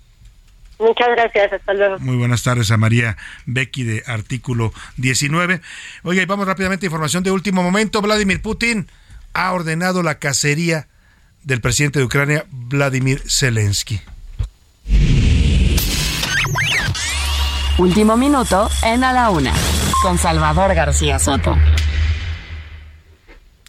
[0.81, 1.99] Muchas gracias, hasta luego.
[1.99, 5.61] Muy buenas tardes a María Becky de Artículo 19.
[6.05, 8.01] Oiga, y vamos rápidamente a información de último momento.
[8.01, 8.89] Vladimir Putin
[9.35, 10.89] ha ordenado la cacería
[11.45, 14.01] del presidente de Ucrania, Vladimir Zelensky.
[17.77, 19.53] Último minuto en A la Una,
[20.03, 21.57] con Salvador García Soto.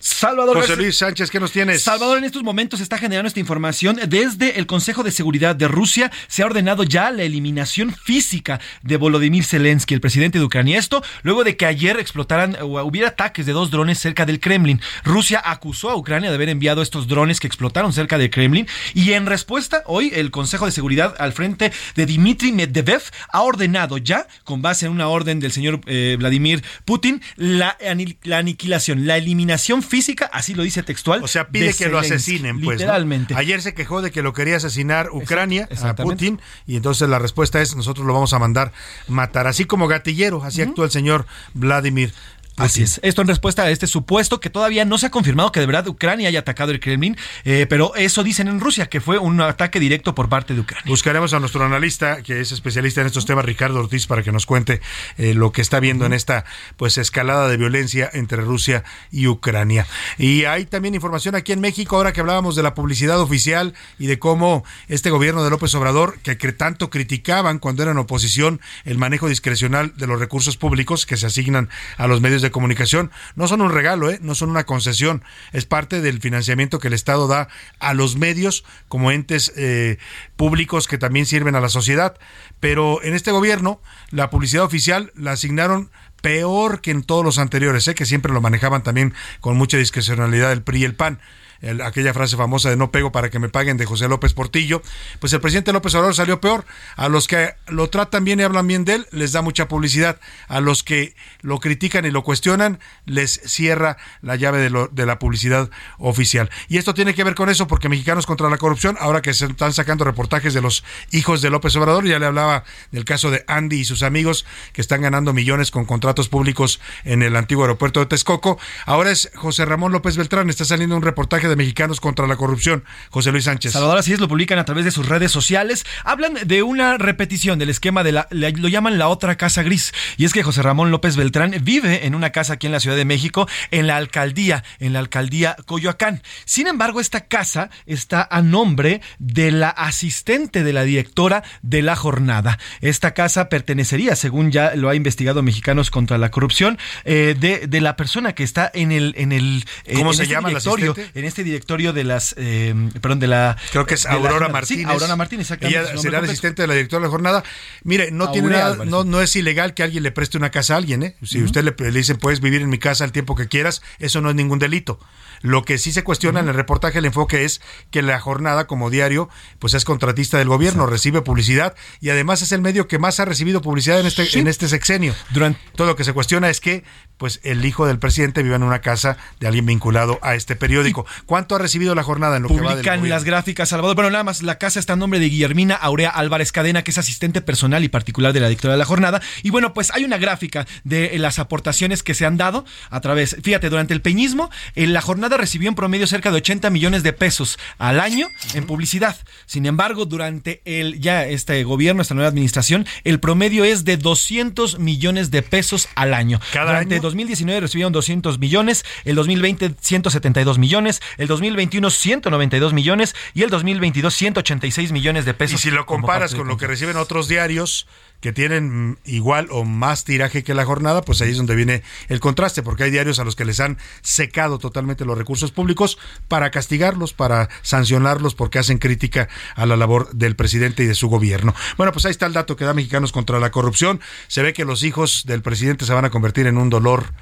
[0.02, 1.84] Salvador José Luis Sánchez, ¿qué nos tienes?
[1.84, 4.00] Salvador, en estos momentos se está generando esta información.
[4.08, 8.98] Desde el Consejo de Seguridad de Rusia se ha ordenado ya la eliminación física de
[8.98, 10.80] Volodymyr Zelensky, el presidente de Ucrania.
[10.80, 14.82] Esto luego de que ayer explotaran o hubiera ataques de dos drones cerca del Kremlin.
[15.04, 18.68] Rusia acusó a Ucrania de haber enviado estos drones que explotaron cerca del Kremlin.
[18.96, 24.00] Y en respuesta, hoy el Consejo de Seguridad al frente de Dmitry Medvedev ha ordenado
[24.00, 27.78] ya, con base en una orden del señor eh, Vladimir Putin, la,
[28.24, 29.91] la aniquilación, la eliminación física,
[30.32, 31.24] así lo dice textual.
[31.24, 32.80] O sea, pide de que lo asesinen, pues.
[32.80, 32.86] ¿no?
[32.86, 33.36] Literalmente.
[33.36, 35.96] Ayer se quejó de que lo quería asesinar Ucrania a.
[35.96, 38.72] Putin y entonces la respuesta es nosotros lo vamos a mandar
[39.08, 42.14] matar, así como gatillero, así actúa el señor Vladimir.
[42.58, 43.00] Así es.
[43.04, 45.88] Esto en respuesta a este supuesto que todavía no se ha confirmado que de verdad
[45.88, 49.80] Ucrania haya atacado el Kremlin, eh, pero eso dicen en Rusia, que fue un ataque
[49.80, 50.86] directo por parte de Ucrania.
[50.88, 54.46] Buscaremos a nuestro analista, que es especialista en estos temas, Ricardo Ortiz, para que nos
[54.46, 54.82] cuente
[55.18, 56.46] eh, lo que está viendo en esta
[56.78, 59.88] pues escalada de violencia entre Rusia y Ucrania.
[60.18, 64.08] Y hay también información aquí en México, ahora que hablábamos de la publicidad oficial y
[64.08, 69.28] de cómo este gobierno de López Obrador, que, tanto criticaban cuando eran oposición el manejo
[69.28, 73.62] discrecional de los recursos públicos que se asignan a los medios de comunicación, no son
[73.62, 74.20] un regalo, ¿eh?
[74.22, 77.48] no son una concesión, es parte del financiamiento que el Estado da
[77.80, 79.98] a los medios como entes eh,
[80.36, 82.18] públicos que también sirven a la sociedad.
[82.60, 85.90] Pero en este gobierno, la publicidad oficial la asignaron
[86.22, 87.96] peor que en todos los anteriores, ¿eh?
[87.96, 91.20] que siempre lo manejaban también con mucha discrecionalidad el PRI y el PAN.
[91.62, 94.82] El- aquella frase famosa de no pego para que me paguen de José López Portillo,
[95.20, 96.66] pues el presidente López Obrador salió peor.
[96.96, 100.20] A los que lo tratan bien y hablan bien de él, les da mucha publicidad.
[100.48, 105.06] A los que lo critican y lo cuestionan, les cierra la llave de, lo- de
[105.06, 106.50] la publicidad oficial.
[106.68, 109.46] Y esto tiene que ver con eso, porque Mexicanos contra la Corrupción, ahora que se
[109.46, 113.44] están sacando reportajes de los hijos de López Obrador, ya le hablaba del caso de
[113.48, 118.00] Andy y sus amigos que están ganando millones con contratos públicos en el antiguo aeropuerto
[118.00, 118.60] de Texcoco.
[118.86, 122.84] Ahora es José Ramón López Beltrán, está saliendo un reportaje de Mexicanos contra la Corrupción,
[123.10, 123.74] José Luis Sánchez.
[123.74, 125.86] Salvador, así es, lo publican a través de sus redes sociales.
[126.04, 129.94] Hablan de una repetición del esquema de la, lo llaman la otra casa gris.
[130.18, 132.98] Y es que José Ramón López Beltrán vive en una casa aquí en la Ciudad
[132.98, 136.22] de México, en la alcaldía, en la alcaldía Coyoacán.
[136.46, 141.96] Sin embargo, esta casa está a nombre de la asistente de la directora de la
[141.96, 142.58] jornada.
[142.82, 147.82] Esta casa pertenecería, según ya lo ha investigado Mexicanos contra la Corrupción, eh, de, de
[147.82, 150.58] la persona que está en el, en el eh, ¿Cómo en se este llama la
[150.58, 151.12] asistente?
[151.14, 154.48] en este directorio de las, eh, perdón, de la Creo que es de la- Aurora
[154.48, 154.88] sí, Martínez.
[154.88, 155.80] Aurora Martínez, exactamente.
[155.92, 157.44] Ella será asistente de la directora de la jornada.
[157.84, 160.78] Mire, no tiene nada, no, no es ilegal que alguien le preste una casa a
[160.78, 161.16] alguien, ¿eh?
[161.24, 164.22] Si usted le, le dicen puedes vivir en mi casa el tiempo que quieras, eso
[164.22, 165.00] no es ningún delito.
[165.42, 168.90] Lo que sí se cuestiona en el reportaje, el enfoque es que la jornada como
[168.90, 173.20] diario, pues es contratista del gobierno, recibe publicidad y además es el medio que más
[173.20, 175.14] ha recibido publicidad en este, en este sexenio.
[175.32, 176.84] Durante todo lo que se cuestiona es que
[177.18, 181.06] pues el hijo del presidente vive en una casa de alguien vinculado a este periódico.
[181.26, 183.96] ¿Cuánto ha recibido la jornada en lo que va del Publican las gráficas, Salvador.
[183.96, 186.98] Bueno, nada más, la casa está a nombre de Guillermina Aurea Álvarez Cadena, que es
[186.98, 189.22] asistente personal y particular de la directora de la jornada.
[189.44, 193.38] Y bueno, pues hay una gráfica de las aportaciones que se han dado a través,
[193.44, 197.14] fíjate, durante el peñismo, en la jornada recibió en promedio cerca de 80 millones de
[197.14, 199.18] pesos al año en publicidad.
[199.46, 204.80] Sin embargo, durante el ya este gobierno, esta nueva administración, el promedio es de 200
[204.80, 206.40] millones de pesos al año.
[206.52, 207.02] ¿Cada durante año?
[207.02, 214.14] 2019 recibieron 200 millones, el 2020 172 millones, el 2021 192 millones y el 2022
[214.14, 215.62] 186 millones de Y pesos.
[215.62, 217.88] si lo comparas con lo que reciben otros diarios
[218.22, 222.20] que tienen igual o más tiraje que la jornada, pues ahí es donde viene el
[222.20, 226.52] contraste, porque hay diarios a los que les han secado totalmente los recursos públicos para
[226.52, 231.54] castigarlos, para sancionarlos, porque hacen crítica a la labor del presidente y de su gobierno.
[231.78, 234.00] Bueno, pues ahí está el dato que da Mexicanos contra la corrupción.
[234.28, 237.14] Se ve que los hijos del presidente se van a convertir en un dolor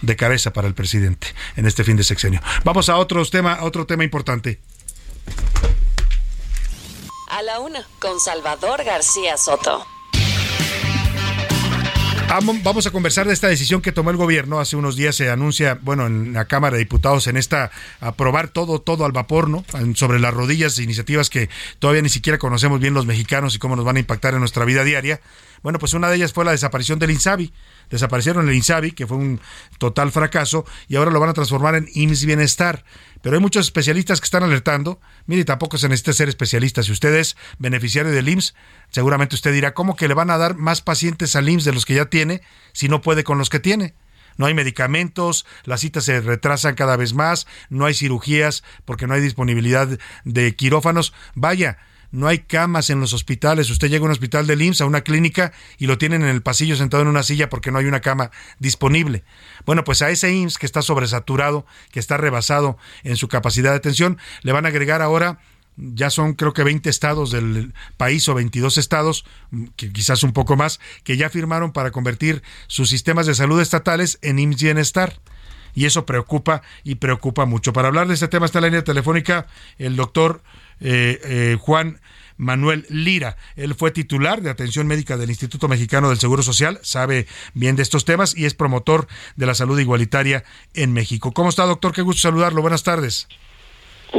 [0.00, 2.40] de cabeza para el presidente en este fin de sexenio.
[2.62, 4.60] Vamos a otros tema, otro tema importante.
[7.30, 9.93] A la una, con Salvador García Soto.
[12.28, 14.58] Vamos a conversar de esta decisión que tomó el gobierno.
[14.58, 17.70] Hace unos días se anuncia, bueno, en la Cámara de Diputados, en esta,
[18.00, 19.64] aprobar todo, todo al vapor, ¿no?
[19.94, 21.48] Sobre las rodillas, iniciativas que
[21.78, 24.64] todavía ni siquiera conocemos bien los mexicanos y cómo nos van a impactar en nuestra
[24.64, 25.20] vida diaria.
[25.62, 27.52] Bueno, pues una de ellas fue la desaparición del INSABI.
[27.90, 29.40] Desaparecieron el INSABI, que fue un
[29.78, 32.84] total fracaso, y ahora lo van a transformar en IMSS Bienestar.
[33.24, 35.00] Pero hay muchos especialistas que están alertando.
[35.24, 36.82] Mire, tampoco se necesita ser especialista.
[36.82, 38.54] Si usted es beneficiario del IMSS,
[38.90, 41.86] seguramente usted dirá, ¿cómo que le van a dar más pacientes al IMSS de los
[41.86, 42.42] que ya tiene
[42.74, 43.94] si no puede con los que tiene?
[44.36, 49.14] No hay medicamentos, las citas se retrasan cada vez más, no hay cirugías porque no
[49.14, 49.88] hay disponibilidad
[50.24, 51.14] de quirófanos.
[51.34, 51.78] Vaya,
[52.14, 53.68] no hay camas en los hospitales.
[53.70, 56.42] Usted llega a un hospital del IMSS, a una clínica, y lo tienen en el
[56.42, 58.30] pasillo sentado en una silla porque no hay una cama
[58.60, 59.24] disponible.
[59.66, 63.78] Bueno, pues a ese IMSS que está sobresaturado, que está rebasado en su capacidad de
[63.78, 65.40] atención, le van a agregar ahora
[65.76, 69.24] ya son creo que 20 estados del país o 22 estados,
[69.74, 74.20] que quizás un poco más, que ya firmaron para convertir sus sistemas de salud estatales
[74.22, 75.20] en IMSS Bienestar.
[75.74, 77.72] Y eso preocupa y preocupa mucho.
[77.72, 80.44] Para hablar de este tema está en la línea telefónica el doctor
[80.80, 82.00] eh, eh, Juan
[82.36, 83.36] Manuel Lira.
[83.56, 87.82] Él fue titular de atención médica del Instituto Mexicano del Seguro Social, sabe bien de
[87.82, 89.06] estos temas y es promotor
[89.36, 90.44] de la salud igualitaria
[90.74, 91.32] en México.
[91.32, 91.92] ¿Cómo está, doctor?
[91.92, 92.62] Qué gusto saludarlo.
[92.62, 93.28] Buenas tardes.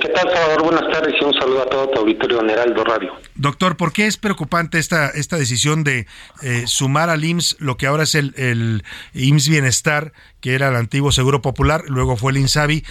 [0.02, 0.64] ¿Qué tal, Salvador?
[0.64, 3.14] Buenas tardes y un saludo a todo tu auditorio en Heraldo Radio.
[3.36, 6.06] Doctor, ¿por qué es preocupante esta, esta decisión de
[6.42, 8.84] eh, sumar al IMSS lo que ahora es el, el
[9.14, 10.12] IMSS Bienestar,
[10.42, 12.84] que era el antiguo Seguro Popular, luego fue el INSABI?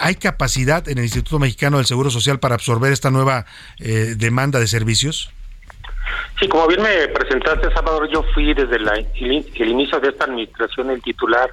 [0.00, 3.46] ¿Hay capacidad en el Instituto Mexicano del Seguro Social para absorber esta nueva
[3.78, 5.30] eh, demanda de servicios?
[6.38, 10.24] Sí, como bien me presentaste, Salvador, yo fui desde la- el, el inicio de esta
[10.24, 11.50] administración el titular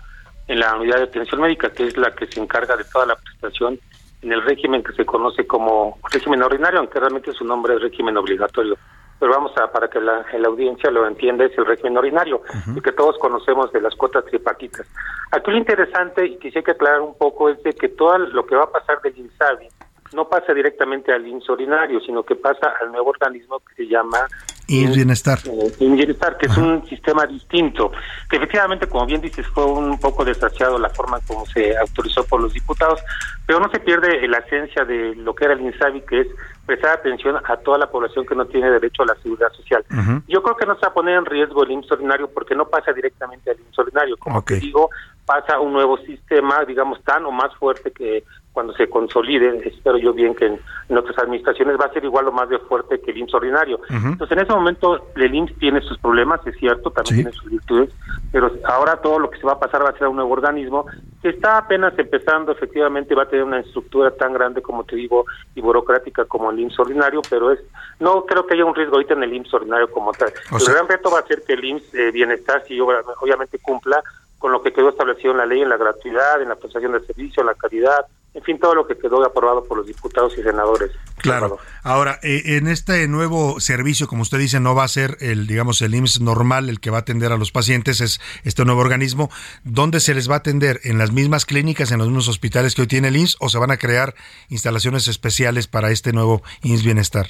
[0.47, 3.15] en la unidad de atención médica, que es la que se encarga de toda la
[3.15, 3.79] prestación
[4.21, 8.17] en el régimen que se conoce como régimen ordinario, aunque realmente su nombre es régimen
[8.17, 8.77] obligatorio.
[9.21, 12.41] Pero vamos a, para que la, la audiencia lo entienda, es el régimen ordinario,
[12.75, 14.87] y que todos conocemos de las cuotas tripartitas.
[15.31, 18.55] Aquí lo interesante, y quisiera que aclarar un poco, es de que todo lo que
[18.55, 19.67] va a pasar del INSABI
[20.13, 24.27] no pasa directamente al IMSS ordinario, sino que pasa al nuevo organismo que se llama
[24.71, 27.91] Eh, Bienestar, que es un sistema distinto,
[28.29, 32.41] que efectivamente, como bien dices, fue un poco desgraciado la forma como se autorizó por
[32.41, 32.99] los diputados,
[33.45, 36.27] pero no se pierde la esencia de lo que era el INSABI, que es
[36.65, 39.83] prestar atención a toda la población que no tiene derecho a la seguridad social.
[40.27, 42.65] Yo creo que no se va a poner en riesgo el IMSS ordinario porque no
[42.65, 44.17] pasa directamente al IMSS ordinario.
[44.17, 44.47] Como Ok.
[44.47, 44.89] te digo,
[45.25, 48.23] pasa un nuevo sistema, digamos, tan o más fuerte que
[48.53, 52.27] cuando se consolide, espero yo bien que en, en otras administraciones va a ser igual
[52.27, 53.79] o más de fuerte que el IMSS ordinario.
[53.89, 57.91] Entonces, en ese momento el IMSS tiene sus problemas, es cierto, también tiene sus virtudes,
[58.29, 60.33] pero ahora todo lo que se va a pasar va a ser a un nuevo
[60.33, 60.85] organismo
[61.21, 65.23] que está apenas empezando, efectivamente va a tener una estructura tan grande como te digo
[65.55, 67.59] y burocrática como el IMSS ordinario, pero es
[68.01, 70.33] no creo que haya un riesgo ahorita en el IMSS ordinario como tal.
[70.51, 73.59] O el sea- gran reto va a ser que el IMSS eh, Bienestar, si obviamente
[73.59, 74.03] cumpla
[74.41, 77.01] con lo que quedó establecido en la ley, en la gratuidad, en la prestación de
[77.01, 80.41] servicio, en la calidad, en fin, todo lo que quedó aprobado por los diputados y
[80.41, 80.91] senadores.
[81.17, 81.59] Claro.
[81.83, 85.81] Ahora, eh, en este nuevo servicio, como usted dice, no va a ser el, digamos,
[85.83, 89.29] el IMSS normal el que va a atender a los pacientes, es este nuevo organismo.
[89.63, 90.79] ¿Dónde se les va a atender?
[90.85, 93.59] ¿En las mismas clínicas, en los mismos hospitales que hoy tiene el IMSS o se
[93.59, 94.15] van a crear
[94.49, 97.27] instalaciones especiales para este nuevo IMSS Bienestar?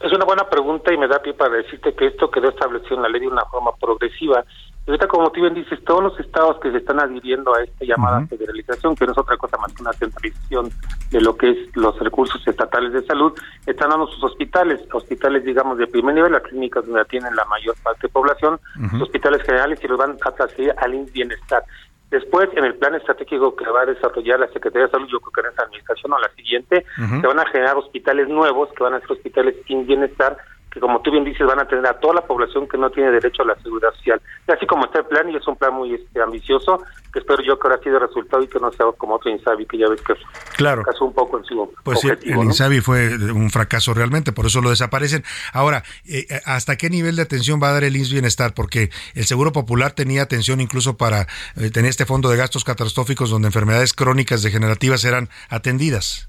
[0.00, 3.02] Es una buena pregunta y me da pie para decirte que esto quedó establecido en
[3.02, 4.44] la ley de una forma progresiva.
[4.86, 7.86] Y ahorita, como tú bien dices, todos los estados que se están adhiriendo a esta
[7.86, 10.70] llamada federalización, que no es otra cosa más que una centralización
[11.10, 13.32] de lo que es los recursos estatales de salud,
[13.64, 17.74] están dando sus hospitales, hospitales, digamos, de primer nivel, las clínicas donde tienen la mayor
[17.82, 19.04] parte de población, Ujú.
[19.04, 21.64] hospitales generales y los van a transferir al IMSS Bienestar.
[22.10, 25.32] Después, en el plan estratégico que va a desarrollar la Secretaría de Salud, yo creo
[25.32, 26.84] que en esta administración o la siguiente,
[27.20, 30.36] se van a generar hospitales nuevos, que van a ser hospitales sin bienestar,
[30.74, 33.12] que como tú bien dices, van a tener a toda la población que no tiene
[33.12, 34.20] derecho a la seguridad social.
[34.48, 36.82] Y así como está el plan, y es un plan muy este, ambicioso,
[37.12, 39.66] que espero yo que ahora sí de resultado y que no sea como otro Insabi,
[39.66, 40.14] que ya ves que
[40.56, 40.82] Claro.
[40.82, 42.40] fracasó un poco en su Pues sí, objetivo.
[42.42, 42.52] el ¿no?
[42.52, 45.22] INSABI fue un fracaso realmente, por eso lo desaparecen.
[45.52, 48.52] Ahora, eh, ¿hasta qué nivel de atención va a dar el IMSS Bienestar?
[48.54, 53.30] Porque el Seguro Popular tenía atención incluso para eh, tener este fondo de gastos catastróficos
[53.30, 56.28] donde enfermedades crónicas degenerativas eran atendidas.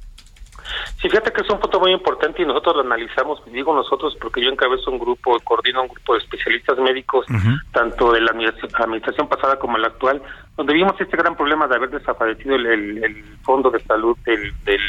[1.01, 4.41] Sí, fíjate que es un punto muy importante y nosotros lo analizamos, digo nosotros porque
[4.41, 7.25] yo encabezo un grupo, coordino un grupo de especialistas médicos,
[7.71, 10.21] tanto de la administración, pasada como la actual,
[10.57, 14.53] donde vimos este gran problema de haber desaparecido el, el- el fondo de salud del,
[14.65, 14.81] del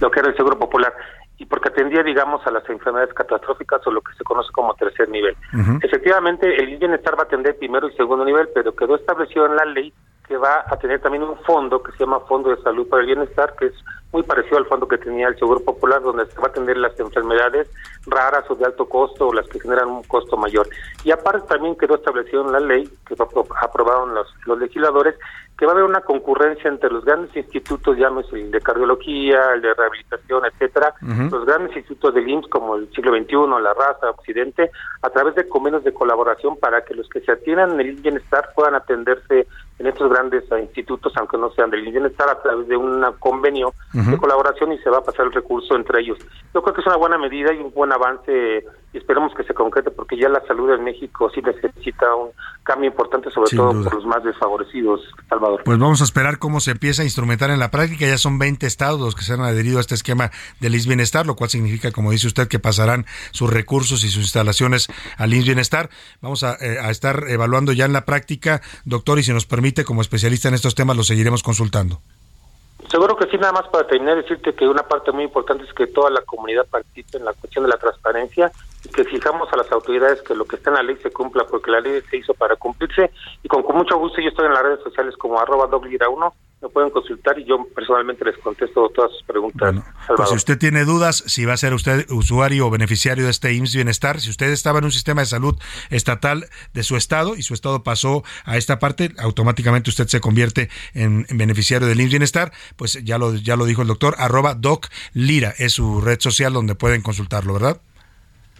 [0.00, 0.92] lo que era el Seguro Popular
[1.38, 5.08] y porque atendía, digamos, a las enfermedades catastróficas o lo que se conoce como tercer
[5.08, 5.36] nivel.
[5.82, 9.64] Efectivamente, el bienestar va a atender primero y segundo nivel, pero quedó establecido en la
[9.64, 9.92] ley
[10.26, 13.06] que va a tener también un fondo que se llama Fondo de Salud para el
[13.06, 13.74] Bienestar, que es
[14.12, 16.98] muy parecido al fondo que tenía el Seguro Popular, donde se va a atender las
[16.98, 17.68] enfermedades
[18.06, 20.68] raras o de alto costo o las que generan un costo mayor.
[21.04, 23.14] Y aparte también quedó establecido en la ley, que
[23.60, 25.14] aprobaron los, los legisladores,
[25.58, 29.60] que va a haber una concurrencia entre los grandes institutos, llámese el de cardiología, el
[29.60, 34.70] de rehabilitación, etcétera, los grandes institutos del IMSS como el siglo XXI, la raza, Occidente,
[35.02, 38.50] a través de convenios de colaboración para que los que se atiendan en el Bienestar
[38.54, 39.48] puedan atenderse
[39.80, 43.72] en estos grandes eh, institutos, aunque no sean del Bienestar, a través de un convenio
[43.98, 46.18] De colaboración y se va a pasar el recurso entre ellos.
[46.54, 49.54] Yo creo que es una buena medida y un buen avance y esperemos que se
[49.54, 52.30] concrete porque ya la salud en México sí necesita un
[52.62, 53.90] cambio importante, sobre Sin todo duda.
[53.90, 55.62] por los más desfavorecidos, Salvador.
[55.64, 58.06] Pues vamos a esperar cómo se empieza a instrumentar en la práctica.
[58.06, 60.30] Ya son 20 estados los que se han adherido a este esquema
[60.60, 64.22] del IMSS Bienestar, lo cual significa, como dice usted, que pasarán sus recursos y sus
[64.22, 65.90] instalaciones al IMSS Bienestar.
[66.20, 69.84] Vamos a, eh, a estar evaluando ya en la práctica, doctor, y si nos permite,
[69.84, 72.00] como especialista en estos temas, lo seguiremos consultando.
[72.86, 75.88] Seguro que sí, nada más para terminar, decirte que una parte muy importante es que
[75.88, 78.50] toda la comunidad participe en la cuestión de la transparencia
[78.94, 81.70] que fijamos a las autoridades que lo que está en la ley se cumpla, porque
[81.70, 83.10] la ley se hizo para cumplirse.
[83.42, 86.34] Y con, con mucho gusto, yo estoy en las redes sociales como arroba doblira uno,
[86.60, 89.74] me pueden consultar y yo personalmente les contesto todas sus preguntas.
[89.74, 90.28] Pues Salvador.
[90.28, 93.76] si usted tiene dudas si va a ser usted usuario o beneficiario de este IMSS
[93.76, 95.56] Bienestar, si usted estaba en un sistema de salud
[95.90, 100.68] estatal de su estado y su estado pasó a esta parte, automáticamente usted se convierte
[100.94, 104.54] en, en beneficiario del IMSS Bienestar, pues ya lo, ya lo dijo el doctor, arroba
[104.54, 107.80] doc lira es su red social donde pueden consultarlo, ¿verdad?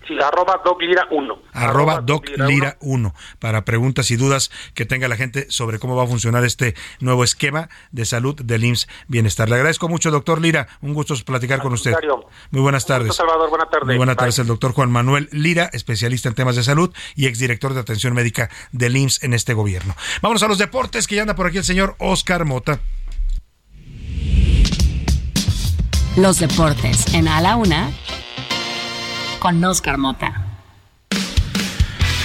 [0.09, 1.39] Sí, arroba doglira uno.
[1.52, 6.05] arroba Doc Lira 1 para preguntas y dudas que tenga la gente sobre cómo va
[6.05, 9.51] a funcionar este nuevo esquema de salud del IMSS Bienestar.
[9.51, 10.66] Le agradezco mucho, doctor Lira.
[10.80, 11.93] Un gusto platicar con usted.
[11.93, 12.26] contrario.
[12.51, 13.16] Muy buenas Un gusto, tardes.
[13.16, 13.85] Salvador, buena tarde.
[13.85, 14.20] Muy buenas Bye.
[14.20, 18.14] tardes, el doctor Juan Manuel Lira, especialista en temas de salud y exdirector de atención
[18.14, 19.94] médica del IMSS en este gobierno.
[20.22, 22.80] Vámonos a los deportes, que ya anda por aquí el señor Oscar Mota.
[26.16, 27.90] Los deportes en A la Una
[29.39, 30.47] con Oscar Mota.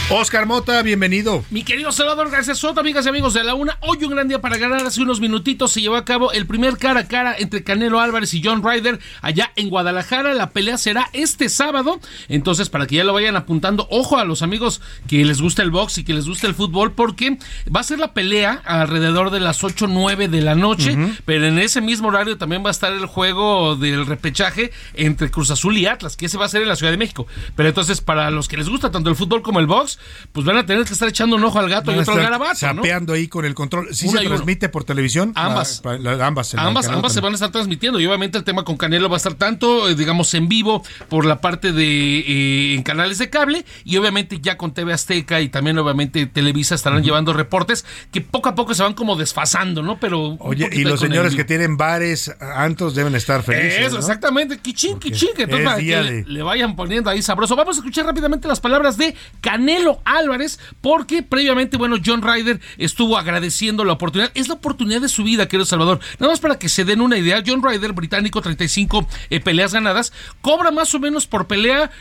[0.10, 1.46] Oscar Mota, bienvenido.
[1.50, 4.42] Mi querido Salvador García Soto, amigas y amigos de la una, hoy un gran día
[4.42, 4.86] para ganar.
[4.86, 8.34] Hace unos minutitos se llevó a cabo el primer cara a cara entre Canelo Álvarez
[8.34, 10.34] y John Ryder allá en Guadalajara.
[10.34, 12.02] La pelea será este sábado.
[12.28, 15.72] Entonces, para que ya lo vayan apuntando, ojo a los amigos que les gusta el
[15.72, 17.38] box y que les gusta el fútbol, porque
[17.74, 20.98] va a ser la pelea alrededor de las 8 9 de la noche.
[21.26, 25.50] Pero en ese mismo horario también va a estar el juego del repechaje entre Cruz
[25.50, 27.26] Azul y Atlas, que ese va a ser en la Ciudad de México.
[27.56, 29.93] Pero entonces, para los que les gusta tanto el fútbol como el box,
[30.32, 32.56] pues van a tener que estar echando un ojo al gato y otro al garabato.
[32.56, 33.94] Sapeando ahí con el control.
[33.94, 35.32] ¿Sí se transmite por televisión?
[35.36, 35.82] Ambas.
[35.86, 36.56] ambas.
[36.56, 38.00] Ambas, ambas se van a estar transmitiendo.
[38.00, 41.26] Y obviamente el tema con Canelo va a estar tanto, eh, digamos, en vivo por
[41.26, 45.50] la parte de eh, en canales de cable y obviamente ya con TV Azteca y
[45.50, 50.00] también obviamente Televisa estarán llevando reportes que poco a poco se van como desfasando, ¿no?
[50.00, 53.88] Pero Oye, y los señores que tienen bares, antos deben estar felices.
[53.88, 57.56] Eso, exactamente, quichín, quichín, que entonces para que le, vayan poniendo ahí sabroso.
[57.56, 63.18] Vamos a escuchar rápidamente las palabras de Canelo Álvarez, porque previamente, bueno, John Ryder estuvo
[63.18, 64.32] agradeciendo la oportunidad.
[64.34, 66.00] Es la oportunidad de su vida, querido Salvador.
[66.20, 70.14] Nada más para que se den una idea, John Ryder, británico, 35 eh, peleas ganadas,
[70.42, 71.92] cobra más o menos por pelea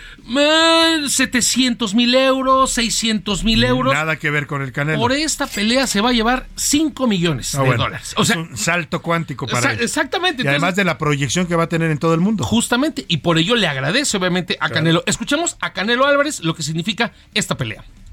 [1.09, 3.93] 700 mil euros, 600 mil euros.
[3.93, 4.99] Nada que ver con el Canelo.
[4.99, 8.15] Por esta pelea se va a llevar 5 millones ah, de dólares.
[8.17, 9.81] O sea, un salto cuántico para él.
[9.81, 10.43] Exactamente.
[10.43, 12.45] Y además de la proyección que va a tener en todo el mundo.
[12.45, 15.03] Justamente, y por ello le agradece obviamente a Canelo.
[15.07, 17.72] Escuchemos a Canelo Álvarez lo que significa esta pelea.
[17.78, 18.12] Australia.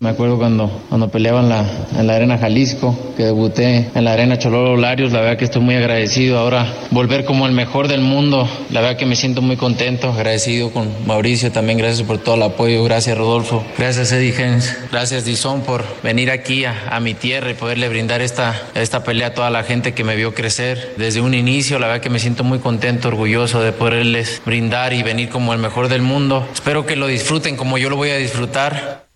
[0.00, 1.66] Me acuerdo cuando, cuando peleaba en la,
[1.98, 5.60] en la Arena Jalisco, que debuté en la Arena Chololo Larios, la verdad que estoy
[5.60, 6.38] muy agradecido.
[6.38, 10.70] Ahora volver como el mejor del mundo, la verdad que me siento muy contento, agradecido
[10.70, 15.62] con Mauricio también, gracias por todo el apoyo, gracias Rodolfo, gracias Eddie Hens, gracias Dison
[15.62, 19.50] por venir aquí a, a, mi tierra y poderle brindar esta, esta pelea a toda
[19.50, 22.60] la gente que me vio crecer desde un inicio, la verdad que me siento muy
[22.60, 26.46] contento, orgulloso de poderles brindar y venir como el mejor del mundo.
[26.54, 29.07] Espero que lo disfruten como yo lo voy a disfrutar.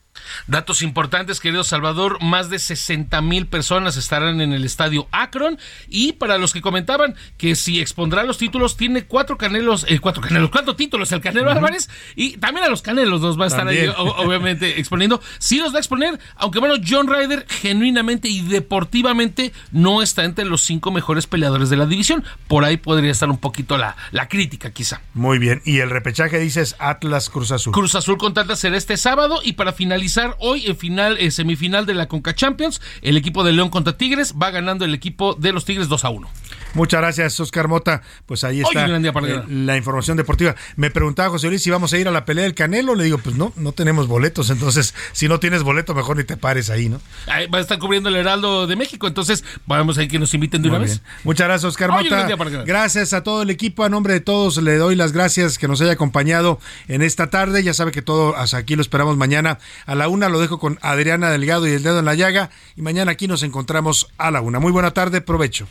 [0.47, 5.59] Datos importantes, querido Salvador, más de 60 mil personas estarán en el estadio Akron
[5.89, 10.23] y para los que comentaban que si expondrá los títulos, tiene cuatro canelos, eh, cuatro
[10.23, 13.67] canelos, cuatro títulos el Canelo Álvarez y también a los canelos los va a estar
[13.67, 15.21] ahí obviamente exponiendo.
[15.39, 20.45] Sí los va a exponer, aunque bueno, John Ryder genuinamente y deportivamente no está entre
[20.45, 22.25] los cinco mejores peleadores de la división.
[22.49, 25.03] Por ahí podría estar un poquito la, la crítica quizá.
[25.15, 27.73] Muy bien, y el repechaje dices Atlas Cruz Azul.
[27.73, 31.87] Cruz Azul contra Atlas será este sábado y para finalizar hoy en final, en semifinal
[31.87, 32.81] de la Conca Champions.
[33.03, 36.11] El equipo de León contra Tigres va ganando el equipo de los Tigres 2 a
[36.11, 36.29] 1.
[36.75, 38.03] Muchas gracias, Oscar Mota.
[38.27, 40.55] Pues ahí está eh, la información deportiva.
[40.77, 42.95] Me preguntaba José Luis si vamos a ir a la pelea del Canelo.
[42.95, 44.51] Le digo, pues no, no tenemos boletos.
[44.51, 47.01] Entonces, si no tienes boleto, mejor ni te pares ahí, ¿no?
[47.27, 49.07] Ahí va a estar cubriendo el Heraldo de México.
[49.07, 51.03] Entonces, vamos a ir que nos inviten de una vez.
[51.25, 52.27] Muchas gracias, Oscar Mota.
[52.65, 53.85] Gracias a todo el equipo.
[53.85, 56.59] A nombre de todos, le doy las gracias que nos haya acompañado
[56.89, 57.63] en esta tarde.
[57.63, 60.29] Ya sabe que todo hasta aquí lo esperamos mañana a la una.
[60.29, 62.51] Lo dejo con Adriana Delgado y el dedo en la llaga.
[62.77, 64.59] Y mañana aquí nos encontramos a la una.
[64.59, 65.21] Muy buena tarde.
[65.21, 65.67] Provecho.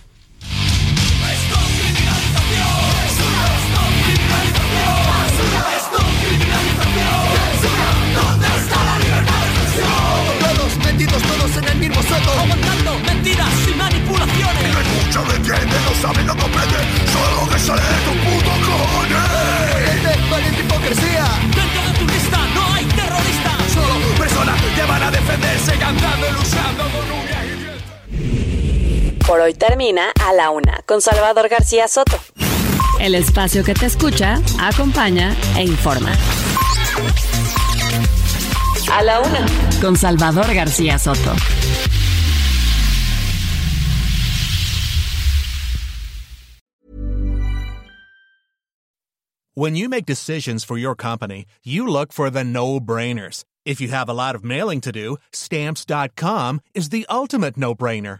[29.41, 32.17] Hoy termina A la Una con Salvador García Soto.
[32.99, 36.11] El espacio que te escucha, acompaña e informa.
[38.91, 39.45] A la Una
[39.81, 41.33] con Salvador García Soto.
[49.53, 53.43] When you make decisions for your company, you look for the no-brainers.
[53.65, 58.19] If you have a lot of mailing to do, stamps.com is the ultimate no-brainer.